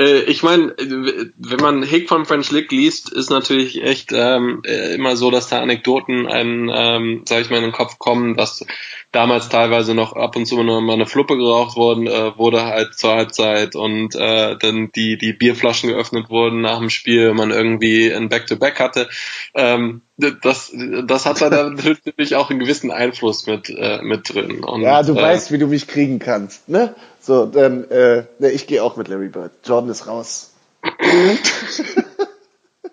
Äh, 0.00 0.20
ich 0.22 0.42
meine, 0.42 0.74
wenn 0.78 1.60
man 1.60 1.82
Hick 1.82 2.08
von 2.08 2.24
French 2.24 2.50
Lick 2.50 2.72
liest, 2.72 3.12
ist 3.12 3.30
natürlich 3.30 3.82
echt 3.82 4.12
ähm, 4.12 4.62
äh, 4.64 4.94
immer 4.94 5.14
so, 5.14 5.30
dass 5.30 5.48
da 5.48 5.60
Anekdoten 5.60 6.26
einem, 6.26 6.70
ähm, 6.72 7.22
sag 7.26 7.42
ich 7.42 7.50
mal, 7.50 7.58
in 7.58 7.64
den 7.64 7.72
Kopf 7.72 7.98
kommen, 7.98 8.34
dass 8.34 8.64
damals 9.12 9.50
teilweise 9.50 9.94
noch 9.94 10.14
ab 10.14 10.36
und 10.36 10.46
zu 10.46 10.62
noch 10.62 10.80
mal 10.80 10.94
eine 10.94 11.06
Fluppe 11.06 11.36
geraucht 11.36 11.76
worden, 11.76 12.06
äh, 12.06 12.38
wurde 12.38 12.64
halt 12.64 12.94
zur 12.94 13.10
Halbzeit 13.10 13.76
und 13.76 14.14
äh, 14.14 14.56
dann 14.56 14.90
die 14.92 15.18
die 15.18 15.34
Bierflaschen 15.34 15.90
geöffnet 15.90 16.30
wurden 16.30 16.62
nach 16.62 16.78
dem 16.78 16.90
Spiel, 16.90 17.34
man 17.34 17.50
irgendwie 17.50 18.10
ein 18.10 18.30
Back-to-Back 18.30 18.80
hatte. 18.80 19.08
Ähm, 19.54 20.00
das 20.16 20.72
das 21.04 21.26
hat 21.26 21.42
da 21.42 21.70
natürlich 22.04 22.36
auch 22.36 22.50
einen 22.50 22.60
gewissen 22.60 22.90
Einfluss 22.90 23.46
mit 23.46 23.68
äh, 23.68 24.00
mit 24.02 24.32
drin. 24.32 24.64
Und, 24.64 24.80
Ja, 24.80 25.02
du 25.02 25.12
äh, 25.12 25.22
weißt, 25.22 25.52
wie 25.52 25.58
du 25.58 25.66
mich 25.66 25.88
kriegen 25.88 26.18
kannst, 26.20 26.68
ne? 26.68 26.94
So, 27.20 27.46
dann, 27.46 27.84
äh, 27.90 28.24
ne, 28.38 28.50
ich 28.50 28.66
gehe 28.66 28.82
auch 28.82 28.96
mit 28.96 29.08
Larry 29.08 29.28
Bird. 29.28 29.52
Jordan 29.64 29.90
ist 29.90 30.06
raus. 30.06 30.52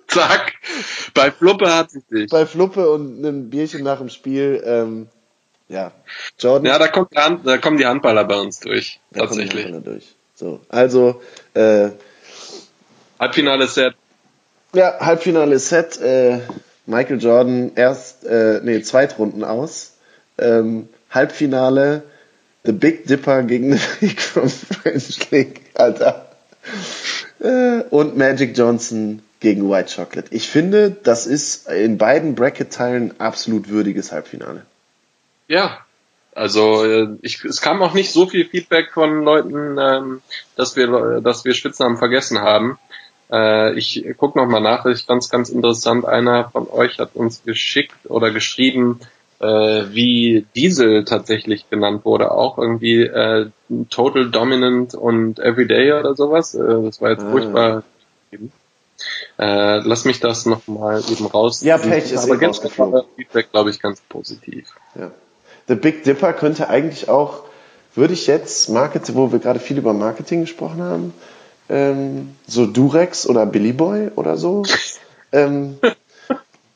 Zack. 0.08 0.54
Bei 1.14 1.32
Fluppe 1.32 1.74
hat 1.74 1.92
sich 1.92 2.04
nicht. 2.10 2.32
Bei 2.32 2.46
Fluppe 2.46 2.90
und 2.90 3.20
einem 3.20 3.50
Bierchen 3.50 3.84
nach 3.84 4.00
dem 4.00 4.10
Spiel, 4.10 4.62
ähm, 4.66 5.08
ja, 5.70 5.92
Jordan. 6.40 6.66
Ja, 6.66 6.80
da 6.80 6.88
kommt 6.88 7.16
Hand, 7.16 7.46
da 7.46 7.58
kommen 7.58 7.78
die 7.78 7.86
Handballer 7.86 8.24
bei 8.26 8.40
uns 8.40 8.60
durch. 8.60 9.00
da 9.12 9.26
kommen 9.26 9.40
die 9.40 9.48
tatsächlich. 9.48 9.84
Durch. 9.84 10.16
So, 10.36 10.60
also, 10.70 11.22
äh, 11.54 11.90
Halbfinale 13.20 13.68
Set. 13.68 13.96
ja, 14.74 15.00
Halbfinale 15.00 15.60
Set, 15.60 16.00
äh, 16.00 16.40
Michael 16.86 17.20
Jordan 17.20 17.72
erst, 17.76 18.26
äh, 18.26 18.62
nee, 18.64 18.82
Zweitrunden 18.82 19.44
aus. 19.44 19.94
Ähm, 20.38 20.88
Halbfinale, 21.10 22.04
The 22.68 22.74
Big 22.74 23.06
Dipper 23.06 23.44
gegen 23.44 23.78
The 23.78 24.10
from 24.18 24.50
French 24.50 25.32
League, 25.32 25.62
Alter. 25.74 26.28
Äh, 27.40 27.84
und 27.90 28.18
Magic 28.18 28.58
Johnson 28.58 29.22
gegen 29.40 29.70
White 29.70 29.96
Chocolate. 29.96 30.28
Ich 30.32 30.50
finde, 30.50 30.92
das 30.92 31.28
ist 31.28 31.70
in 31.70 31.98
beiden 31.98 32.36
Bracket-Teilen 32.36 33.22
absolut 33.22 33.70
würdiges 33.70 34.12
Halbfinale. 34.12 34.66
Ja. 35.48 35.80
Also 36.36 36.84
äh, 36.84 37.08
ich, 37.22 37.44
es 37.46 37.62
kam 37.62 37.82
auch 37.82 37.94
nicht 37.94 38.12
so 38.12 38.28
viel 38.28 38.46
Feedback 38.46 38.92
von 38.94 39.24
Leuten, 39.24 39.78
ähm, 39.80 40.22
dass 40.58 40.76
wir 40.76 41.22
dass 41.22 41.46
wir 41.46 41.54
Spitznamen 41.54 41.98
vergessen 41.98 42.40
haben. 42.40 42.78
Äh, 43.32 43.76
ich 43.76 44.06
guck 44.18 44.36
noch 44.36 44.46
mal 44.46 44.60
nach, 44.60 44.84
das 44.84 45.00
ist 45.00 45.08
ganz 45.08 45.30
ganz 45.30 45.50
interessant. 45.50 46.06
Einer 46.06 46.50
von 46.50 46.70
euch 46.70 47.00
hat 47.00 47.16
uns 47.16 47.44
geschickt 47.44 47.96
oder 48.10 48.30
geschrieben, 48.32 49.00
äh, 49.40 49.84
wie 49.92 50.46
Diesel 50.56 51.06
tatsächlich 51.06 51.70
genannt 51.70 52.06
wurde, 52.06 52.32
auch 52.32 52.58
irgendwie 52.58 53.04
äh, 53.04 53.50
Total 53.90 54.30
Dominant 54.30 54.96
und 54.96 55.40
Everyday 55.40 55.94
oder 55.94 56.16
sowas. 56.16 56.56
Äh, 56.56 56.82
das 56.84 57.02
war 57.02 57.12
jetzt 57.12 57.24
Ah. 57.24 57.32
furchtbar. 57.32 57.84
Äh, 59.38 59.78
lass 59.80 60.06
mich 60.06 60.20
das 60.20 60.46
noch 60.48 60.68
mal 60.68 61.02
eben 61.12 61.28
raus. 61.28 61.62
Ja, 61.62 61.78
Pech 61.78 62.12
ist 62.12 62.24
Aber 62.24 62.38
ganz 62.38 62.58
rausgeflogen. 62.58 63.04
Feedback, 63.16 63.52
glaube 63.52 63.70
ich, 63.70 63.80
ganz 63.80 64.02
positiv. 64.10 64.68
Ja. 64.96 65.12
The 65.68 65.76
Big 65.76 66.04
Dipper 66.04 66.34
könnte 66.34 66.70
eigentlich 66.70 67.08
auch, 67.08 67.44
würde 67.94 68.14
ich 68.14 68.26
jetzt 68.26 68.70
Marketing, 68.70 69.16
wo 69.16 69.32
wir 69.32 69.40
gerade 69.40 69.60
viel 69.60 69.78
über 69.78 69.94
Marketing 69.94 70.42
gesprochen 70.42 70.82
haben, 70.82 71.14
ähm, 71.70 72.36
so 72.48 72.66
Durex 72.66 73.28
oder 73.28 73.46
Billy 73.46 73.74
Boy 73.74 74.10
oder 74.16 74.38
so, 74.38 74.64
ähm, 75.32 75.78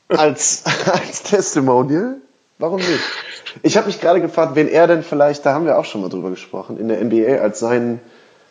als, 0.08 0.62
als 0.92 1.24
Testimonial. 1.24 2.16
Warum 2.62 2.76
nicht? 2.76 3.00
Ich 3.64 3.76
habe 3.76 3.88
mich 3.88 4.00
gerade 4.00 4.20
gefragt, 4.20 4.54
wen 4.54 4.68
er 4.68 4.86
denn 4.86 5.02
vielleicht, 5.02 5.44
da 5.44 5.52
haben 5.52 5.66
wir 5.66 5.76
auch 5.78 5.84
schon 5.84 6.00
mal 6.00 6.08
drüber 6.08 6.30
gesprochen, 6.30 6.78
in 6.78 6.86
der 6.86 7.02
NBA 7.04 7.42
als 7.42 7.58
seinen 7.58 8.00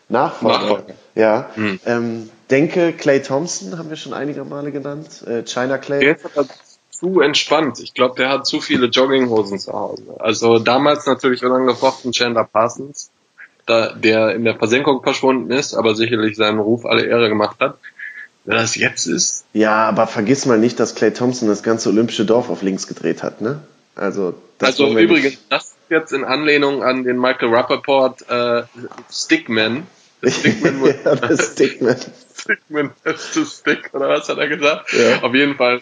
Nachfolger. 0.09 0.59
Nachfolger. 0.59 0.93
Ja. 1.15 1.49
Hm. 1.55 1.79
Ähm, 1.85 2.29
denke, 2.49 2.91
Clay 2.91 3.21
Thompson 3.21 3.77
haben 3.77 3.89
wir 3.89 3.95
schon 3.95 4.13
einige 4.13 4.43
Male 4.43 4.73
genannt. 4.73 5.23
Äh, 5.25 5.43
China 5.43 5.77
Clay. 5.77 6.01
Der 6.01 6.17
ist 6.17 6.25
aber 6.25 6.45
zu 6.89 7.21
entspannt. 7.21 7.79
Ich 7.79 7.93
glaube, 7.93 8.15
der 8.17 8.27
hat 8.27 8.45
zu 8.45 8.59
viele 8.59 8.87
Jogginghosen 8.87 9.59
zu 9.59 9.71
Hause. 9.71 10.03
Also 10.19 10.59
damals 10.59 11.05
natürlich 11.05 11.45
unangefochten 11.45 12.11
Chandler 12.11 12.43
Parsons, 12.43 13.11
da, 13.65 13.93
der 13.93 14.35
in 14.35 14.43
der 14.43 14.57
Versenkung 14.57 15.01
verschwunden 15.01 15.51
ist, 15.51 15.73
aber 15.73 15.95
sicherlich 15.95 16.35
seinen 16.35 16.59
Ruf 16.59 16.85
alle 16.85 17.05
Ehre 17.05 17.29
gemacht 17.29 17.61
hat. 17.61 17.77
Wer 18.43 18.57
das 18.57 18.75
jetzt 18.75 19.05
ist, 19.05 19.45
Ja, 19.53 19.87
aber 19.87 20.05
vergiss 20.05 20.45
mal 20.45 20.57
nicht, 20.57 20.81
dass 20.81 20.95
Clay 20.95 21.13
Thompson 21.13 21.47
das 21.47 21.63
ganze 21.63 21.87
olympische 21.87 22.25
Dorf 22.25 22.49
auf 22.49 22.61
links 22.61 22.87
gedreht 22.87 23.23
hat, 23.23 23.39
ne? 23.39 23.61
Also, 24.01 24.33
das 24.57 24.79
also 24.79 24.97
übrigens, 24.97 25.37
das 25.49 25.65
ist 25.65 25.75
jetzt 25.89 26.11
in 26.11 26.23
Anlehnung 26.23 26.81
an 26.83 27.03
den 27.03 27.19
Michael 27.19 27.53
Rappaport 27.53 28.27
äh, 28.29 28.63
Stickman. 29.11 29.85
Stickman 30.25 30.83
ja, 31.05 31.15
das 31.15 31.51
Stickman. 31.51 31.97
Stickman 32.35 32.91
has 33.05 33.31
to 33.33 33.45
stick, 33.45 33.91
oder 33.93 34.09
was 34.09 34.27
hat 34.27 34.39
er 34.39 34.47
gesagt? 34.47 34.91
Ja. 34.93 35.21
Auf 35.21 35.35
jeden 35.35 35.55
Fall 35.55 35.81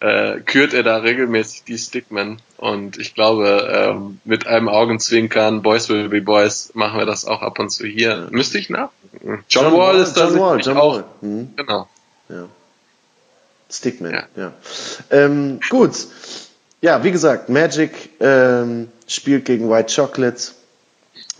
äh, 0.00 0.40
kürt 0.40 0.74
er 0.74 0.82
da 0.82 0.98
regelmäßig 0.98 1.64
die 1.64 1.78
Stickman. 1.78 2.42
Und 2.58 2.98
ich 2.98 3.14
glaube, 3.14 3.72
ähm, 3.72 4.20
mit 4.26 4.46
einem 4.46 4.68
Augenzwinkern, 4.68 5.62
Boys 5.62 5.88
will 5.88 6.10
be 6.10 6.20
Boys, 6.20 6.72
machen 6.74 6.98
wir 6.98 7.06
das 7.06 7.24
auch 7.24 7.40
ab 7.40 7.58
und 7.58 7.70
zu 7.70 7.86
hier. 7.86 8.28
Müsste 8.32 8.58
ich 8.58 8.68
nach? 8.68 8.90
John, 9.48 9.72
Wall 9.72 9.96
ist 9.96 10.12
da 10.12 10.28
John 10.28 10.38
Wall, 10.40 10.60
John 10.60 10.76
auch. 10.76 10.96
Wall. 10.96 11.04
Mhm, 11.22 11.54
Genau. 11.56 11.88
ja. 12.28 12.48
Stickman, 13.70 14.12
ja. 14.12 14.24
Ja. 14.36 14.52
Ähm, 15.10 15.60
gut. 15.70 15.92
Ja, 16.84 17.02
wie 17.02 17.12
gesagt, 17.12 17.48
Magic 17.48 17.92
ähm, 18.20 18.88
spielt 19.08 19.46
gegen 19.46 19.70
White 19.70 19.90
Chocolate 19.96 20.52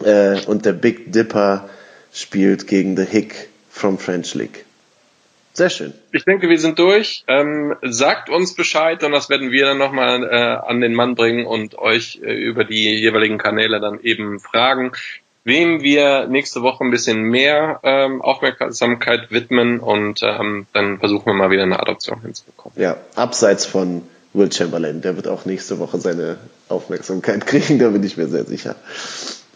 äh, 0.03 0.43
und 0.47 0.65
der 0.65 0.73
Big 0.73 1.13
Dipper 1.13 1.69
spielt 2.15 2.67
gegen 2.67 2.97
The 2.97 3.05
Hick 3.05 3.51
from 3.69 3.99
French 3.99 4.35
League. 4.35 4.65
Sehr 5.53 5.69
schön. 5.69 5.93
Ich 6.13 6.25
denke, 6.25 6.49
wir 6.49 6.59
sind 6.59 6.79
durch. 6.79 7.25
Ähm, 7.29 7.77
sagt 7.83 8.31
uns 8.31 8.55
Bescheid 8.55 9.05
und 9.05 9.13
das 9.13 9.29
werden 9.29 9.51
wir 9.51 9.67
dann 9.67 9.77
nochmal 9.77 10.25
äh, 10.25 10.67
an 10.67 10.81
den 10.81 10.95
Mann 10.95 11.15
bringen 11.15 11.45
und 11.45 11.77
euch 11.77 12.21
äh, 12.25 12.33
über 12.33 12.65
die 12.65 12.99
jeweiligen 12.99 13.37
Kanäle 13.37 13.81
dann 13.81 14.01
eben 14.01 14.41
fragen, 14.41 14.93
wem 15.45 15.83
wir 15.83 16.27
nächste 16.27 16.63
Woche 16.63 16.85
ein 16.85 16.91
bisschen 16.91 17.21
mehr 17.21 17.81
ähm, 17.83 18.23
Aufmerksamkeit 18.23 19.31
widmen 19.31 19.81
und 19.81 20.23
ähm, 20.23 20.67
dann 20.73 21.01
versuchen 21.01 21.27
wir 21.27 21.35
mal 21.35 21.51
wieder 21.51 21.65
eine 21.65 21.81
Adoption 21.81 22.23
hinzubekommen. 22.23 22.81
Ja, 22.81 22.97
abseits 23.15 23.67
von 23.67 24.05
Will 24.35 24.53
Chamberlain, 24.53 25.01
der 25.01 25.17
wird 25.17 25.29
auch 25.29 25.45
nächste 25.45 25.79
Woche 25.79 25.99
seine 26.01 26.37
Aufmerksamkeit 26.69 27.47
kriegen, 27.47 27.79
da 27.79 27.89
bin 27.89 28.03
ich 28.03 28.17
mir 28.17 28.29
sehr 28.29 28.45
sicher. 28.45 28.75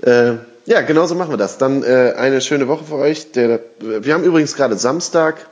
Äh, 0.02 0.34
ja, 0.66 0.82
genauso 0.82 1.14
machen 1.14 1.32
wir 1.32 1.36
das. 1.36 1.58
Dann 1.58 1.82
äh, 1.82 2.14
eine 2.16 2.40
schöne 2.40 2.68
Woche 2.68 2.84
für 2.84 2.94
euch. 2.96 3.32
Der, 3.32 3.60
wir 3.80 4.14
haben 4.14 4.22
übrigens 4.22 4.54
gerade 4.54 4.76
Samstag. 4.76 5.46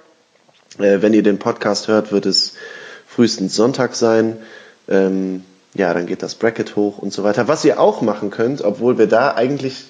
Äh, 0.78 1.02
wenn 1.02 1.14
ihr 1.14 1.22
den 1.22 1.38
Podcast 1.38 1.88
hört, 1.88 2.12
wird 2.12 2.26
es 2.26 2.54
frühestens 3.06 3.56
Sonntag 3.56 3.94
sein. 3.96 4.36
Ähm, 4.88 5.42
ja, 5.74 5.92
dann 5.92 6.06
geht 6.06 6.22
das 6.22 6.34
Bracket 6.34 6.76
hoch 6.76 6.98
und 6.98 7.12
so 7.12 7.24
weiter. 7.24 7.48
Was 7.48 7.64
ihr 7.64 7.80
auch 7.80 8.02
machen 8.02 8.30
könnt, 8.30 8.62
obwohl 8.62 8.98
wir 8.98 9.06
da 9.06 9.34
eigentlich 9.34 9.86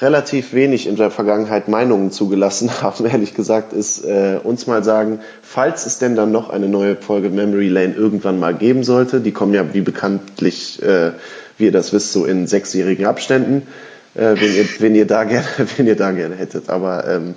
relativ 0.00 0.52
wenig 0.52 0.86
in 0.86 0.96
der 0.96 1.10
Vergangenheit 1.10 1.68
Meinungen 1.68 2.10
zugelassen 2.10 2.70
haben, 2.82 3.06
ehrlich 3.06 3.34
gesagt, 3.34 3.72
ist 3.72 4.04
äh, 4.04 4.38
uns 4.42 4.66
mal 4.66 4.84
sagen, 4.84 5.20
falls 5.42 5.86
es 5.86 5.98
denn 5.98 6.16
dann 6.16 6.32
noch 6.32 6.50
eine 6.50 6.68
neue 6.68 6.96
Folge 6.96 7.30
Memory 7.30 7.68
Lane 7.68 7.94
irgendwann 7.94 8.38
mal 8.38 8.54
geben 8.54 8.84
sollte, 8.84 9.20
die 9.20 9.32
kommen 9.32 9.54
ja 9.54 9.72
wie 9.74 9.80
bekanntlich, 9.80 10.82
äh, 10.82 11.12
wie 11.58 11.64
ihr 11.64 11.72
das 11.72 11.92
wisst, 11.92 12.12
so 12.12 12.26
in 12.26 12.46
sechsjährigen 12.46 13.06
Abständen, 13.06 13.66
äh, 14.14 14.34
wenn, 14.38 14.54
ihr, 14.54 14.66
wenn, 14.80 14.94
ihr 14.94 15.06
da 15.06 15.24
gerne, 15.24 15.46
wenn 15.76 15.86
ihr 15.86 15.96
da 15.96 16.12
gerne 16.12 16.34
hättet. 16.34 16.68
Aber 16.68 17.08
ähm, 17.08 17.34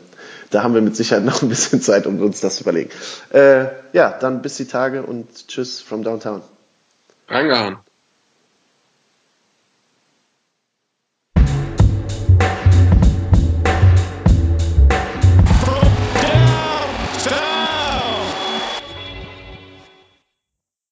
da 0.49 0.63
haben 0.63 0.73
wir 0.73 0.81
mit 0.81 0.95
Sicherheit 0.95 1.23
noch 1.23 1.41
ein 1.41 1.49
bisschen 1.49 1.81
Zeit, 1.81 2.07
um 2.07 2.19
uns 2.19 2.41
das 2.41 2.57
zu 2.57 2.63
überlegen. 2.63 2.89
Äh, 3.31 3.67
ja, 3.93 4.17
dann 4.19 4.41
bis 4.41 4.57
die 4.57 4.65
Tage 4.65 5.03
und 5.03 5.47
tschüss 5.47 5.79
from 5.79 6.03
downtown. 6.03 6.41
Reingehauen. 7.29 7.77